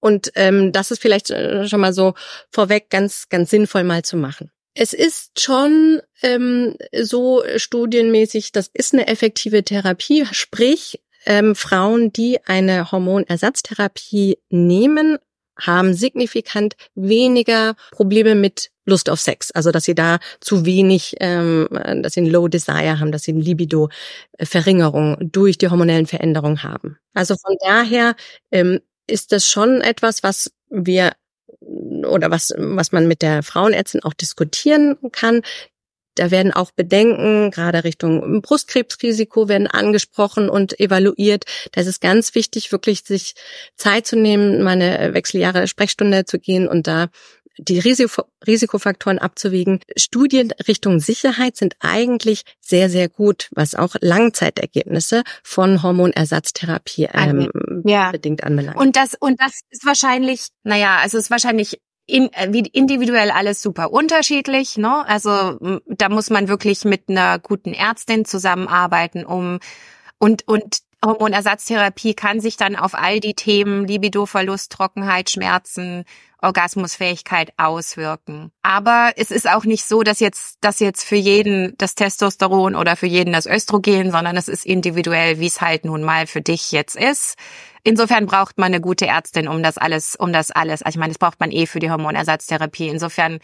Und 0.00 0.32
ähm, 0.34 0.72
das 0.72 0.90
ist 0.90 1.00
vielleicht 1.00 1.30
äh, 1.30 1.66
schon 1.66 1.80
mal 1.80 1.94
so 1.94 2.14
vorweg 2.50 2.90
ganz, 2.90 3.28
ganz 3.30 3.50
sinnvoll 3.50 3.84
mal 3.84 4.02
zu 4.02 4.16
machen. 4.16 4.50
Es 4.74 4.92
ist 4.92 5.40
schon 5.40 6.02
ähm, 6.22 6.76
so 7.00 7.42
studienmäßig, 7.56 8.52
das 8.52 8.68
ist 8.74 8.92
eine 8.92 9.06
effektive 9.06 9.62
Therapie, 9.62 10.26
sprich, 10.32 11.00
ähm, 11.26 11.54
Frauen, 11.54 12.12
die 12.12 12.38
eine 12.44 12.90
Hormonersatztherapie 12.90 14.38
nehmen, 14.50 15.18
haben 15.58 15.94
signifikant 15.94 16.74
weniger 16.94 17.74
Probleme 17.92 18.34
mit 18.34 18.70
Lust 18.86 19.08
auf 19.08 19.20
Sex. 19.20 19.50
Also 19.52 19.70
dass 19.70 19.84
sie 19.84 19.94
da 19.94 20.18
zu 20.40 20.66
wenig, 20.66 21.14
ähm, 21.20 21.68
dass 22.02 22.14
sie 22.14 22.22
ein 22.22 22.30
Low 22.30 22.48
Desire 22.48 23.00
haben, 23.00 23.12
dass 23.12 23.22
sie 23.22 23.32
eine 23.32 23.40
Libido-Verringerung 23.40 25.16
durch 25.20 25.58
die 25.58 25.68
hormonellen 25.68 26.06
Veränderungen 26.06 26.62
haben. 26.62 26.98
Also 27.14 27.36
von 27.36 27.56
daher 27.60 28.14
ähm, 28.50 28.80
ist 29.06 29.32
das 29.32 29.48
schon 29.48 29.80
etwas, 29.80 30.22
was 30.22 30.52
wir 30.70 31.12
oder 31.60 32.30
was, 32.30 32.52
was 32.58 32.92
man 32.92 33.08
mit 33.08 33.22
der 33.22 33.42
Frauenärztin 33.42 34.02
auch 34.02 34.12
diskutieren 34.12 34.98
kann, 35.12 35.40
da 36.14 36.30
werden 36.30 36.52
auch 36.52 36.70
Bedenken, 36.70 37.50
gerade 37.50 37.84
Richtung 37.84 38.42
Brustkrebsrisiko, 38.42 39.48
werden 39.48 39.66
angesprochen 39.66 40.48
und 40.48 40.78
evaluiert. 40.80 41.44
Da 41.72 41.80
ist 41.80 41.86
es 41.86 42.00
ganz 42.00 42.34
wichtig, 42.34 42.72
wirklich 42.72 43.02
sich 43.02 43.34
Zeit 43.76 44.06
zu 44.06 44.16
nehmen, 44.16 44.62
meine 44.62 45.14
Wechseljahre 45.14 45.66
Sprechstunde 45.66 46.24
zu 46.24 46.38
gehen 46.38 46.68
und 46.68 46.86
da 46.86 47.08
die 47.58 47.78
Risiko, 47.78 48.24
Risikofaktoren 48.46 49.18
abzuwägen. 49.18 49.80
Studien 49.96 50.52
Richtung 50.66 51.00
Sicherheit 51.00 51.56
sind 51.56 51.76
eigentlich 51.80 52.42
sehr, 52.60 52.90
sehr 52.90 53.08
gut, 53.08 53.48
was 53.52 53.74
auch 53.74 53.94
Langzeitergebnisse 54.00 55.22
von 55.42 55.82
Hormonersatztherapie 55.82 57.08
ähm, 57.12 57.50
ja. 57.84 58.10
bedingt 58.10 58.42
anbelangt. 58.42 58.76
Und 58.76 58.96
das, 58.96 59.14
und 59.18 59.40
das 59.40 59.60
ist 59.70 59.86
wahrscheinlich, 59.86 60.48
naja, 60.64 60.98
also 61.00 61.16
es 61.18 61.24
ist 61.24 61.30
wahrscheinlich 61.30 61.80
in, 62.06 62.32
äh, 62.32 62.46
individuell 62.72 63.30
alles 63.30 63.62
super 63.62 63.92
unterschiedlich. 63.92 64.76
Ne? 64.76 65.06
Also 65.06 65.80
da 65.86 66.08
muss 66.08 66.30
man 66.30 66.48
wirklich 66.48 66.84
mit 66.84 67.08
einer 67.08 67.38
guten 67.38 67.72
Ärztin 67.72 68.24
zusammenarbeiten, 68.24 69.24
um 69.24 69.58
und 70.18 70.46
und 70.46 70.78
Hormonersatztherapie 71.04 72.14
kann 72.14 72.40
sich 72.40 72.56
dann 72.56 72.76
auf 72.76 72.94
all 72.94 73.20
die 73.20 73.34
Themen 73.34 73.86
Libidoverlust, 73.86 74.72
Trockenheit, 74.72 75.28
Schmerzen, 75.28 76.04
Orgasmusfähigkeit 76.44 77.52
auswirken. 77.56 78.52
Aber 78.62 79.12
es 79.16 79.30
ist 79.30 79.48
auch 79.48 79.64
nicht 79.64 79.84
so, 79.84 80.02
dass 80.02 80.20
jetzt, 80.20 80.58
dass 80.60 80.80
jetzt 80.80 81.04
für 81.04 81.16
jeden 81.16 81.74
das 81.78 81.94
Testosteron 81.94 82.76
oder 82.76 82.96
für 82.96 83.06
jeden 83.06 83.32
das 83.32 83.46
Östrogen, 83.46 84.10
sondern 84.12 84.36
es 84.36 84.48
ist 84.48 84.66
individuell, 84.66 85.40
wie 85.40 85.46
es 85.46 85.60
halt 85.60 85.84
nun 85.84 86.02
mal 86.02 86.26
für 86.26 86.40
dich 86.42 86.72
jetzt 86.72 86.96
ist. 86.96 87.36
Insofern 87.82 88.26
braucht 88.26 88.58
man 88.58 88.66
eine 88.68 88.80
gute 88.80 89.06
Ärztin, 89.06 89.48
um 89.48 89.62
das 89.62 89.78
alles, 89.78 90.16
um 90.16 90.32
das 90.32 90.50
alles. 90.50 90.82
Also 90.82 90.96
ich 90.96 91.00
meine, 91.00 91.12
das 91.12 91.18
braucht 91.18 91.40
man 91.40 91.50
eh 91.52 91.66
für 91.66 91.80
die 91.80 91.90
Hormonersatztherapie. 91.90 92.88
Insofern 92.88 93.40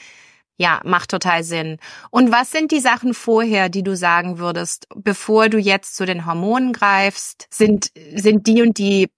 Ja, 0.59 0.81
macht 0.85 1.11
total 1.11 1.43
Sinn. 1.43 1.79
Und 2.11 2.33
was 2.33 2.51
sind 2.53 2.71
die 2.71 2.81
Sachen 2.81 3.15
vorher, 3.15 3.71
die 3.71 3.83
du 3.83 3.97
sagen 3.97 4.39
würdest, 4.39 4.87
bevor 4.95 5.49
du 5.49 5.59
jetzt 5.59 5.97
zu 5.97 6.05
den 6.05 6.27
Hormonen 6.27 6.73
greifst? 6.75 7.47
Sind, 7.51 7.91
sind 8.15 8.47
die 8.47 8.61
und 8.63 8.77
die 8.79 9.09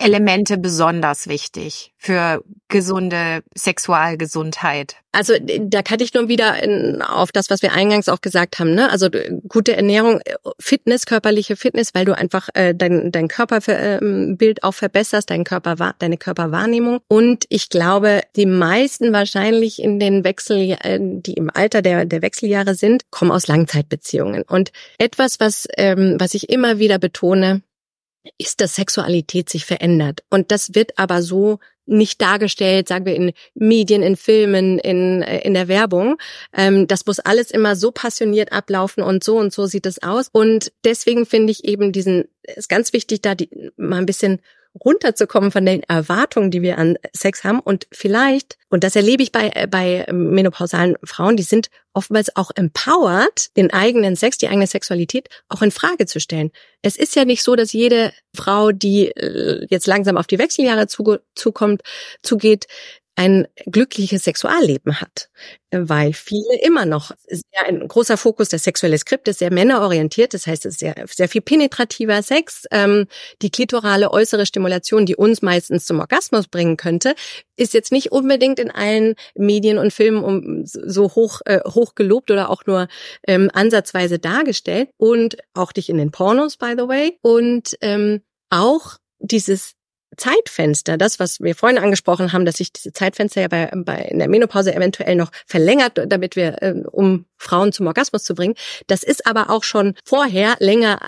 Elemente 0.00 0.58
besonders 0.58 1.28
wichtig 1.28 1.92
für 1.98 2.42
gesunde 2.68 3.42
Sexualgesundheit? 3.54 4.96
Also 5.12 5.34
da 5.40 5.82
kann 5.82 6.00
ich 6.00 6.14
nur 6.14 6.28
wieder 6.28 6.62
in, 6.62 7.02
auf 7.02 7.32
das, 7.32 7.50
was 7.50 7.62
wir 7.62 7.72
eingangs 7.72 8.08
auch 8.08 8.20
gesagt 8.20 8.58
haben. 8.58 8.74
Ne? 8.74 8.90
Also 8.90 9.08
gute 9.48 9.76
Ernährung, 9.76 10.20
Fitness, 10.60 11.04
körperliche 11.04 11.56
Fitness, 11.56 11.94
weil 11.94 12.04
du 12.04 12.16
einfach 12.16 12.48
äh, 12.54 12.74
dein, 12.74 13.10
dein 13.10 13.26
Körperbild 13.26 14.58
äh, 14.58 14.62
auch 14.62 14.74
verbesserst, 14.74 15.30
dein 15.30 15.42
Körper, 15.44 15.94
deine 15.98 16.16
Körperwahrnehmung. 16.16 17.00
Und 17.08 17.44
ich 17.48 17.70
glaube, 17.70 18.20
die 18.36 18.46
meisten 18.46 19.12
wahrscheinlich 19.12 19.82
in 19.82 19.98
den 19.98 20.22
Wechsel, 20.22 20.76
äh, 20.80 20.98
die 21.00 21.34
im 21.34 21.50
Alter 21.52 21.82
der, 21.82 22.04
der 22.04 22.22
Wechseljahre 22.22 22.76
sind, 22.76 23.10
kommen 23.10 23.32
aus 23.32 23.48
Langzeitbeziehungen. 23.48 24.42
Und 24.42 24.70
etwas, 24.98 25.40
was, 25.40 25.66
ähm, 25.76 26.16
was 26.20 26.34
ich 26.34 26.50
immer 26.50 26.78
wieder 26.78 26.98
betone, 26.98 27.62
ist, 28.38 28.60
dass 28.60 28.76
Sexualität 28.76 29.48
sich 29.48 29.64
verändert. 29.64 30.22
Und 30.30 30.50
das 30.50 30.74
wird 30.74 30.98
aber 30.98 31.22
so 31.22 31.58
nicht 31.86 32.22
dargestellt, 32.22 32.88
sagen 32.88 33.04
wir 33.04 33.14
in 33.14 33.32
Medien, 33.54 34.02
in 34.02 34.16
Filmen, 34.16 34.78
in, 34.78 35.22
äh, 35.22 35.40
in 35.40 35.54
der 35.54 35.68
Werbung. 35.68 36.16
Ähm, 36.52 36.86
das 36.86 37.04
muss 37.04 37.18
alles 37.18 37.50
immer 37.50 37.74
so 37.76 37.90
passioniert 37.90 38.52
ablaufen 38.52 39.02
und 39.02 39.24
so 39.24 39.38
und 39.38 39.52
so 39.52 39.66
sieht 39.66 39.86
es 39.86 40.02
aus. 40.02 40.28
Und 40.30 40.72
deswegen 40.84 41.26
finde 41.26 41.50
ich 41.50 41.64
eben 41.64 41.92
diesen, 41.92 42.24
ist 42.42 42.68
ganz 42.68 42.92
wichtig, 42.92 43.22
da 43.22 43.34
die, 43.34 43.50
mal 43.76 43.98
ein 43.98 44.06
bisschen 44.06 44.40
runterzukommen 44.84 45.50
von 45.50 45.66
den 45.66 45.82
Erwartungen, 45.82 46.50
die 46.50 46.62
wir 46.62 46.78
an 46.78 46.96
Sex 47.12 47.44
haben 47.44 47.60
und 47.60 47.86
vielleicht, 47.90 48.56
und 48.68 48.84
das 48.84 48.94
erlebe 48.94 49.22
ich 49.22 49.32
bei, 49.32 49.50
bei 49.68 50.06
menopausalen 50.12 50.96
Frauen, 51.04 51.36
die 51.36 51.42
sind 51.42 51.70
oftmals 51.92 52.36
auch 52.36 52.52
empowered, 52.54 53.56
den 53.56 53.72
eigenen 53.72 54.14
Sex, 54.14 54.38
die 54.38 54.48
eigene 54.48 54.66
Sexualität 54.66 55.28
auch 55.48 55.62
in 55.62 55.72
Frage 55.72 56.06
zu 56.06 56.20
stellen. 56.20 56.52
Es 56.82 56.96
ist 56.96 57.16
ja 57.16 57.24
nicht 57.24 57.42
so, 57.42 57.56
dass 57.56 57.72
jede 57.72 58.12
Frau, 58.34 58.70
die 58.70 59.08
äh, 59.08 59.66
jetzt 59.68 59.88
langsam 59.88 60.16
auf 60.16 60.28
die 60.28 60.38
Wechseljahre 60.38 60.86
zukommt, 60.86 61.82
zugeht, 62.22 62.66
ein 63.20 63.46
glückliches 63.66 64.24
Sexualleben 64.24 64.98
hat, 64.98 65.28
weil 65.70 66.14
viele 66.14 66.58
immer 66.62 66.86
noch 66.86 67.10
sehr 67.28 67.66
ein 67.66 67.86
großer 67.86 68.16
Fokus, 68.16 68.48
der 68.48 68.58
sexuelle 68.58 68.96
Skript 68.96 69.28
ist 69.28 69.40
sehr 69.40 69.52
männerorientiert, 69.52 70.32
das 70.32 70.46
heißt, 70.46 70.64
es 70.64 70.72
ist 70.72 70.80
sehr, 70.80 70.94
sehr 71.06 71.28
viel 71.28 71.42
penetrativer 71.42 72.22
Sex. 72.22 72.64
Ähm, 72.70 73.08
die 73.42 73.50
klitorale 73.50 74.10
äußere 74.10 74.46
Stimulation, 74.46 75.04
die 75.04 75.16
uns 75.16 75.42
meistens 75.42 75.84
zum 75.84 76.00
Orgasmus 76.00 76.48
bringen 76.48 76.78
könnte, 76.78 77.14
ist 77.56 77.74
jetzt 77.74 77.92
nicht 77.92 78.10
unbedingt 78.10 78.58
in 78.58 78.70
allen 78.70 79.16
Medien 79.34 79.76
und 79.76 79.92
Filmen 79.92 80.24
um, 80.24 80.62
so 80.64 81.14
hoch, 81.14 81.42
äh, 81.44 81.60
hoch 81.68 81.94
gelobt 81.94 82.30
oder 82.30 82.48
auch 82.48 82.64
nur 82.64 82.88
ähm, 83.26 83.50
ansatzweise 83.52 84.18
dargestellt 84.18 84.88
und 84.96 85.36
auch 85.52 85.72
dich 85.72 85.90
in 85.90 85.98
den 85.98 86.10
Pornos, 86.10 86.56
by 86.56 86.72
the 86.74 86.88
way. 86.88 87.18
Und 87.20 87.76
ähm, 87.82 88.22
auch 88.48 88.96
dieses 89.18 89.74
Zeitfenster, 90.16 90.98
das, 90.98 91.18
was 91.18 91.40
wir 91.40 91.54
vorhin 91.54 91.78
angesprochen 91.78 92.32
haben, 92.32 92.44
dass 92.44 92.56
sich 92.56 92.72
diese 92.72 92.92
Zeitfenster 92.92 93.42
ja 93.42 93.48
bei, 93.48 93.70
bei 93.74 94.02
in 94.02 94.18
der 94.18 94.28
Menopause 94.28 94.74
eventuell 94.74 95.16
noch 95.16 95.30
verlängert, 95.46 96.00
damit 96.06 96.36
wir, 96.36 96.62
äh, 96.62 96.74
um 96.90 97.26
Frauen 97.36 97.72
zum 97.72 97.86
Orgasmus 97.86 98.24
zu 98.24 98.34
bringen. 98.34 98.54
Das 98.86 99.02
ist 99.02 99.26
aber 99.26 99.50
auch 99.50 99.64
schon 99.64 99.94
vorher 100.04 100.56
länger 100.58 101.00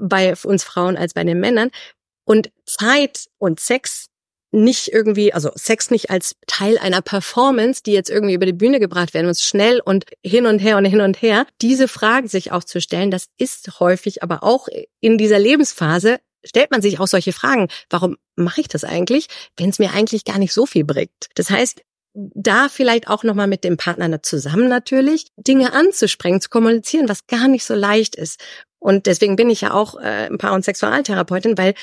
bei 0.00 0.34
uns 0.44 0.64
Frauen 0.64 0.96
als 0.96 1.14
bei 1.14 1.24
den 1.24 1.40
Männern. 1.40 1.70
Und 2.24 2.50
Zeit 2.64 3.26
und 3.38 3.60
Sex 3.60 4.06
nicht 4.52 4.92
irgendwie, 4.92 5.32
also 5.32 5.50
Sex 5.54 5.90
nicht 5.90 6.10
als 6.10 6.36
Teil 6.46 6.78
einer 6.78 7.02
Performance, 7.02 7.82
die 7.84 7.92
jetzt 7.92 8.10
irgendwie 8.10 8.34
über 8.34 8.46
die 8.46 8.52
Bühne 8.52 8.80
gebracht 8.80 9.14
werden 9.14 9.26
muss, 9.26 9.44
schnell 9.44 9.80
und 9.80 10.06
hin 10.24 10.46
und 10.46 10.58
her 10.58 10.76
und 10.76 10.84
hin 10.84 11.00
und 11.00 11.22
her, 11.22 11.46
diese 11.60 11.88
Fragen 11.88 12.28
sich 12.28 12.52
auch 12.52 12.64
zu 12.64 12.80
stellen, 12.80 13.10
das 13.10 13.26
ist 13.38 13.80
häufig 13.80 14.22
aber 14.22 14.42
auch 14.42 14.68
in 15.00 15.18
dieser 15.18 15.38
Lebensphase 15.38 16.18
stellt 16.44 16.70
man 16.70 16.82
sich 16.82 17.00
auch 17.00 17.06
solche 17.06 17.32
Fragen. 17.32 17.68
Warum 17.88 18.16
mache 18.36 18.60
ich 18.60 18.68
das 18.68 18.84
eigentlich, 18.84 19.26
wenn 19.56 19.70
es 19.70 19.78
mir 19.78 19.92
eigentlich 19.92 20.24
gar 20.24 20.38
nicht 20.38 20.52
so 20.52 20.66
viel 20.66 20.84
bringt? 20.84 21.28
Das 21.34 21.50
heißt, 21.50 21.82
da 22.14 22.68
vielleicht 22.68 23.08
auch 23.08 23.22
nochmal 23.22 23.46
mit 23.46 23.64
dem 23.64 23.76
Partner 23.76 24.22
zusammen 24.22 24.68
natürlich 24.68 25.28
Dinge 25.36 25.72
anzusprengen, 25.72 26.40
zu 26.40 26.48
kommunizieren, 26.48 27.08
was 27.08 27.26
gar 27.26 27.48
nicht 27.48 27.64
so 27.64 27.74
leicht 27.74 28.16
ist. 28.16 28.40
Und 28.78 29.06
deswegen 29.06 29.36
bin 29.36 29.50
ich 29.50 29.60
ja 29.60 29.72
auch 29.72 29.96
äh, 29.96 30.26
ein 30.26 30.38
Paar- 30.38 30.54
und 30.54 30.64
Sexualtherapeutin, 30.64 31.56
weil 31.56 31.74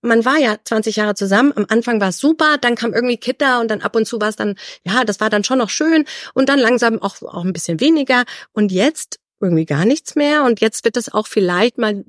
man 0.00 0.24
war 0.24 0.38
ja 0.38 0.56
20 0.62 0.96
Jahre 0.96 1.14
zusammen, 1.14 1.52
am 1.56 1.66
Anfang 1.68 2.00
war 2.00 2.10
es 2.10 2.18
super, 2.18 2.56
dann 2.60 2.76
kam 2.76 2.94
irgendwie 2.94 3.16
Kinder 3.16 3.60
und 3.60 3.68
dann 3.68 3.82
ab 3.82 3.96
und 3.96 4.06
zu 4.06 4.20
war 4.20 4.28
es 4.28 4.36
dann, 4.36 4.56
ja, 4.84 5.04
das 5.04 5.20
war 5.20 5.28
dann 5.28 5.44
schon 5.44 5.58
noch 5.58 5.70
schön 5.70 6.04
und 6.34 6.48
dann 6.48 6.58
langsam 6.58 7.02
auch, 7.02 7.20
auch 7.22 7.44
ein 7.44 7.52
bisschen 7.52 7.80
weniger 7.80 8.24
und 8.52 8.70
jetzt 8.70 9.18
irgendwie 9.40 9.66
gar 9.66 9.84
nichts 9.84 10.14
mehr 10.14 10.44
und 10.44 10.60
jetzt 10.60 10.84
wird 10.84 10.96
es 10.96 11.12
auch 11.12 11.26
vielleicht 11.26 11.78
mal 11.78 12.04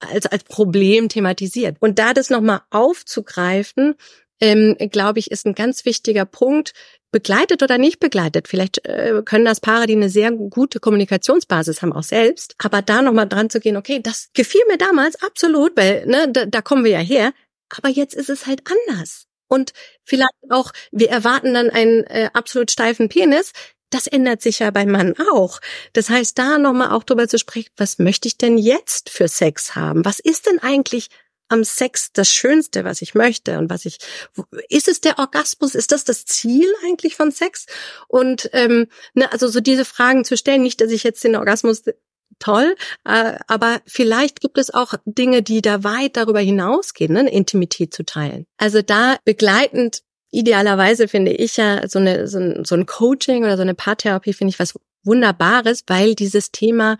als, 0.00 0.26
als 0.26 0.44
Problem 0.44 1.08
thematisiert. 1.08 1.76
Und 1.80 1.98
da 1.98 2.14
das 2.14 2.30
nochmal 2.30 2.62
aufzugreifen, 2.70 3.94
ähm, 4.40 4.76
glaube 4.90 5.18
ich, 5.18 5.30
ist 5.30 5.46
ein 5.46 5.54
ganz 5.54 5.84
wichtiger 5.84 6.24
Punkt, 6.24 6.72
begleitet 7.10 7.62
oder 7.62 7.78
nicht 7.78 8.00
begleitet. 8.00 8.48
Vielleicht 8.48 8.84
äh, 8.84 9.22
können 9.24 9.44
das 9.44 9.60
Paare, 9.60 9.86
die 9.86 9.94
eine 9.94 10.10
sehr 10.10 10.30
gute 10.30 10.78
Kommunikationsbasis 10.78 11.82
haben, 11.82 11.92
auch 11.92 12.02
selbst. 12.02 12.54
Aber 12.58 12.82
da 12.82 13.02
nochmal 13.02 13.28
dran 13.28 13.50
zu 13.50 13.60
gehen, 13.60 13.76
okay, 13.76 14.00
das 14.00 14.28
gefiel 14.34 14.60
mir 14.68 14.78
damals 14.78 15.22
absolut, 15.22 15.76
weil 15.76 16.06
ne, 16.06 16.28
da, 16.30 16.46
da 16.46 16.60
kommen 16.62 16.84
wir 16.84 16.92
ja 16.92 16.98
her. 16.98 17.32
Aber 17.76 17.88
jetzt 17.88 18.14
ist 18.14 18.30
es 18.30 18.46
halt 18.46 18.62
anders. 18.70 19.26
Und 19.48 19.72
vielleicht 20.04 20.30
auch, 20.50 20.72
wir 20.92 21.08
erwarten 21.08 21.54
dann 21.54 21.70
einen 21.70 22.04
äh, 22.04 22.28
absolut 22.34 22.70
steifen 22.70 23.08
Penis 23.08 23.52
das 23.90 24.06
ändert 24.06 24.42
sich 24.42 24.58
ja 24.60 24.70
beim 24.70 24.90
Mann 24.90 25.14
auch. 25.32 25.60
Das 25.92 26.10
heißt, 26.10 26.38
da 26.38 26.58
nochmal 26.58 26.90
auch 26.90 27.04
drüber 27.04 27.28
zu 27.28 27.38
sprechen, 27.38 27.70
was 27.76 27.98
möchte 27.98 28.28
ich 28.28 28.38
denn 28.38 28.58
jetzt 28.58 29.10
für 29.10 29.28
Sex 29.28 29.74
haben? 29.74 30.04
Was 30.04 30.18
ist 30.18 30.46
denn 30.46 30.58
eigentlich 30.58 31.08
am 31.48 31.64
Sex 31.64 32.12
das 32.12 32.28
Schönste, 32.28 32.84
was 32.84 33.02
ich 33.02 33.14
möchte 33.14 33.58
und 33.58 33.70
was 33.70 33.86
ich, 33.86 33.98
ist 34.68 34.88
es 34.88 35.00
der 35.00 35.18
Orgasmus? 35.18 35.74
Ist 35.74 35.92
das 35.92 36.04
das 36.04 36.24
Ziel 36.26 36.66
eigentlich 36.84 37.16
von 37.16 37.30
Sex? 37.30 37.66
Und 38.06 38.50
ähm, 38.52 38.88
ne, 39.14 39.32
also 39.32 39.48
so 39.48 39.60
diese 39.60 39.84
Fragen 39.84 40.24
zu 40.24 40.36
stellen, 40.36 40.62
nicht, 40.62 40.80
dass 40.80 40.90
ich 40.90 41.02
jetzt 41.04 41.24
den 41.24 41.36
Orgasmus 41.36 41.84
toll, 42.38 42.76
äh, 43.04 43.38
aber 43.46 43.80
vielleicht 43.86 44.40
gibt 44.40 44.58
es 44.58 44.72
auch 44.72 44.94
Dinge, 45.04 45.42
die 45.42 45.62
da 45.62 45.82
weit 45.84 46.16
darüber 46.16 46.40
hinausgehen, 46.40 47.12
ne, 47.12 47.28
Intimität 47.30 47.94
zu 47.94 48.04
teilen. 48.04 48.44
Also 48.58 48.82
da 48.82 49.16
begleitend 49.24 50.02
idealerweise 50.30 51.08
finde 51.08 51.32
ich 51.32 51.56
ja 51.56 51.86
so, 51.88 51.98
eine, 51.98 52.28
so, 52.28 52.38
ein, 52.38 52.64
so 52.64 52.74
ein 52.74 52.86
Coaching 52.86 53.44
oder 53.44 53.56
so 53.56 53.62
eine 53.62 53.74
Paartherapie 53.74 54.32
finde 54.32 54.50
ich 54.50 54.58
was 54.58 54.78
Wunderbares, 55.04 55.84
weil 55.86 56.14
dieses 56.14 56.50
Thema 56.50 56.98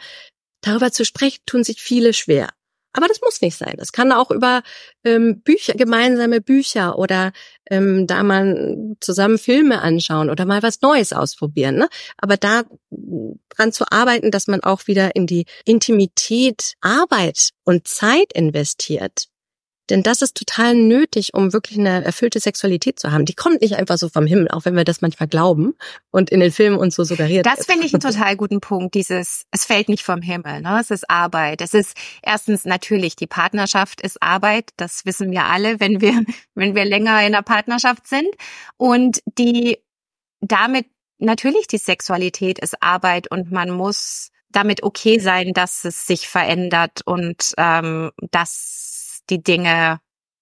darüber 0.61 0.93
zu 0.93 1.05
sprechen, 1.05 1.43
tun 1.47 1.65
sich 1.65 1.83
viele 1.83 2.13
schwer. 2.13 2.49
Aber 2.95 3.07
das 3.07 3.21
muss 3.21 3.41
nicht 3.43 3.57
sein. 3.57 3.75
Das 3.77 3.93
kann 3.93 4.13
auch 4.13 4.31
über 4.31 4.63
ähm, 5.05 5.41
Bücher, 5.43 5.75
gemeinsame 5.75 6.41
Bücher 6.41 6.99
oder 6.99 7.33
ähm, 7.71 8.07
da 8.07 8.23
mal 8.23 8.97
zusammen 9.01 9.39
Filme 9.39 9.83
anschauen 9.83 10.31
oder 10.31 10.47
mal 10.47 10.63
was 10.63 10.81
Neues 10.81 11.13
ausprobieren. 11.13 11.77
Ne? 11.77 11.89
Aber 12.17 12.37
da 12.37 12.65
dran 13.51 13.73
zu 13.73 13.85
arbeiten, 13.93 14.31
dass 14.31 14.47
man 14.47 14.63
auch 14.63 14.87
wieder 14.87 15.15
in 15.15 15.27
die 15.27 15.45
Intimität 15.65 16.75
Arbeit 16.81 17.51
und 17.65 17.87
Zeit 17.87 18.33
investiert, 18.33 19.29
denn 19.91 20.03
das 20.03 20.23
ist 20.23 20.37
total 20.37 20.75
nötig, 20.75 21.35
um 21.35 21.53
wirklich 21.53 21.79
eine 21.79 22.05
erfüllte 22.05 22.41
Sexualität 22.41 22.99
zu 22.99 23.13
haben. 23.13 23.25
Die 23.25 23.35
kommt 23.35 23.61
nicht 23.63 23.77
einfach 23.77 23.97
so 23.99 24.09
vom 24.09 24.27
Himmel, 24.27 24.49
auch 24.51 24.65
wenn 24.65 24.77
wir 24.77 24.85
das 24.85 25.01
manchmal 25.01 25.29
glauben 25.29 25.75
und 26.11 26.31
in 26.31 26.41
den 26.41 26.53
Filmen 26.53 26.79
uns 26.79 26.95
so 26.97 27.05
suggeriert. 27.05 27.47
Das 27.47 27.67
finde 27.67 27.87
ich 27.87 27.95
einen 27.95 28.01
total 28.13 28.37
guten 28.37 28.61
Punkt, 28.61 28.95
dieses, 28.95 29.45
es 29.51 29.65
fällt 29.65 29.89
nicht 29.89 30.05
vom 30.05 30.23
Himmel, 30.23 30.61
ne? 30.61 30.79
Es 30.81 30.91
ist 30.91 31.09
Arbeit. 31.09 31.61
Es 31.61 31.75
ist 31.75 31.97
erstens 32.23 32.65
natürlich, 32.65 33.17
die 33.17 33.27
Partnerschaft 33.27 34.01
ist 34.01 34.23
Arbeit. 34.23 34.71
Das 34.77 35.05
wissen 35.05 35.31
wir 35.31 35.45
alle, 35.45 35.81
wenn 35.81 36.01
wir, 36.01 36.23
wenn 36.55 36.75
wir 36.75 36.85
länger 36.85 37.25
in 37.27 37.33
der 37.33 37.43
Partnerschaft 37.43 38.07
sind. 38.07 38.29
Und 38.77 39.21
die, 39.39 39.79
damit 40.41 40.87
natürlich 41.19 41.67
die 41.67 41.79
Sexualität 41.79 42.59
ist 42.59 42.83
Arbeit 42.83 43.31
und 43.31 43.51
man 43.51 43.71
muss 43.71 44.31
damit 44.51 44.83
okay 44.83 45.19
sein, 45.19 45.53
dass 45.53 45.85
es 45.85 46.07
sich 46.07 46.27
verändert 46.27 47.03
und 47.05 47.53
ähm, 47.59 48.11
dass 48.31 48.88
die 49.31 49.43
Dinge 49.43 50.01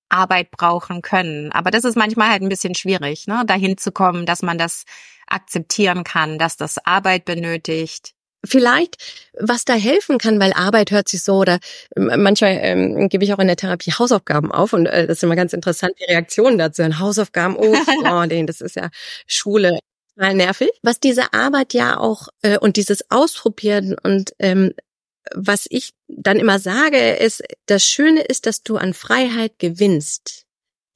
Arbeit 0.08 0.50
brauchen 0.50 1.02
können. 1.02 1.52
Aber 1.52 1.70
das 1.70 1.84
ist 1.84 1.96
manchmal 1.96 2.30
halt 2.30 2.42
ein 2.42 2.48
bisschen 2.48 2.74
schwierig, 2.74 3.26
ne? 3.26 3.42
dahin 3.46 3.76
zu 3.76 3.92
kommen, 3.92 4.26
dass 4.26 4.42
man 4.42 4.58
das 4.58 4.84
akzeptieren 5.26 6.04
kann, 6.04 6.38
dass 6.38 6.56
das 6.56 6.78
Arbeit 6.84 7.24
benötigt. 7.24 8.12
Vielleicht, 8.44 8.96
was 9.40 9.64
da 9.64 9.74
helfen 9.74 10.18
kann, 10.18 10.38
weil 10.38 10.52
Arbeit 10.52 10.92
hört 10.92 11.08
sich 11.08 11.24
so 11.24 11.38
oder 11.38 11.58
ähm, 11.96 12.22
manchmal 12.22 12.58
ähm, 12.62 13.08
gebe 13.08 13.24
ich 13.24 13.34
auch 13.34 13.40
in 13.40 13.48
der 13.48 13.56
Therapie 13.56 13.92
Hausaufgaben 13.92 14.52
auf 14.52 14.72
und 14.72 14.86
äh, 14.86 15.08
das 15.08 15.18
ist 15.18 15.24
immer 15.24 15.34
ganz 15.34 15.52
interessant, 15.52 15.94
die 15.98 16.04
Reaktionen 16.04 16.56
dazu. 16.56 16.84
Hausaufgaben, 16.84 17.56
oh, 17.56 17.74
oh 18.08 18.24
nee, 18.26 18.44
das 18.44 18.60
ist 18.60 18.76
ja 18.76 18.90
Schule, 19.26 19.80
mal 20.16 20.34
nervig. 20.34 20.70
Was 20.82 21.00
diese 21.00 21.32
Arbeit 21.32 21.74
ja 21.74 21.98
auch 21.98 22.28
äh, 22.42 22.58
und 22.58 22.76
dieses 22.76 23.10
Ausprobieren 23.10 23.96
und 24.02 24.32
ähm, 24.38 24.72
was 25.34 25.66
ich 25.68 25.94
dann 26.08 26.38
immer 26.38 26.58
sage, 26.58 27.14
ist, 27.16 27.42
das 27.66 27.84
Schöne 27.84 28.22
ist, 28.22 28.46
dass 28.46 28.62
du 28.62 28.76
an 28.76 28.94
Freiheit 28.94 29.58
gewinnst. 29.58 30.46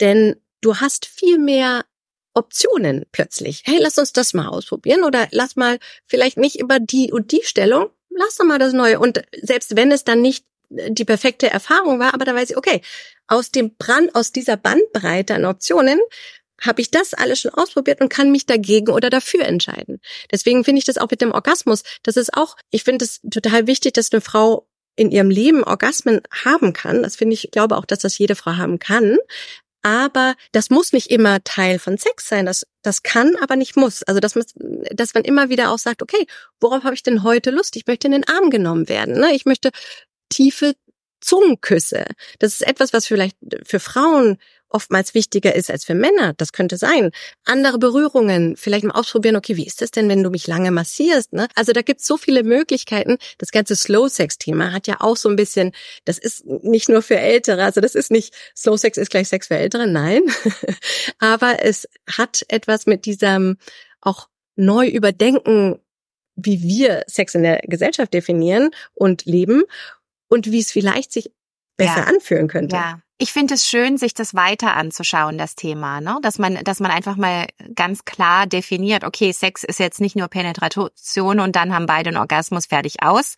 Denn 0.00 0.36
du 0.60 0.76
hast 0.76 1.06
viel 1.06 1.38
mehr 1.38 1.84
Optionen 2.34 3.06
plötzlich. 3.12 3.62
Hey, 3.66 3.78
lass 3.80 3.98
uns 3.98 4.12
das 4.12 4.34
mal 4.34 4.48
ausprobieren 4.48 5.04
oder 5.04 5.28
lass 5.32 5.56
mal 5.56 5.78
vielleicht 6.06 6.36
nicht 6.36 6.56
immer 6.56 6.78
die 6.78 7.12
und 7.12 7.32
die 7.32 7.42
Stellung, 7.42 7.90
lass 8.08 8.36
doch 8.36 8.44
mal 8.44 8.58
das 8.58 8.72
Neue. 8.72 9.00
Und 9.00 9.22
selbst 9.42 9.76
wenn 9.76 9.90
es 9.90 10.04
dann 10.04 10.22
nicht 10.22 10.44
die 10.70 11.04
perfekte 11.04 11.50
Erfahrung 11.50 11.98
war, 11.98 12.14
aber 12.14 12.24
da 12.24 12.34
weiß 12.34 12.50
ich, 12.50 12.56
okay, 12.56 12.80
aus 13.26 13.50
dem 13.50 13.74
Brand, 13.76 14.14
aus 14.14 14.30
dieser 14.30 14.56
Bandbreite 14.56 15.34
an 15.34 15.44
Optionen 15.44 15.98
habe 16.60 16.80
ich 16.80 16.90
das 16.90 17.14
alles 17.14 17.40
schon 17.40 17.52
ausprobiert 17.52 18.00
und 18.00 18.08
kann 18.08 18.30
mich 18.30 18.46
dagegen 18.46 18.92
oder 18.92 19.10
dafür 19.10 19.44
entscheiden. 19.44 20.00
Deswegen 20.30 20.64
finde 20.64 20.78
ich 20.80 20.84
das 20.84 20.98
auch 20.98 21.10
mit 21.10 21.20
dem 21.20 21.32
Orgasmus, 21.32 21.82
das 22.02 22.16
ist 22.16 22.34
auch, 22.34 22.56
ich 22.70 22.84
finde 22.84 23.04
es 23.04 23.20
total 23.30 23.66
wichtig, 23.66 23.94
dass 23.94 24.12
eine 24.12 24.20
Frau 24.20 24.66
in 24.96 25.10
ihrem 25.10 25.30
Leben 25.30 25.64
Orgasmen 25.64 26.20
haben 26.44 26.72
kann. 26.72 27.02
Das 27.02 27.16
finde 27.16 27.34
ich, 27.34 27.50
glaube 27.52 27.76
auch, 27.76 27.86
dass 27.86 28.00
das 28.00 28.18
jede 28.18 28.34
Frau 28.34 28.56
haben 28.56 28.78
kann. 28.78 29.16
Aber 29.82 30.34
das 30.52 30.68
muss 30.68 30.92
nicht 30.92 31.10
immer 31.10 31.42
Teil 31.42 31.78
von 31.78 31.96
Sex 31.96 32.28
sein. 32.28 32.44
Das, 32.44 32.66
das 32.82 33.02
kann, 33.02 33.34
aber 33.40 33.56
nicht 33.56 33.76
muss. 33.76 34.02
Also, 34.02 34.20
dass 34.20 34.34
man, 34.34 34.44
dass 34.92 35.14
man 35.14 35.24
immer 35.24 35.48
wieder 35.48 35.70
auch 35.70 35.78
sagt, 35.78 36.02
okay, 36.02 36.26
worauf 36.60 36.84
habe 36.84 36.94
ich 36.94 37.02
denn 37.02 37.22
heute 37.22 37.50
Lust? 37.50 37.76
Ich 37.76 37.86
möchte 37.86 38.08
in 38.08 38.12
den 38.12 38.28
Arm 38.28 38.50
genommen 38.50 38.90
werden. 38.90 39.18
Ne? 39.18 39.34
Ich 39.34 39.46
möchte 39.46 39.70
tiefe 40.28 40.74
Zungenküsse. 41.20 42.04
Das 42.38 42.54
ist 42.54 42.66
etwas, 42.66 42.92
was 42.92 43.06
vielleicht 43.06 43.36
für 43.64 43.80
Frauen 43.80 44.38
oftmals 44.70 45.14
wichtiger 45.14 45.54
ist 45.54 45.70
als 45.70 45.84
für 45.84 45.94
Männer. 45.94 46.32
Das 46.36 46.52
könnte 46.52 46.76
sein. 46.76 47.10
Andere 47.44 47.78
Berührungen, 47.78 48.56
vielleicht 48.56 48.84
mal 48.84 48.94
ausprobieren, 48.94 49.36
okay, 49.36 49.56
wie 49.56 49.66
ist 49.66 49.82
das 49.82 49.90
denn, 49.90 50.08
wenn 50.08 50.22
du 50.22 50.30
mich 50.30 50.46
lange 50.46 50.70
massierst? 50.70 51.32
Ne? 51.32 51.48
Also 51.54 51.72
da 51.72 51.82
gibt 51.82 52.00
es 52.00 52.06
so 52.06 52.16
viele 52.16 52.44
Möglichkeiten. 52.44 53.18
Das 53.38 53.50
ganze 53.50 53.76
Slow-Sex-Thema 53.76 54.72
hat 54.72 54.86
ja 54.86 54.96
auch 55.00 55.16
so 55.16 55.28
ein 55.28 55.36
bisschen, 55.36 55.72
das 56.04 56.18
ist 56.18 56.46
nicht 56.46 56.88
nur 56.88 57.02
für 57.02 57.18
Ältere, 57.18 57.64
also 57.64 57.80
das 57.80 57.94
ist 57.94 58.10
nicht, 58.10 58.34
Slow-Sex 58.56 58.96
ist 58.96 59.10
gleich 59.10 59.28
Sex 59.28 59.48
für 59.48 59.56
Ältere, 59.56 59.86
nein. 59.86 60.22
Aber 61.18 61.62
es 61.62 61.88
hat 62.08 62.44
etwas 62.48 62.86
mit 62.86 63.04
diesem 63.04 63.58
auch 64.00 64.28
neu 64.56 64.86
überdenken, 64.86 65.80
wie 66.36 66.62
wir 66.62 67.04
Sex 67.06 67.34
in 67.34 67.42
der 67.42 67.60
Gesellschaft 67.64 68.14
definieren 68.14 68.70
und 68.94 69.24
leben 69.26 69.64
und 70.30 70.50
wie 70.50 70.60
es 70.60 70.72
vielleicht 70.72 71.12
sich 71.12 71.30
besser 71.76 71.98
ja. 71.98 72.04
anfühlen 72.04 72.48
könnte. 72.48 72.76
Ja. 72.76 73.00
Ich 73.18 73.32
finde 73.32 73.52
es 73.52 73.68
schön, 73.68 73.98
sich 73.98 74.14
das 74.14 74.34
weiter 74.34 74.76
anzuschauen, 74.76 75.36
das 75.36 75.54
Thema, 75.54 76.00
ne? 76.00 76.18
Dass 76.22 76.38
man, 76.38 76.54
dass 76.64 76.80
man 76.80 76.90
einfach 76.90 77.16
mal 77.16 77.48
ganz 77.74 78.06
klar 78.06 78.46
definiert, 78.46 79.04
okay, 79.04 79.32
Sex 79.32 79.62
ist 79.62 79.78
jetzt 79.78 80.00
nicht 80.00 80.16
nur 80.16 80.28
Penetration 80.28 81.40
und 81.40 81.54
dann 81.54 81.74
haben 81.74 81.84
beide 81.84 82.08
einen 82.08 82.16
Orgasmus 82.16 82.66
fertig 82.66 83.02
aus, 83.02 83.34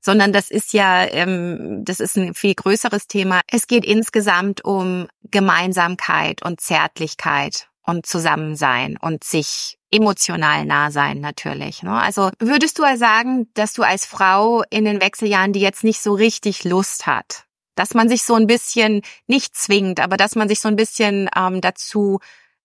sondern 0.00 0.32
das 0.32 0.50
ist 0.50 0.72
ja, 0.72 1.04
ähm, 1.04 1.84
das 1.84 2.00
ist 2.00 2.16
ein 2.16 2.32
viel 2.32 2.54
größeres 2.54 3.08
Thema. 3.08 3.40
Es 3.50 3.66
geht 3.66 3.84
insgesamt 3.84 4.64
um 4.64 5.06
Gemeinsamkeit 5.30 6.42
und 6.42 6.60
Zärtlichkeit 6.60 7.68
und 7.82 8.06
Zusammensein 8.06 8.96
und 8.96 9.22
sich 9.22 9.75
emotional 9.90 10.64
nah 10.64 10.90
sein 10.90 11.20
natürlich. 11.20 11.82
Ne? 11.82 11.92
Also 11.92 12.30
würdest 12.38 12.78
du 12.78 12.96
sagen, 12.96 13.48
dass 13.54 13.72
du 13.72 13.82
als 13.82 14.06
Frau 14.06 14.62
in 14.70 14.84
den 14.84 15.00
Wechseljahren, 15.00 15.52
die 15.52 15.60
jetzt 15.60 15.84
nicht 15.84 16.00
so 16.00 16.14
richtig 16.14 16.64
Lust 16.64 17.06
hat, 17.06 17.44
dass 17.76 17.94
man 17.94 18.08
sich 18.08 18.22
so 18.22 18.34
ein 18.34 18.46
bisschen 18.46 19.02
nicht 19.26 19.54
zwingt, 19.56 20.00
aber 20.00 20.16
dass 20.16 20.34
man 20.34 20.48
sich 20.48 20.60
so 20.60 20.68
ein 20.68 20.76
bisschen 20.76 21.30
ähm, 21.36 21.60
dazu 21.60 22.18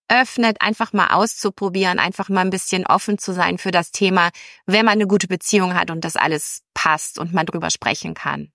öffnet, 0.07 0.57
einfach 0.61 0.91
mal 0.93 1.13
auszuprobieren, 1.13 1.97
einfach 1.97 2.27
mal 2.27 2.41
ein 2.41 2.49
bisschen 2.49 2.85
offen 2.85 3.17
zu 3.17 3.33
sein 3.33 3.57
für 3.57 3.71
das 3.71 3.91
Thema, 3.91 4.31
wenn 4.65 4.85
man 4.85 4.93
eine 4.93 5.07
gute 5.07 5.27
Beziehung 5.27 5.73
hat 5.73 5.89
und 5.89 6.03
das 6.03 6.17
alles 6.17 6.63
passt 6.73 7.17
und 7.17 7.33
man 7.33 7.45
drüber 7.45 7.69
sprechen 7.69 8.13
kann. 8.13 8.51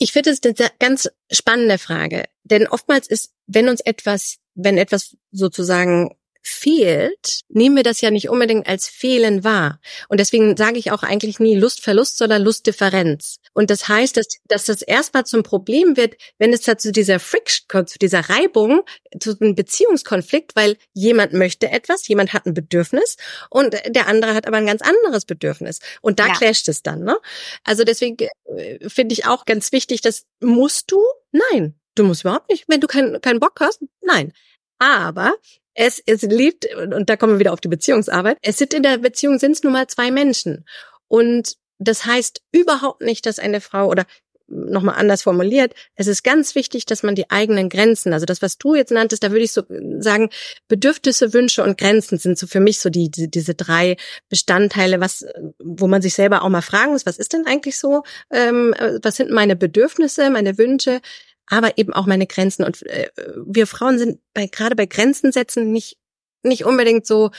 Ich 0.00 0.12
finde 0.12 0.30
es 0.30 0.40
eine 0.42 0.70
ganz 0.80 1.08
spannende 1.30 1.78
Frage, 1.78 2.24
denn 2.42 2.66
oftmals 2.66 3.06
ist, 3.06 3.32
wenn 3.46 3.68
uns 3.68 3.80
etwas, 3.80 4.38
wenn 4.54 4.78
etwas 4.78 5.16
sozusagen 5.30 6.16
fehlt, 6.46 7.40
nehmen 7.48 7.76
wir 7.76 7.82
das 7.82 8.00
ja 8.00 8.10
nicht 8.10 8.28
unbedingt 8.28 8.68
als 8.68 8.88
Fehlen 8.88 9.42
wahr. 9.42 9.80
Und 10.08 10.20
deswegen 10.20 10.56
sage 10.56 10.78
ich 10.78 10.92
auch 10.92 11.02
eigentlich 11.02 11.40
nie 11.40 11.56
Lustverlust, 11.56 12.18
sondern 12.18 12.42
Lustdifferenz. 12.42 13.38
Und 13.52 13.70
das 13.70 13.88
heißt, 13.88 14.16
dass, 14.16 14.26
dass 14.46 14.66
das 14.66 14.82
erstmal 14.82 15.24
zum 15.24 15.42
Problem 15.42 15.96
wird, 15.96 16.14
wenn 16.38 16.52
es 16.52 16.62
da 16.62 16.78
zu 16.78 16.92
dieser 16.92 17.18
Friction 17.18 17.66
kommt, 17.68 17.90
zu 17.90 17.98
dieser 17.98 18.28
Reibung, 18.28 18.82
zu 19.18 19.36
einem 19.40 19.54
Beziehungskonflikt, 19.54 20.54
weil 20.54 20.76
jemand 20.92 21.32
möchte 21.32 21.70
etwas, 21.70 22.06
jemand 22.06 22.32
hat 22.32 22.46
ein 22.46 22.54
Bedürfnis 22.54 23.16
und 23.50 23.74
der 23.88 24.06
andere 24.06 24.34
hat 24.34 24.46
aber 24.46 24.58
ein 24.58 24.66
ganz 24.66 24.82
anderes 24.82 25.24
Bedürfnis. 25.24 25.80
Und 26.00 26.20
da 26.20 26.28
ja. 26.28 26.34
clasht 26.34 26.68
es 26.68 26.82
dann. 26.82 27.02
Ne? 27.02 27.16
Also 27.64 27.84
deswegen 27.84 28.16
äh, 28.56 28.88
finde 28.88 29.14
ich 29.14 29.26
auch 29.26 29.44
ganz 29.46 29.72
wichtig, 29.72 30.00
dass 30.00 30.26
musst 30.40 30.92
du? 30.92 31.02
Nein. 31.32 31.74
Du 31.96 32.04
musst 32.04 32.22
überhaupt 32.22 32.50
nicht. 32.50 32.64
Wenn 32.68 32.80
du 32.80 32.86
keinen 32.86 33.20
keinen 33.20 33.40
Bock 33.40 33.58
hast, 33.58 33.82
nein. 34.02 34.32
Aber 34.78 35.34
es, 35.76 36.02
es 36.06 36.22
liebt, 36.22 36.66
und 36.74 37.08
da 37.08 37.16
kommen 37.16 37.34
wir 37.34 37.38
wieder 37.38 37.52
auf 37.52 37.60
die 37.60 37.68
Beziehungsarbeit, 37.68 38.38
es 38.42 38.58
sind 38.58 38.74
in 38.74 38.82
der 38.82 38.98
Beziehung 38.98 39.38
sind 39.38 39.52
es 39.52 39.62
nun 39.62 39.74
mal 39.74 39.86
zwei 39.86 40.10
Menschen. 40.10 40.64
Und 41.06 41.56
das 41.78 42.06
heißt 42.06 42.42
überhaupt 42.50 43.02
nicht, 43.02 43.26
dass 43.26 43.38
eine 43.38 43.60
Frau 43.60 43.88
oder 43.88 44.06
nochmal 44.48 44.94
anders 44.96 45.22
formuliert, 45.22 45.74
es 45.96 46.06
ist 46.06 46.22
ganz 46.22 46.54
wichtig, 46.54 46.86
dass 46.86 47.02
man 47.02 47.16
die 47.16 47.30
eigenen 47.30 47.68
Grenzen, 47.68 48.12
also 48.12 48.26
das, 48.26 48.42
was 48.42 48.58
du 48.58 48.76
jetzt 48.76 48.92
nanntest, 48.92 49.24
da 49.24 49.32
würde 49.32 49.44
ich 49.44 49.52
so 49.52 49.62
sagen, 49.98 50.30
Bedürfnisse, 50.68 51.34
Wünsche 51.34 51.64
und 51.64 51.78
Grenzen 51.78 52.16
sind 52.16 52.38
so 52.38 52.46
für 52.46 52.60
mich 52.60 52.78
so 52.78 52.88
die, 52.88 53.10
die 53.10 53.28
diese 53.28 53.54
drei 53.54 53.96
Bestandteile, 54.28 55.00
was, 55.00 55.26
wo 55.58 55.88
man 55.88 56.00
sich 56.00 56.14
selber 56.14 56.42
auch 56.42 56.48
mal 56.48 56.62
fragen 56.62 56.92
muss, 56.92 57.06
was 57.06 57.18
ist 57.18 57.32
denn 57.32 57.46
eigentlich 57.46 57.76
so, 57.76 58.04
ähm, 58.30 58.72
was 59.02 59.16
sind 59.16 59.30
meine 59.30 59.56
Bedürfnisse, 59.56 60.30
meine 60.30 60.58
Wünsche, 60.58 61.00
aber 61.48 61.78
eben 61.78 61.92
auch 61.92 62.06
meine 62.06 62.26
Grenzen. 62.26 62.64
Und 62.64 62.84
äh, 62.86 63.08
wir 63.44 63.66
Frauen 63.66 63.98
sind 63.98 64.20
bei 64.34 64.46
gerade 64.46 64.76
bei 64.76 64.86
Grenzen 64.86 65.32
setzen 65.32 65.72
nicht 65.72 65.98
nicht 66.42 66.64
unbedingt 66.64 67.06
so 67.06 67.30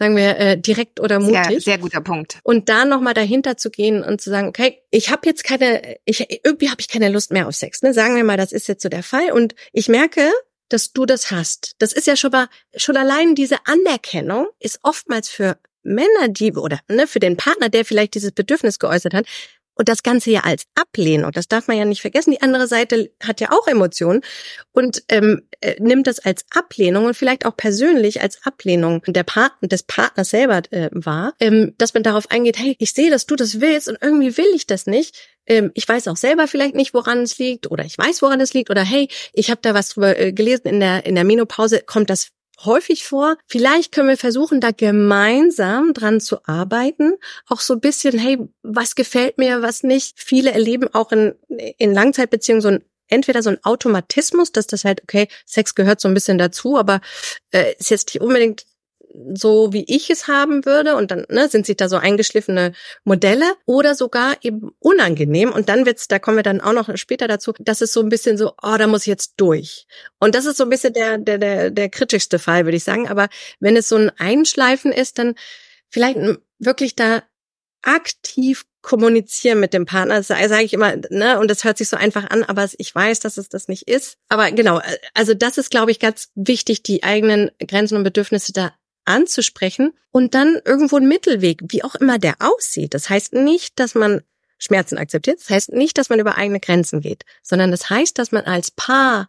sagen 0.00 0.16
wir 0.16 0.38
äh, 0.38 0.58
direkt 0.58 0.98
oder 0.98 1.20
mutig. 1.20 1.44
Sehr, 1.46 1.60
sehr 1.60 1.78
guter 1.78 2.00
Punkt. 2.00 2.38
Und 2.42 2.68
da 2.68 2.84
noch 2.84 3.00
mal 3.00 3.12
dahinter 3.12 3.56
zu 3.56 3.70
gehen 3.70 4.02
und 4.02 4.20
zu 4.20 4.30
sagen, 4.30 4.48
okay, 4.48 4.80
ich 4.90 5.10
habe 5.10 5.26
jetzt 5.26 5.44
keine, 5.44 5.96
ich 6.06 6.26
irgendwie 6.42 6.70
habe 6.70 6.80
ich 6.80 6.88
keine 6.88 7.10
Lust 7.10 7.30
mehr 7.32 7.46
auf 7.46 7.54
Sex. 7.54 7.82
Ne? 7.82 7.92
Sagen 7.92 8.16
wir 8.16 8.24
mal, 8.24 8.38
das 8.38 8.52
ist 8.52 8.66
jetzt 8.66 8.82
so 8.82 8.88
der 8.88 9.02
Fall 9.02 9.30
und 9.30 9.54
ich 9.72 9.88
merke, 9.88 10.30
dass 10.70 10.92
du 10.92 11.04
das 11.04 11.30
hast. 11.30 11.74
Das 11.78 11.92
ist 11.92 12.06
ja 12.06 12.16
schon 12.16 12.30
mal 12.30 12.48
schon 12.76 12.96
allein 12.96 13.34
diese 13.34 13.58
Anerkennung 13.66 14.48
ist 14.58 14.80
oftmals 14.82 15.28
für 15.28 15.58
Männer, 15.82 16.28
die 16.28 16.52
oder 16.52 16.80
ne, 16.88 17.06
für 17.06 17.20
den 17.20 17.36
Partner, 17.36 17.68
der 17.68 17.84
vielleicht 17.84 18.14
dieses 18.14 18.32
Bedürfnis 18.32 18.78
geäußert 18.78 19.14
hat, 19.14 19.26
und 19.80 19.88
das 19.88 20.02
Ganze 20.02 20.30
ja 20.30 20.40
als 20.40 20.64
Ablehnung, 20.74 21.32
das 21.32 21.48
darf 21.48 21.66
man 21.66 21.78
ja 21.78 21.86
nicht 21.86 22.02
vergessen. 22.02 22.32
Die 22.32 22.42
andere 22.42 22.66
Seite 22.66 23.10
hat 23.22 23.40
ja 23.40 23.48
auch 23.50 23.66
Emotionen 23.66 24.20
und 24.72 25.04
ähm, 25.08 25.48
äh, 25.62 25.76
nimmt 25.80 26.06
das 26.06 26.18
als 26.18 26.44
Ablehnung 26.54 27.06
und 27.06 27.14
vielleicht 27.14 27.46
auch 27.46 27.56
persönlich 27.56 28.20
als 28.20 28.44
Ablehnung 28.44 29.02
der 29.06 29.22
Partner, 29.22 29.68
des 29.68 29.82
Partners 29.84 30.28
selber 30.28 30.60
äh, 30.70 30.90
wahr, 30.92 31.32
ähm, 31.40 31.72
dass 31.78 31.94
man 31.94 32.02
darauf 32.02 32.30
eingeht, 32.30 32.58
hey, 32.58 32.76
ich 32.78 32.92
sehe, 32.92 33.10
dass 33.10 33.24
du 33.24 33.36
das 33.36 33.62
willst 33.62 33.88
und 33.88 33.96
irgendwie 34.02 34.36
will 34.36 34.52
ich 34.54 34.66
das 34.66 34.86
nicht. 34.86 35.16
Ähm, 35.46 35.70
ich 35.72 35.88
weiß 35.88 36.08
auch 36.08 36.18
selber 36.18 36.46
vielleicht 36.46 36.74
nicht, 36.74 36.92
woran 36.92 37.22
es 37.22 37.38
liegt 37.38 37.70
oder 37.70 37.86
ich 37.86 37.96
weiß, 37.96 38.20
woran 38.20 38.42
es 38.42 38.52
liegt 38.52 38.68
oder 38.68 38.82
hey, 38.82 39.08
ich 39.32 39.50
habe 39.50 39.62
da 39.62 39.72
was 39.72 39.88
drüber 39.88 40.18
äh, 40.18 40.34
gelesen 40.34 40.68
in 40.68 40.80
der 40.80 41.06
in 41.06 41.14
der 41.14 41.24
Menopause, 41.24 41.80
kommt 41.86 42.10
das 42.10 42.32
häufig 42.64 43.04
vor. 43.04 43.36
Vielleicht 43.46 43.92
können 43.92 44.08
wir 44.08 44.16
versuchen, 44.16 44.60
da 44.60 44.70
gemeinsam 44.70 45.94
dran 45.94 46.20
zu 46.20 46.38
arbeiten. 46.46 47.14
Auch 47.48 47.60
so 47.60 47.74
ein 47.74 47.80
bisschen, 47.80 48.18
hey, 48.18 48.38
was 48.62 48.94
gefällt 48.94 49.38
mir, 49.38 49.62
was 49.62 49.82
nicht. 49.82 50.14
Viele 50.16 50.52
erleben 50.52 50.92
auch 50.92 51.12
in, 51.12 51.34
in 51.78 51.94
Langzeitbeziehungen 51.94 52.62
so 52.62 52.68
ein 52.68 52.84
entweder 53.10 53.42
so 53.42 53.50
ein 53.50 53.62
Automatismus, 53.64 54.52
dass 54.52 54.68
das 54.68 54.84
halt, 54.84 55.02
okay, 55.02 55.26
Sex 55.44 55.74
gehört 55.74 56.00
so 56.00 56.06
ein 56.06 56.14
bisschen 56.14 56.38
dazu, 56.38 56.78
aber 56.78 57.00
äh, 57.50 57.74
ist 57.78 57.90
jetzt 57.90 58.14
nicht 58.14 58.22
unbedingt 58.22 58.66
so, 59.34 59.72
wie 59.72 59.84
ich 59.88 60.10
es 60.10 60.28
haben 60.28 60.64
würde 60.64 60.96
und 60.96 61.10
dann 61.10 61.26
ne, 61.28 61.48
sind 61.48 61.66
sich 61.66 61.76
da 61.76 61.88
so 61.88 61.96
eingeschliffene 61.96 62.72
Modelle 63.04 63.54
oder 63.66 63.94
sogar 63.94 64.36
eben 64.42 64.70
unangenehm 64.78 65.52
und 65.52 65.68
dann 65.68 65.86
wird's, 65.86 66.08
da 66.08 66.18
kommen 66.18 66.38
wir 66.38 66.42
dann 66.42 66.60
auch 66.60 66.72
noch 66.72 66.96
später 66.96 67.28
dazu, 67.28 67.52
das 67.58 67.80
ist 67.80 67.92
so 67.92 68.00
ein 68.00 68.08
bisschen 68.08 68.38
so, 68.38 68.52
oh, 68.62 68.76
da 68.78 68.86
muss 68.86 69.02
ich 69.02 69.08
jetzt 69.08 69.34
durch. 69.36 69.86
Und 70.18 70.34
das 70.34 70.46
ist 70.46 70.56
so 70.56 70.64
ein 70.64 70.70
bisschen 70.70 70.92
der, 70.92 71.18
der, 71.18 71.38
der, 71.38 71.70
der 71.70 71.88
kritischste 71.88 72.38
Fall, 72.38 72.64
würde 72.64 72.76
ich 72.76 72.84
sagen. 72.84 73.08
Aber 73.08 73.28
wenn 73.58 73.76
es 73.76 73.88
so 73.88 73.96
ein 73.96 74.10
Einschleifen 74.18 74.92
ist, 74.92 75.18
dann 75.18 75.34
vielleicht 75.88 76.18
wirklich 76.58 76.94
da 76.94 77.22
aktiv 77.82 78.64
kommunizieren 78.82 79.60
mit 79.60 79.74
dem 79.74 79.84
Partner. 79.84 80.16
Das 80.16 80.28
sage 80.28 80.62
ich 80.62 80.72
immer, 80.72 80.96
ne, 81.10 81.38
und 81.38 81.50
das 81.50 81.64
hört 81.64 81.78
sich 81.78 81.88
so 81.88 81.96
einfach 81.96 82.30
an, 82.30 82.44
aber 82.44 82.68
ich 82.78 82.94
weiß, 82.94 83.20
dass 83.20 83.36
es 83.36 83.48
das 83.48 83.68
nicht 83.68 83.88
ist. 83.88 84.16
Aber 84.28 84.50
genau, 84.52 84.80
also 85.14 85.34
das 85.34 85.58
ist, 85.58 85.70
glaube 85.70 85.90
ich, 85.90 85.98
ganz 85.98 86.30
wichtig, 86.34 86.82
die 86.82 87.02
eigenen 87.02 87.50
Grenzen 87.66 87.96
und 87.96 88.04
Bedürfnisse 88.04 88.52
da 88.52 88.72
anzusprechen 89.10 89.92
und 90.10 90.34
dann 90.34 90.60
irgendwo 90.64 90.96
ein 90.96 91.08
Mittelweg, 91.08 91.60
wie 91.68 91.84
auch 91.84 91.94
immer 91.96 92.18
der 92.18 92.36
aussieht. 92.38 92.94
Das 92.94 93.10
heißt 93.10 93.34
nicht, 93.34 93.78
dass 93.78 93.94
man 93.94 94.22
Schmerzen 94.58 94.98
akzeptiert. 94.98 95.40
Das 95.40 95.50
heißt 95.50 95.72
nicht, 95.72 95.98
dass 95.98 96.08
man 96.08 96.20
über 96.20 96.36
eigene 96.36 96.60
Grenzen 96.60 97.00
geht, 97.00 97.24
sondern 97.42 97.70
das 97.70 97.90
heißt, 97.90 98.18
dass 98.18 98.32
man 98.32 98.44
als 98.44 98.70
Paar 98.70 99.28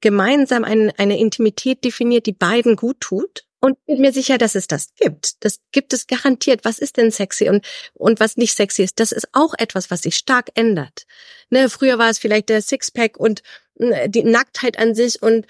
gemeinsam 0.00 0.64
eine, 0.64 0.92
eine 0.98 1.18
Intimität 1.18 1.84
definiert, 1.84 2.26
die 2.26 2.32
beiden 2.32 2.76
gut 2.76 3.00
tut. 3.00 3.44
Und 3.58 3.82
bin 3.86 4.02
mir 4.02 4.12
sicher, 4.12 4.36
dass 4.36 4.54
es 4.54 4.68
das 4.68 4.94
gibt. 4.96 5.42
Das 5.44 5.60
gibt 5.72 5.92
es 5.94 6.06
garantiert. 6.06 6.60
Was 6.64 6.78
ist 6.78 6.98
denn 6.98 7.10
sexy 7.10 7.48
und, 7.48 7.66
und 7.94 8.20
was 8.20 8.36
nicht 8.36 8.54
sexy 8.54 8.82
ist? 8.82 9.00
Das 9.00 9.12
ist 9.12 9.28
auch 9.32 9.54
etwas, 9.58 9.90
was 9.90 10.02
sich 10.02 10.16
stark 10.16 10.50
ändert. 10.54 11.06
Ne, 11.48 11.70
früher 11.70 11.98
war 11.98 12.10
es 12.10 12.18
vielleicht 12.18 12.50
der 12.50 12.60
Sixpack 12.60 13.16
und 13.16 13.42
äh, 13.78 14.10
die 14.10 14.24
Nacktheit 14.24 14.78
an 14.78 14.94
sich 14.94 15.22
und 15.22 15.46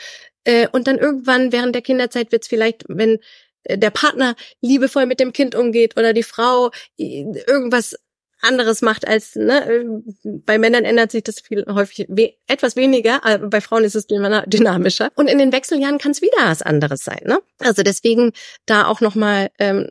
Äh, 0.48 0.68
und 0.70 0.86
dann 0.86 0.98
irgendwann 0.98 1.50
während 1.50 1.74
der 1.74 1.82
Kinderzeit 1.82 2.30
wird 2.30 2.42
es 2.42 2.48
vielleicht, 2.48 2.84
wenn 2.86 3.18
der 3.68 3.90
Partner 3.90 4.34
liebevoll 4.60 5.06
mit 5.06 5.20
dem 5.20 5.32
Kind 5.32 5.54
umgeht 5.54 5.96
oder 5.96 6.12
die 6.12 6.22
Frau 6.22 6.70
äh, 6.98 7.24
irgendwas 7.46 7.96
anderes 8.42 8.82
macht 8.82 9.08
als 9.08 9.34
ne, 9.34 10.02
bei 10.22 10.58
Männern 10.58 10.84
ändert 10.84 11.10
sich 11.10 11.24
das 11.24 11.40
viel 11.40 11.64
häufig 11.68 12.06
we 12.08 12.34
etwas 12.46 12.76
weniger, 12.76 13.24
aber 13.24 13.48
bei 13.48 13.60
Frauen 13.60 13.84
ist 13.84 13.94
es 13.94 14.06
dynamischer 14.46 15.10
und 15.14 15.28
in 15.28 15.38
den 15.38 15.52
Wechseljahren 15.52 15.98
kann 15.98 16.12
es 16.12 16.22
wieder 16.22 16.36
was 16.44 16.62
anderes 16.62 17.04
sein. 17.04 17.22
Ne? 17.24 17.40
Also 17.58 17.82
deswegen 17.82 18.32
da 18.66 18.86
auch 18.86 19.00
noch 19.00 19.14
mal 19.14 19.50
ähm, 19.58 19.90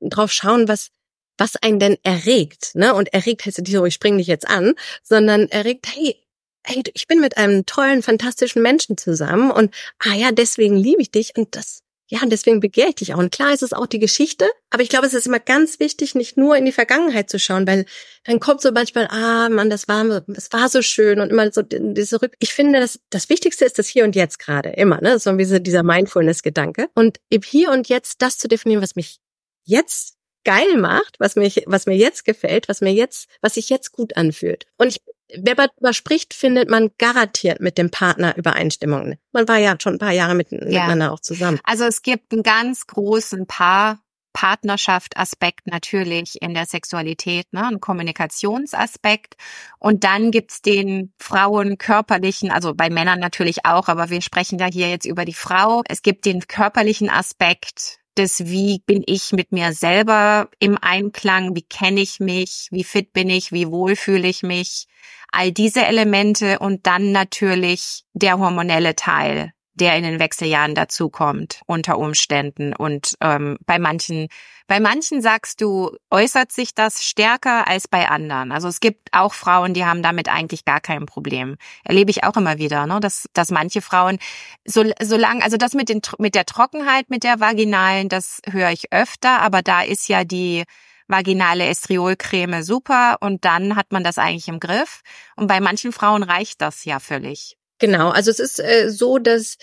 drauf 0.00 0.32
schauen, 0.32 0.68
was 0.68 0.90
was 1.38 1.56
einen 1.56 1.78
denn 1.78 1.98
erregt. 2.02 2.74
Ne? 2.74 2.94
Und 2.94 3.12
erregt 3.12 3.44
heißt 3.44 3.58
nicht 3.58 3.70
so, 3.70 3.84
ich 3.84 3.92
spring 3.92 4.16
dich 4.16 4.26
jetzt 4.26 4.48
an, 4.48 4.72
sondern 5.02 5.48
erregt, 5.48 5.86
hey, 5.94 6.16
hey, 6.64 6.82
ich 6.94 7.06
bin 7.06 7.20
mit 7.20 7.36
einem 7.36 7.66
tollen, 7.66 8.02
fantastischen 8.02 8.62
Menschen 8.62 8.96
zusammen 8.96 9.50
und 9.50 9.74
ah 9.98 10.14
ja, 10.14 10.32
deswegen 10.32 10.76
liebe 10.76 11.02
ich 11.02 11.10
dich 11.10 11.36
und 11.36 11.54
das 11.54 11.82
ja, 12.08 12.22
und 12.22 12.30
deswegen 12.30 12.60
begehre 12.60 12.90
ich 12.90 12.94
dich 12.94 13.14
auch. 13.14 13.18
Und 13.18 13.32
klar 13.32 13.52
ist 13.52 13.62
es 13.62 13.72
auch 13.72 13.86
die 13.86 13.98
Geschichte, 13.98 14.46
aber 14.70 14.82
ich 14.82 14.88
glaube, 14.88 15.06
es 15.06 15.14
ist 15.14 15.26
immer 15.26 15.40
ganz 15.40 15.80
wichtig, 15.80 16.14
nicht 16.14 16.36
nur 16.36 16.56
in 16.56 16.64
die 16.64 16.72
Vergangenheit 16.72 17.28
zu 17.28 17.40
schauen, 17.40 17.66
weil 17.66 17.84
dann 18.24 18.38
kommt 18.38 18.60
so 18.60 18.70
manchmal, 18.70 19.08
ah, 19.08 19.48
man, 19.48 19.70
das 19.70 19.88
war, 19.88 20.22
das 20.28 20.52
war 20.52 20.68
so 20.68 20.82
schön 20.82 21.18
und 21.20 21.30
immer 21.30 21.50
so 21.52 21.62
diese 21.62 22.22
Rück. 22.22 22.34
Ich 22.38 22.54
finde, 22.54 22.78
das, 22.78 23.00
das 23.10 23.28
Wichtigste 23.28 23.64
ist 23.64 23.78
das 23.78 23.88
Hier 23.88 24.04
und 24.04 24.14
Jetzt 24.14 24.38
gerade, 24.38 24.70
immer, 24.70 25.00
ne? 25.00 25.18
So 25.18 25.36
wie 25.36 25.60
dieser 25.60 25.82
Mindfulness-Gedanke. 25.82 26.88
Und 26.94 27.18
im 27.28 27.42
Hier 27.42 27.70
und 27.72 27.88
Jetzt 27.88 28.22
das 28.22 28.38
zu 28.38 28.46
definieren, 28.46 28.82
was 28.82 28.94
mich 28.94 29.18
jetzt 29.64 30.14
geil 30.44 30.76
macht, 30.76 31.16
was 31.18 31.34
mich, 31.34 31.64
was 31.66 31.86
mir 31.86 31.96
jetzt 31.96 32.24
gefällt, 32.24 32.68
was 32.68 32.80
mir 32.80 32.92
jetzt, 32.92 33.28
was 33.40 33.54
sich 33.54 33.68
jetzt 33.68 33.90
gut 33.90 34.16
anfühlt. 34.16 34.66
Und 34.76 34.88
ich 34.88 35.00
Wer 35.34 35.54
darüber 35.54 35.92
spricht, 35.92 36.34
findet 36.34 36.70
man 36.70 36.90
garantiert 36.98 37.60
mit 37.60 37.78
dem 37.78 37.90
Partner 37.90 38.36
Übereinstimmungen. 38.36 39.16
Man 39.32 39.48
war 39.48 39.58
ja 39.58 39.76
schon 39.80 39.94
ein 39.94 39.98
paar 39.98 40.12
Jahre 40.12 40.34
mit, 40.34 40.52
ja. 40.52 40.58
miteinander 40.58 41.12
auch 41.12 41.20
zusammen. 41.20 41.58
Also 41.64 41.84
es 41.84 42.02
gibt 42.02 42.32
einen 42.32 42.42
ganz 42.42 42.86
großen 42.86 43.46
Paar 43.46 43.98
Partnerschaft 44.36 45.16
Aspekt 45.16 45.66
natürlich 45.66 46.42
in 46.42 46.52
der 46.52 46.66
Sexualität, 46.66 47.50
ne, 47.54 47.68
ein 47.68 47.80
Kommunikationsaspekt. 47.80 49.36
Und 49.78 50.04
dann 50.04 50.30
gibt's 50.30 50.60
den 50.60 51.14
Frauen 51.18 51.78
körperlichen, 51.78 52.50
also 52.50 52.74
bei 52.74 52.90
Männern 52.90 53.18
natürlich 53.18 53.64
auch, 53.64 53.88
aber 53.88 54.10
wir 54.10 54.20
sprechen 54.20 54.58
ja 54.58 54.66
hier 54.66 54.90
jetzt 54.90 55.06
über 55.06 55.24
die 55.24 55.32
Frau. 55.32 55.82
Es 55.88 56.02
gibt 56.02 56.26
den 56.26 56.46
körperlichen 56.46 57.08
Aspekt, 57.08 58.00
des, 58.18 58.46
wie 58.46 58.82
bin 58.86 59.02
ich 59.06 59.32
mit 59.32 59.52
mir 59.52 59.72
selber 59.72 60.48
im 60.58 60.76
Einklang, 60.80 61.54
wie 61.54 61.62
kenne 61.62 62.00
ich 62.00 62.20
mich, 62.20 62.68
wie 62.70 62.84
fit 62.84 63.12
bin 63.12 63.30
ich, 63.30 63.52
wie 63.52 63.68
wohl 63.70 63.96
fühle 63.96 64.28
ich 64.28 64.42
mich, 64.42 64.86
all 65.32 65.52
diese 65.52 65.84
Elemente 65.84 66.58
und 66.58 66.86
dann 66.86 67.12
natürlich 67.12 68.04
der 68.14 68.38
hormonelle 68.38 68.96
Teil, 68.96 69.52
der 69.76 69.96
in 69.96 70.02
den 70.02 70.18
Wechseljahren 70.18 70.74
dazukommt 70.74 71.60
unter 71.66 71.98
Umständen. 71.98 72.74
Und 72.74 73.16
ähm, 73.20 73.58
bei 73.66 73.78
manchen, 73.78 74.28
bei 74.66 74.80
manchen 74.80 75.20
sagst 75.22 75.60
du, 75.60 75.96
äußert 76.10 76.50
sich 76.50 76.74
das 76.74 77.04
stärker 77.04 77.68
als 77.68 77.86
bei 77.86 78.08
anderen. 78.08 78.52
Also 78.52 78.68
es 78.68 78.80
gibt 78.80 79.10
auch 79.12 79.34
Frauen, 79.34 79.74
die 79.74 79.84
haben 79.84 80.02
damit 80.02 80.28
eigentlich 80.28 80.64
gar 80.64 80.80
kein 80.80 81.06
Problem. 81.06 81.56
Erlebe 81.84 82.10
ich 82.10 82.24
auch 82.24 82.36
immer 82.36 82.58
wieder, 82.58 82.86
ne? 82.86 83.00
dass, 83.00 83.28
dass 83.34 83.50
manche 83.50 83.82
Frauen, 83.82 84.18
so, 84.64 84.82
so 85.00 85.16
lang, 85.16 85.42
also 85.42 85.58
das 85.58 85.74
mit, 85.74 85.90
den, 85.90 86.00
mit 86.18 86.34
der 86.34 86.46
Trockenheit, 86.46 87.10
mit 87.10 87.22
der 87.22 87.38
vaginalen, 87.38 88.08
das 88.08 88.40
höre 88.50 88.70
ich 88.70 88.92
öfter, 88.92 89.42
aber 89.42 89.60
da 89.62 89.82
ist 89.82 90.08
ja 90.08 90.24
die 90.24 90.64
vaginale 91.06 91.66
Estriolcreme 91.66 92.62
super 92.62 93.18
und 93.20 93.44
dann 93.44 93.76
hat 93.76 93.92
man 93.92 94.02
das 94.02 94.18
eigentlich 94.18 94.48
im 94.48 94.58
Griff. 94.58 95.02
Und 95.36 95.46
bei 95.46 95.60
manchen 95.60 95.92
Frauen 95.92 96.22
reicht 96.22 96.60
das 96.62 96.84
ja 96.84 96.98
völlig. 96.98 97.56
Genau, 97.78 98.10
also 98.10 98.30
es 98.30 98.40
ist 98.40 98.60
äh, 98.60 98.90
so, 98.90 99.18
dass 99.18 99.58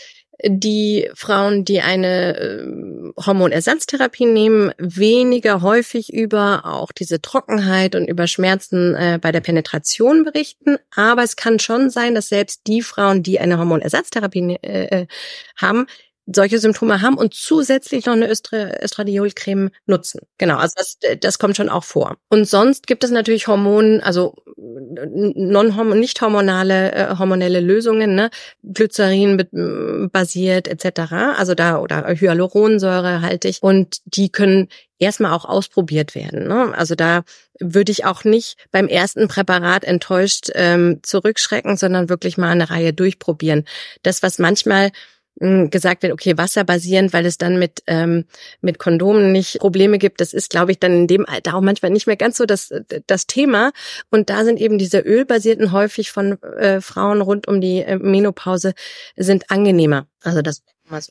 die 0.45 1.09
Frauen, 1.13 1.63
die 1.63 1.81
eine 1.81 2.37
äh, 2.37 3.23
Hormonersatztherapie 3.23 4.25
nehmen, 4.25 4.71
weniger 4.77 5.61
häufig 5.61 6.11
über 6.11 6.65
auch 6.65 6.91
diese 6.91 7.21
Trockenheit 7.21 7.95
und 7.95 8.07
über 8.07 8.27
Schmerzen 8.27 8.95
äh, 8.95 9.19
bei 9.21 9.31
der 9.31 9.41
Penetration 9.41 10.23
berichten. 10.23 10.77
Aber 10.95 11.23
es 11.23 11.35
kann 11.35 11.59
schon 11.59 11.89
sein, 11.89 12.15
dass 12.15 12.29
selbst 12.29 12.61
die 12.67 12.81
Frauen, 12.81 13.23
die 13.23 13.39
eine 13.39 13.57
Hormonersatztherapie 13.57 14.57
äh, 14.61 15.01
äh 15.01 15.07
haben, 15.55 15.85
solche 16.25 16.59
Symptome 16.59 17.01
haben 17.01 17.17
und 17.17 17.33
zusätzlich 17.33 18.05
noch 18.05 18.13
eine 18.13 18.29
Östradiolcreme 18.29 19.71
nutzen. 19.85 20.21
Genau, 20.37 20.57
also 20.57 20.73
das, 20.77 20.97
das 21.19 21.39
kommt 21.39 21.57
schon 21.57 21.69
auch 21.69 21.83
vor. 21.83 22.17
Und 22.29 22.47
sonst 22.47 22.87
gibt 22.87 23.03
es 23.03 23.11
natürlich 23.11 23.47
Hormonen, 23.47 24.01
also 24.01 24.35
non 24.55 25.99
nicht 25.99 26.21
hormonale 26.21 26.91
äh, 26.93 27.15
hormonelle 27.17 27.59
Lösungen, 27.59 28.15
ne, 28.15 28.29
Glycerin 28.63 30.09
basiert 30.11 30.67
etc. 30.67 31.11
Also 31.37 31.55
da 31.55 31.79
oder 31.79 32.07
Hyaluronsäure 32.07 33.21
haltig 33.21 33.59
und 33.61 33.97
die 34.05 34.29
können 34.29 34.69
erstmal 34.99 35.33
auch 35.33 35.45
ausprobiert 35.45 36.15
werden. 36.15 36.47
Ne? 36.47 36.73
Also 36.75 36.95
da 36.95 37.23
würde 37.59 37.91
ich 37.91 38.05
auch 38.05 38.23
nicht 38.23 38.57
beim 38.71 38.87
ersten 38.87 39.27
Präparat 39.27 39.83
enttäuscht 39.83 40.49
ähm, 40.55 40.99
zurückschrecken, 41.03 41.77
sondern 41.77 42.09
wirklich 42.09 42.37
mal 42.37 42.49
eine 42.49 42.69
Reihe 42.69 42.93
durchprobieren. 42.93 43.65
Das, 44.01 44.23
was 44.23 44.39
manchmal 44.39 44.91
gesagt 45.39 46.03
wird, 46.03 46.13
okay, 46.13 46.37
wasserbasierend, 46.37 47.11
weil 47.11 47.25
es 47.25 47.37
dann 47.37 47.57
mit, 47.57 47.83
ähm, 47.87 48.25
mit 48.61 48.79
Kondomen 48.79 49.31
nicht 49.31 49.59
Probleme 49.59 49.97
gibt. 49.97 50.21
Das 50.21 50.33
ist, 50.33 50.51
glaube 50.51 50.71
ich, 50.71 50.79
dann 50.79 50.93
in 50.93 51.07
dem 51.07 51.25
Alter 51.25 51.55
auch 51.55 51.61
manchmal 51.61 51.91
nicht 51.91 52.07
mehr 52.07 52.15
ganz 52.15 52.37
so 52.37 52.45
das, 52.45 52.71
das 53.07 53.27
Thema. 53.27 53.71
Und 54.11 54.29
da 54.29 54.45
sind 54.45 54.59
eben 54.59 54.77
diese 54.77 54.99
ölbasierten 54.99 55.71
häufig 55.71 56.11
von 56.11 56.41
äh, 56.43 56.81
Frauen 56.81 57.21
rund 57.21 57.47
um 57.47 57.61
die 57.61 57.81
äh, 57.81 57.97
Menopause 57.97 58.73
sind 59.15 59.49
angenehmer. 59.49 60.07
Also 60.21 60.41
das 60.41 60.61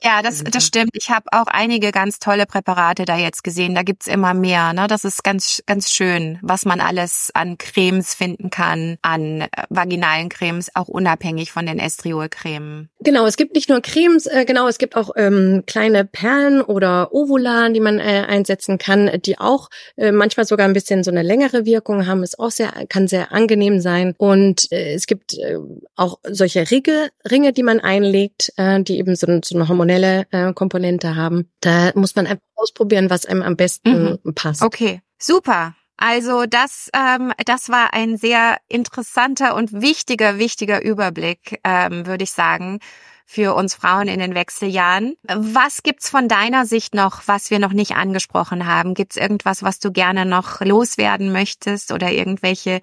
ja, 0.02 0.22
das, 0.22 0.44
das 0.44 0.66
stimmt. 0.66 0.90
Ich 0.92 1.10
habe 1.10 1.26
auch 1.32 1.46
einige 1.46 1.92
ganz 1.92 2.18
tolle 2.18 2.46
Präparate 2.46 3.04
da 3.04 3.16
jetzt 3.16 3.42
gesehen. 3.42 3.74
Da 3.74 3.82
gibt's 3.82 4.06
immer 4.06 4.34
mehr. 4.34 4.72
Ne? 4.74 4.86
Das 4.86 5.04
ist 5.04 5.24
ganz, 5.24 5.62
ganz 5.66 5.90
schön, 5.90 6.38
was 6.42 6.64
man 6.64 6.80
alles 6.80 7.30
an 7.34 7.56
Cremes 7.58 8.14
finden 8.14 8.50
kann, 8.50 8.98
an 9.02 9.40
äh, 9.40 9.48
vaginalen 9.70 10.28
Cremes, 10.28 10.70
auch 10.74 10.88
unabhängig 10.88 11.52
von 11.52 11.66
den 11.66 11.78
Estriolcremen. 11.78 12.90
Genau, 13.04 13.26
es 13.26 13.36
gibt 13.36 13.54
nicht 13.54 13.68
nur 13.68 13.80
Cremes, 13.80 14.26
äh, 14.26 14.44
genau, 14.44 14.68
es 14.68 14.78
gibt 14.78 14.96
auch 14.96 15.10
ähm, 15.16 15.64
kleine 15.66 16.04
Perlen 16.04 16.60
oder 16.60 17.12
Ovulan, 17.12 17.74
die 17.74 17.80
man 17.80 17.98
äh, 17.98 18.24
einsetzen 18.26 18.78
kann, 18.78 19.10
die 19.24 19.38
auch 19.38 19.68
äh, 19.96 20.12
manchmal 20.12 20.46
sogar 20.46 20.66
ein 20.66 20.72
bisschen 20.72 21.02
so 21.02 21.10
eine 21.10 21.22
längere 21.22 21.64
Wirkung 21.64 22.06
haben. 22.06 22.22
Ist 22.22 22.38
auch 22.38 22.50
sehr, 22.50 22.72
kann 22.88 23.08
sehr 23.08 23.32
angenehm 23.32 23.80
sein. 23.80 24.14
Und 24.18 24.70
äh, 24.70 24.94
es 24.94 25.06
gibt 25.06 25.34
äh, 25.34 25.58
auch 25.96 26.20
solche 26.28 26.70
Ringe, 26.70 27.10
Ringe, 27.28 27.52
die 27.52 27.62
man 27.62 27.80
einlegt, 27.80 28.52
äh, 28.56 28.82
die 28.82 28.98
eben 28.98 29.16
so, 29.16 29.26
so 29.44 29.56
eine 29.56 29.68
hormonelle 29.68 30.26
äh, 30.30 30.52
Komponente 30.52 31.16
haben. 31.16 31.50
Da 31.60 31.92
muss 31.94 32.14
man 32.14 32.26
einfach 32.26 32.44
ausprobieren, 32.54 33.10
was 33.10 33.26
einem 33.26 33.42
am 33.42 33.56
besten 33.56 34.18
mhm. 34.22 34.34
passt. 34.34 34.62
Okay, 34.62 35.00
super. 35.18 35.74
Also 36.04 36.46
das, 36.46 36.90
ähm, 36.94 37.32
das 37.46 37.68
war 37.68 37.94
ein 37.94 38.16
sehr 38.16 38.56
interessanter 38.66 39.54
und 39.54 39.82
wichtiger, 39.82 40.36
wichtiger 40.36 40.82
Überblick, 40.82 41.60
ähm, 41.62 42.06
würde 42.06 42.24
ich 42.24 42.32
sagen, 42.32 42.80
für 43.24 43.54
uns 43.54 43.76
Frauen 43.76 44.08
in 44.08 44.18
den 44.18 44.34
Wechseljahren. 44.34 45.14
Was 45.22 45.84
gibt's 45.84 46.08
von 46.08 46.26
deiner 46.26 46.66
Sicht 46.66 46.96
noch, 46.96 47.28
was 47.28 47.52
wir 47.52 47.60
noch 47.60 47.72
nicht 47.72 47.92
angesprochen 47.92 48.66
haben? 48.66 48.94
Gibt's 48.94 49.16
irgendwas, 49.16 49.62
was 49.62 49.78
du 49.78 49.92
gerne 49.92 50.26
noch 50.26 50.60
loswerden 50.60 51.30
möchtest 51.30 51.92
oder 51.92 52.10
irgendwelche 52.10 52.80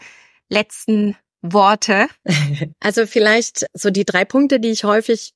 letzten 0.47 1.17
Worte? 1.41 2.07
Also 2.79 3.05
vielleicht 3.05 3.65
so 3.73 3.89
die 3.89 4.05
drei 4.05 4.23
Punkte, 4.23 4.61
die 4.61 4.69
ich 4.69 4.85
häufig 4.85 5.33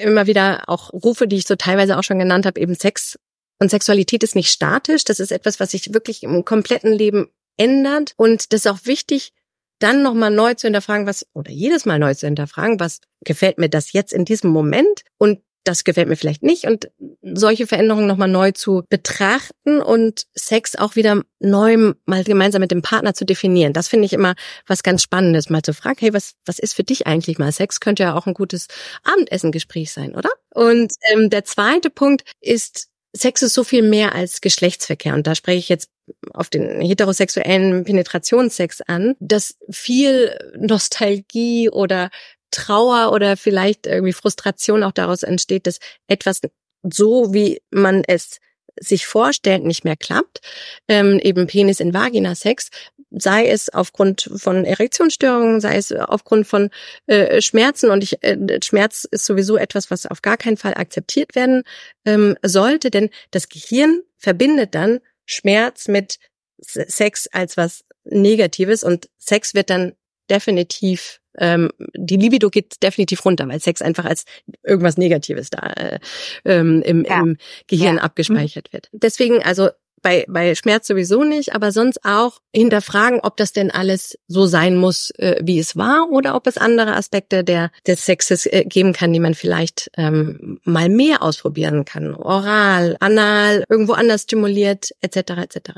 immer 0.00 0.28
wieder 0.28 0.62
auch 0.68 0.92
rufe, 0.92 1.26
die 1.26 1.36
ich 1.36 1.48
so 1.48 1.56
teilweise 1.56 1.98
auch 1.98 2.04
schon 2.04 2.20
genannt 2.20 2.46
habe, 2.46 2.60
eben 2.60 2.76
Sex 2.76 3.18
und 3.62 3.70
Sexualität 3.70 4.24
ist 4.24 4.34
nicht 4.34 4.50
statisch. 4.50 5.04
Das 5.04 5.20
ist 5.20 5.30
etwas, 5.30 5.60
was 5.60 5.70
sich 5.70 5.94
wirklich 5.94 6.24
im 6.24 6.44
kompletten 6.44 6.92
Leben 6.92 7.28
ändert. 7.56 8.12
Und 8.16 8.52
das 8.52 8.62
ist 8.62 8.66
auch 8.66 8.86
wichtig, 8.86 9.32
dann 9.78 10.02
nochmal 10.02 10.32
neu 10.32 10.54
zu 10.54 10.66
hinterfragen, 10.66 11.06
was, 11.06 11.28
oder 11.32 11.52
jedes 11.52 11.86
Mal 11.86 12.00
neu 12.00 12.12
zu 12.12 12.26
hinterfragen, 12.26 12.80
was 12.80 13.00
gefällt 13.24 13.58
mir 13.58 13.68
das 13.68 13.92
jetzt 13.92 14.12
in 14.12 14.24
diesem 14.24 14.50
Moment 14.50 15.02
und 15.16 15.42
das 15.62 15.84
gefällt 15.84 16.08
mir 16.08 16.16
vielleicht 16.16 16.42
nicht 16.42 16.64
und 16.64 16.90
solche 17.22 17.68
Veränderungen 17.68 18.08
nochmal 18.08 18.26
neu 18.26 18.50
zu 18.50 18.82
betrachten 18.88 19.80
und 19.80 20.26
Sex 20.34 20.74
auch 20.74 20.96
wieder 20.96 21.22
neu 21.38 21.94
mal 22.04 22.24
gemeinsam 22.24 22.60
mit 22.60 22.72
dem 22.72 22.82
Partner 22.82 23.14
zu 23.14 23.24
definieren. 23.24 23.72
Das 23.72 23.86
finde 23.86 24.06
ich 24.06 24.12
immer 24.12 24.34
was 24.66 24.82
ganz 24.82 25.04
Spannendes, 25.04 25.50
mal 25.50 25.62
zu 25.62 25.72
fragen, 25.72 25.98
hey, 26.00 26.12
was, 26.12 26.32
was 26.46 26.58
ist 26.58 26.74
für 26.74 26.82
dich 26.82 27.06
eigentlich 27.06 27.38
mal 27.38 27.52
Sex? 27.52 27.78
Könnte 27.78 28.02
ja 28.02 28.14
auch 28.14 28.26
ein 28.26 28.34
gutes 28.34 28.66
Abendessengespräch 29.04 29.92
sein, 29.92 30.16
oder? 30.16 30.30
Und 30.52 30.92
ähm, 31.12 31.30
der 31.30 31.44
zweite 31.44 31.90
Punkt 31.90 32.24
ist, 32.40 32.88
Sex 33.14 33.42
ist 33.42 33.54
so 33.54 33.64
viel 33.64 33.82
mehr 33.82 34.14
als 34.14 34.40
Geschlechtsverkehr. 34.40 35.14
Und 35.14 35.26
da 35.26 35.34
spreche 35.34 35.58
ich 35.58 35.68
jetzt 35.68 35.90
auf 36.32 36.48
den 36.48 36.80
heterosexuellen 36.80 37.84
Penetrationssex 37.84 38.80
an, 38.82 39.14
dass 39.20 39.56
viel 39.70 40.36
Nostalgie 40.56 41.68
oder 41.68 42.10
Trauer 42.50 43.12
oder 43.12 43.36
vielleicht 43.36 43.86
irgendwie 43.86 44.12
Frustration 44.12 44.82
auch 44.82 44.92
daraus 44.92 45.22
entsteht, 45.22 45.66
dass 45.66 45.78
etwas 46.06 46.40
so, 46.82 47.32
wie 47.32 47.62
man 47.70 48.02
es 48.06 48.38
sich 48.80 49.06
vorstellt, 49.06 49.64
nicht 49.64 49.84
mehr 49.84 49.96
klappt, 49.96 50.40
ähm, 50.88 51.18
eben 51.18 51.46
Penis 51.46 51.80
in 51.80 51.94
Vagina 51.94 52.34
Sex, 52.34 52.70
sei 53.10 53.48
es 53.48 53.68
aufgrund 53.68 54.30
von 54.36 54.64
Erektionsstörungen, 54.64 55.60
sei 55.60 55.76
es 55.76 55.92
aufgrund 55.92 56.46
von 56.46 56.70
äh, 57.06 57.40
Schmerzen. 57.40 57.90
Und 57.90 58.02
ich, 58.02 58.22
äh, 58.22 58.36
Schmerz 58.64 59.06
ist 59.10 59.26
sowieso 59.26 59.56
etwas, 59.56 59.90
was 59.90 60.06
auf 60.06 60.22
gar 60.22 60.36
keinen 60.36 60.56
Fall 60.56 60.74
akzeptiert 60.74 61.34
werden 61.34 61.62
ähm, 62.04 62.36
sollte, 62.42 62.90
denn 62.90 63.10
das 63.30 63.48
Gehirn 63.48 64.00
verbindet 64.16 64.74
dann 64.74 65.00
Schmerz 65.26 65.88
mit 65.88 66.18
Sex 66.58 67.28
als 67.32 67.56
was 67.56 67.84
Negatives. 68.04 68.84
Und 68.84 69.08
Sex 69.18 69.54
wird 69.54 69.70
dann 69.70 69.92
definitiv 70.30 71.20
ähm, 71.38 71.70
die 71.94 72.16
Libido 72.16 72.50
geht 72.50 72.82
definitiv 72.82 73.24
runter, 73.24 73.48
weil 73.48 73.60
Sex 73.60 73.82
einfach 73.82 74.04
als 74.04 74.24
irgendwas 74.62 74.96
Negatives 74.96 75.50
da 75.50 75.66
äh, 75.72 75.98
ähm, 76.44 76.82
im, 76.82 77.04
ja. 77.04 77.20
im 77.20 77.36
Gehirn 77.66 77.96
ja. 77.96 78.02
abgespeichert 78.02 78.72
wird. 78.72 78.88
Deswegen 78.92 79.42
also 79.42 79.70
bei, 80.02 80.26
bei 80.28 80.54
Schmerz 80.54 80.88
sowieso 80.88 81.24
nicht, 81.24 81.54
aber 81.54 81.72
sonst 81.72 82.04
auch 82.04 82.40
hinterfragen, 82.54 83.20
ob 83.20 83.36
das 83.36 83.52
denn 83.52 83.70
alles 83.70 84.18
so 84.26 84.46
sein 84.46 84.76
muss, 84.76 85.10
äh, 85.18 85.36
wie 85.42 85.58
es 85.58 85.76
war, 85.76 86.08
oder 86.10 86.34
ob 86.34 86.46
es 86.46 86.58
andere 86.58 86.96
Aspekte 86.96 87.44
der, 87.44 87.70
des 87.86 88.04
Sexes 88.04 88.46
äh, 88.46 88.64
geben 88.66 88.92
kann, 88.92 89.12
die 89.12 89.20
man 89.20 89.34
vielleicht 89.34 89.90
ähm, 89.96 90.60
mal 90.64 90.88
mehr 90.88 91.22
ausprobieren 91.22 91.84
kann. 91.84 92.14
Oral, 92.14 92.96
anal, 93.00 93.64
irgendwo 93.68 93.92
anders 93.92 94.22
stimuliert, 94.22 94.90
etc. 95.00 95.16
etc. 95.42 95.70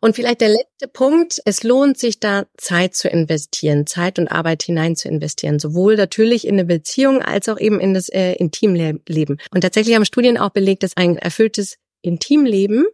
Und 0.00 0.16
vielleicht 0.16 0.40
der 0.40 0.48
letzte 0.48 0.88
Punkt, 0.88 1.40
es 1.44 1.62
lohnt 1.62 1.98
sich 1.98 2.20
da 2.20 2.46
Zeit 2.56 2.94
zu 2.94 3.08
investieren, 3.08 3.86
Zeit 3.86 4.18
und 4.18 4.28
Arbeit 4.28 4.62
hinein 4.62 4.96
zu 4.96 5.08
investieren, 5.08 5.58
sowohl 5.58 5.96
natürlich 5.96 6.46
in 6.46 6.54
eine 6.54 6.64
Beziehung 6.64 7.22
als 7.22 7.48
auch 7.48 7.58
eben 7.58 7.80
in 7.80 7.94
das 7.94 8.08
äh, 8.08 8.32
Intimleben. 8.32 9.38
Und 9.52 9.60
tatsächlich 9.60 9.94
haben 9.94 10.04
Studien 10.04 10.38
auch 10.38 10.50
belegt, 10.50 10.82
dass 10.82 10.96
ein 10.96 11.16
erfülltes 11.16 11.76
Intimleben 12.02 12.86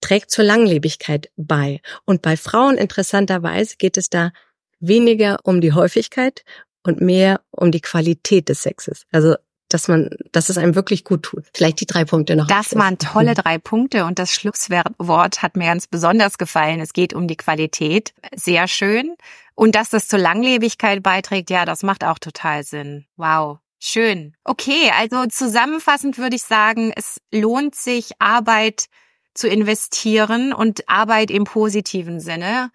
trägt 0.00 0.30
zur 0.30 0.44
Langlebigkeit 0.44 1.30
bei. 1.36 1.80
Und 2.04 2.22
bei 2.22 2.36
Frauen 2.36 2.76
interessanterweise 2.76 3.76
geht 3.76 3.96
es 3.96 4.10
da 4.10 4.32
weniger 4.80 5.38
um 5.44 5.60
die 5.60 5.72
Häufigkeit 5.72 6.44
und 6.82 7.00
mehr 7.00 7.40
um 7.50 7.70
die 7.70 7.80
Qualität 7.80 8.48
des 8.48 8.62
Sexes. 8.62 9.06
Also 9.12 9.36
dass 9.74 9.88
man, 9.88 10.10
dass 10.32 10.48
es 10.48 10.58
einem 10.58 10.74
wirklich 10.74 11.04
gut 11.04 11.22
tut. 11.22 11.44
Vielleicht 11.54 11.80
die 11.80 11.86
drei 11.86 12.04
Punkte 12.04 12.36
noch. 12.36 12.46
Das 12.46 12.74
waren 12.74 12.98
tolle 12.98 13.34
drei 13.34 13.58
Punkte 13.58 14.04
und 14.04 14.18
das 14.18 14.32
Schlusswort 14.32 15.42
hat 15.42 15.56
mir 15.56 15.66
ganz 15.66 15.86
besonders 15.86 16.38
gefallen. 16.38 16.80
Es 16.80 16.92
geht 16.92 17.14
um 17.14 17.28
die 17.28 17.36
Qualität. 17.36 18.14
Sehr 18.34 18.68
schön. 18.68 19.14
Und 19.54 19.74
dass 19.74 19.90
das 19.90 20.08
zur 20.08 20.18
Langlebigkeit 20.18 21.02
beiträgt, 21.02 21.50
ja, 21.50 21.64
das 21.64 21.82
macht 21.82 22.04
auch 22.04 22.18
total 22.18 22.64
Sinn. 22.64 23.06
Wow. 23.16 23.58
Schön. 23.78 24.34
Okay, 24.44 24.92
also 24.96 25.26
zusammenfassend 25.26 26.16
würde 26.16 26.36
ich 26.36 26.44
sagen, 26.44 26.92
es 26.94 27.20
lohnt 27.32 27.74
sich 27.74 28.12
Arbeit 28.20 28.86
zu 29.34 29.48
investieren 29.48 30.52
und 30.52 30.88
Arbeit 30.88 31.30
im 31.30 31.44
positiven 31.44 32.20
Sinne 32.20 32.70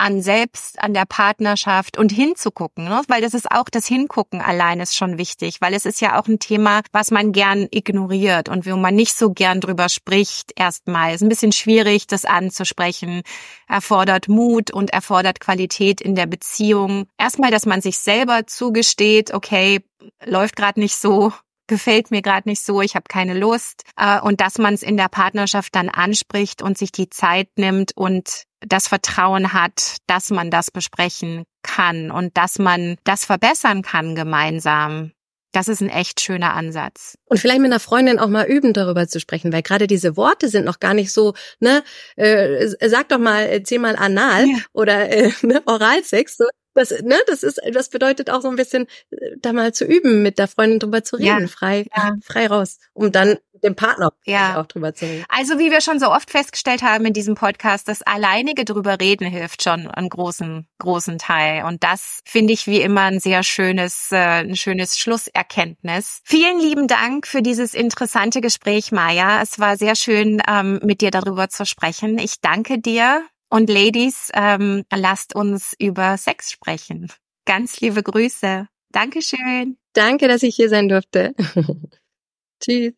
an 0.00 0.22
selbst, 0.22 0.80
an 0.82 0.94
der 0.94 1.04
Partnerschaft 1.04 1.98
und 1.98 2.10
hinzugucken, 2.10 2.84
ne? 2.84 3.02
weil 3.08 3.20
das 3.20 3.34
ist 3.34 3.50
auch 3.50 3.68
das 3.70 3.86
Hingucken 3.86 4.40
allein 4.40 4.80
ist 4.80 4.96
schon 4.96 5.18
wichtig, 5.18 5.60
weil 5.60 5.74
es 5.74 5.84
ist 5.84 6.00
ja 6.00 6.18
auch 6.18 6.26
ein 6.26 6.38
Thema, 6.38 6.80
was 6.90 7.10
man 7.10 7.32
gern 7.32 7.68
ignoriert 7.70 8.48
und 8.48 8.66
wo 8.66 8.76
man 8.76 8.94
nicht 8.94 9.14
so 9.14 9.30
gern 9.30 9.60
drüber 9.60 9.88
spricht 9.88 10.52
erstmal. 10.56 11.14
Ist 11.14 11.22
ein 11.22 11.28
bisschen 11.28 11.52
schwierig, 11.52 12.06
das 12.06 12.24
anzusprechen, 12.24 13.22
erfordert 13.68 14.28
Mut 14.28 14.70
und 14.70 14.90
erfordert 14.90 15.38
Qualität 15.38 16.00
in 16.00 16.14
der 16.14 16.26
Beziehung. 16.26 17.06
Erstmal, 17.18 17.50
dass 17.50 17.66
man 17.66 17.82
sich 17.82 17.98
selber 17.98 18.46
zugesteht, 18.46 19.34
okay, 19.34 19.84
läuft 20.24 20.56
gerade 20.56 20.80
nicht 20.80 20.96
so, 20.96 21.32
gefällt 21.70 22.10
mir 22.10 22.20
gerade 22.20 22.46
nicht 22.48 22.62
so, 22.62 22.82
ich 22.82 22.94
habe 22.94 23.04
keine 23.08 23.32
Lust. 23.32 23.84
Äh, 23.96 24.20
und 24.20 24.42
dass 24.42 24.58
man 24.58 24.74
es 24.74 24.82
in 24.82 24.98
der 24.98 25.08
Partnerschaft 25.08 25.74
dann 25.74 25.88
anspricht 25.88 26.60
und 26.60 26.76
sich 26.76 26.92
die 26.92 27.08
Zeit 27.08 27.48
nimmt 27.56 27.96
und 27.96 28.42
das 28.60 28.88
Vertrauen 28.88 29.54
hat, 29.54 29.96
dass 30.06 30.28
man 30.28 30.50
das 30.50 30.70
besprechen 30.70 31.44
kann 31.62 32.10
und 32.10 32.36
dass 32.36 32.58
man 32.58 32.96
das 33.04 33.24
verbessern 33.24 33.80
kann 33.80 34.14
gemeinsam. 34.14 35.12
Das 35.52 35.66
ist 35.66 35.80
ein 35.80 35.88
echt 35.88 36.20
schöner 36.20 36.54
Ansatz. 36.54 37.16
Und 37.24 37.40
vielleicht 37.40 37.60
mit 37.60 37.70
einer 37.70 37.80
Freundin 37.80 38.20
auch 38.20 38.28
mal 38.28 38.46
üben, 38.46 38.72
darüber 38.72 39.08
zu 39.08 39.18
sprechen, 39.18 39.52
weil 39.52 39.62
gerade 39.62 39.86
diese 39.86 40.16
Worte 40.16 40.48
sind 40.48 40.64
noch 40.64 40.78
gar 40.78 40.94
nicht 40.94 41.10
so, 41.12 41.34
ne, 41.58 41.82
äh, 42.16 42.68
sag 42.88 43.08
doch 43.08 43.18
mal 43.18 43.42
äh, 43.46 43.62
zehnmal 43.62 43.96
anal 43.96 44.46
ja. 44.46 44.58
oder 44.72 45.08
äh, 45.10 45.32
ne, 45.42 45.62
Oralsex. 45.66 46.36
So. 46.36 46.44
Das, 46.74 46.90
ne, 47.02 47.16
das 47.26 47.42
ist, 47.42 47.60
das 47.72 47.88
bedeutet 47.88 48.30
auch 48.30 48.42
so 48.42 48.48
ein 48.48 48.56
bisschen, 48.56 48.86
äh, 49.10 49.36
da 49.38 49.52
mal 49.52 49.72
zu 49.72 49.84
üben, 49.84 50.22
mit 50.22 50.38
der 50.38 50.48
Freundin 50.48 50.78
drüber 50.78 51.02
zu 51.02 51.16
reden, 51.16 51.42
ja. 51.42 51.46
frei, 51.48 51.86
ja. 51.96 52.14
frei 52.22 52.46
raus, 52.46 52.78
um 52.92 53.10
dann 53.12 53.38
dem 53.62 53.74
Partner 53.74 54.12
ja. 54.24 54.60
auch 54.60 54.66
drüber 54.66 54.94
zu 54.94 55.04
reden. 55.04 55.24
Also 55.28 55.58
wie 55.58 55.70
wir 55.70 55.80
schon 55.80 55.98
so 55.98 56.10
oft 56.10 56.30
festgestellt 56.30 56.82
haben 56.82 57.04
in 57.04 57.12
diesem 57.12 57.34
Podcast, 57.34 57.88
das 57.88 58.02
alleinige 58.02 58.64
drüber 58.64 58.98
reden 59.00 59.26
hilft 59.26 59.62
schon 59.62 59.86
einen 59.86 60.08
großen, 60.08 60.66
großen 60.78 61.18
Teil. 61.18 61.64
Und 61.64 61.82
das 61.82 62.20
finde 62.24 62.52
ich 62.52 62.66
wie 62.66 62.80
immer 62.80 63.02
ein 63.02 63.20
sehr 63.20 63.42
schönes, 63.42 64.08
äh, 64.12 64.16
ein 64.16 64.56
schönes 64.56 64.98
Schlusserkenntnis. 64.98 66.20
Vielen 66.24 66.60
lieben 66.60 66.88
Dank 66.88 67.26
für 67.26 67.42
dieses 67.42 67.74
interessante 67.74 68.40
Gespräch, 68.40 68.92
Maja. 68.92 69.42
Es 69.42 69.58
war 69.58 69.76
sehr 69.76 69.96
schön, 69.96 70.42
ähm, 70.48 70.80
mit 70.82 71.00
dir 71.00 71.10
darüber 71.10 71.48
zu 71.48 71.66
sprechen. 71.66 72.18
Ich 72.18 72.40
danke 72.40 72.78
dir. 72.78 73.24
Und 73.50 73.68
Ladies, 73.68 74.30
ähm, 74.32 74.84
lasst 74.94 75.34
uns 75.34 75.74
über 75.78 76.16
Sex 76.16 76.52
sprechen. 76.52 77.12
Ganz 77.46 77.80
liebe 77.80 78.02
Grüße. 78.02 78.68
Dankeschön. 78.92 79.76
Danke, 79.92 80.28
dass 80.28 80.44
ich 80.44 80.54
hier 80.54 80.68
sein 80.68 80.88
durfte. 80.88 81.34
Tschüss. 82.62 82.94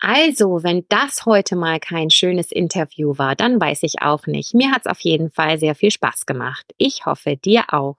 Also, 0.00 0.62
wenn 0.62 0.86
das 0.88 1.26
heute 1.26 1.56
mal 1.56 1.78
kein 1.78 2.10
schönes 2.10 2.50
Interview 2.50 3.16
war, 3.18 3.36
dann 3.36 3.60
weiß 3.60 3.82
ich 3.82 4.00
auch 4.00 4.26
nicht. 4.26 4.54
Mir 4.54 4.72
hat's 4.72 4.86
auf 4.86 5.00
jeden 5.00 5.30
Fall 5.30 5.58
sehr 5.58 5.74
viel 5.74 5.90
Spaß 5.90 6.26
gemacht. 6.26 6.74
Ich 6.78 7.06
hoffe, 7.06 7.36
dir 7.36 7.72
auch. 7.72 7.98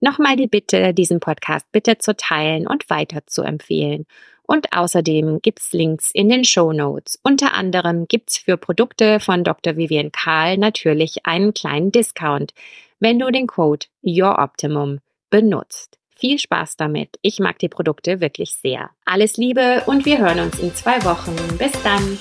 Nochmal 0.00 0.36
die 0.36 0.46
Bitte, 0.46 0.92
diesen 0.92 1.20
Podcast 1.20 1.66
bitte 1.72 1.96
zu 1.98 2.14
teilen 2.14 2.66
und 2.66 2.90
weiter 2.90 3.26
zu 3.26 3.42
empfehlen. 3.42 4.04
Und 4.46 4.72
außerdem 4.72 5.40
gibt's 5.40 5.72
Links 5.72 6.10
in 6.12 6.28
den 6.28 6.44
Show 6.44 6.72
Notes. 6.72 7.18
Unter 7.22 7.54
anderem 7.54 8.06
gibt's 8.08 8.38
für 8.38 8.56
Produkte 8.56 9.20
von 9.20 9.44
Dr. 9.44 9.76
Vivian 9.76 10.12
Karl 10.12 10.58
natürlich 10.58 11.24
einen 11.24 11.54
kleinen 11.54 11.92
Discount, 11.92 12.52
wenn 13.00 13.18
du 13.18 13.30
den 13.30 13.46
Code 13.46 13.86
YourOptimum 14.02 15.00
benutzt. 15.30 15.98
Viel 16.10 16.38
Spaß 16.38 16.76
damit. 16.76 17.18
Ich 17.22 17.40
mag 17.40 17.58
die 17.58 17.68
Produkte 17.68 18.20
wirklich 18.20 18.54
sehr. 18.54 18.90
Alles 19.04 19.36
Liebe 19.36 19.82
und 19.86 20.04
wir 20.04 20.18
hören 20.18 20.38
uns 20.38 20.58
in 20.60 20.72
zwei 20.74 21.02
Wochen. 21.04 21.34
Bis 21.58 21.72
dann. 21.82 22.18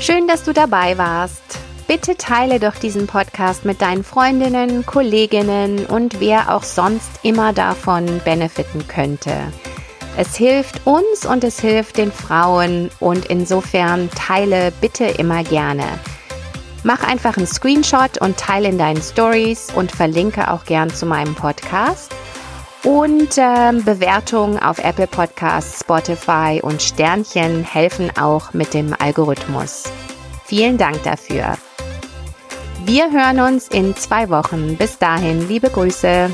Schön, 0.00 0.26
dass 0.26 0.44
du 0.44 0.52
dabei 0.54 0.96
warst. 0.96 1.58
Bitte 1.86 2.16
teile 2.16 2.60
doch 2.60 2.76
diesen 2.76 3.06
Podcast 3.06 3.64
mit 3.64 3.80
deinen 3.80 4.04
Freundinnen, 4.04 4.86
Kolleginnen 4.86 5.86
und 5.86 6.20
wer 6.20 6.54
auch 6.54 6.62
sonst 6.62 7.24
immer 7.24 7.52
davon 7.52 8.20
benefiten 8.24 8.86
könnte. 8.88 9.52
Es 10.20 10.34
hilft 10.34 10.84
uns 10.84 11.24
und 11.24 11.44
es 11.44 11.60
hilft 11.60 11.96
den 11.96 12.10
Frauen 12.10 12.90
und 12.98 13.26
insofern 13.26 14.10
teile 14.10 14.72
bitte 14.80 15.04
immer 15.04 15.44
gerne. 15.44 15.84
Mach 16.82 17.04
einfach 17.04 17.36
einen 17.36 17.46
Screenshot 17.46 18.20
und 18.20 18.36
teile 18.36 18.68
in 18.68 18.78
deinen 18.78 19.00
Stories 19.00 19.68
und 19.76 19.92
verlinke 19.92 20.50
auch 20.50 20.64
gern 20.64 20.90
zu 20.90 21.06
meinem 21.06 21.36
Podcast. 21.36 22.12
Und 22.82 23.38
ähm, 23.38 23.84
Bewertungen 23.84 24.58
auf 24.58 24.80
Apple 24.80 25.06
Podcasts, 25.06 25.82
Spotify 25.82 26.58
und 26.64 26.82
Sternchen 26.82 27.62
helfen 27.62 28.10
auch 28.18 28.52
mit 28.52 28.74
dem 28.74 28.96
Algorithmus. 28.98 29.84
Vielen 30.46 30.78
Dank 30.78 31.00
dafür. 31.04 31.56
Wir 32.84 33.12
hören 33.12 33.38
uns 33.38 33.68
in 33.68 33.94
zwei 33.94 34.28
Wochen. 34.30 34.76
Bis 34.76 34.98
dahin, 34.98 35.46
liebe 35.46 35.70
Grüße. 35.70 36.28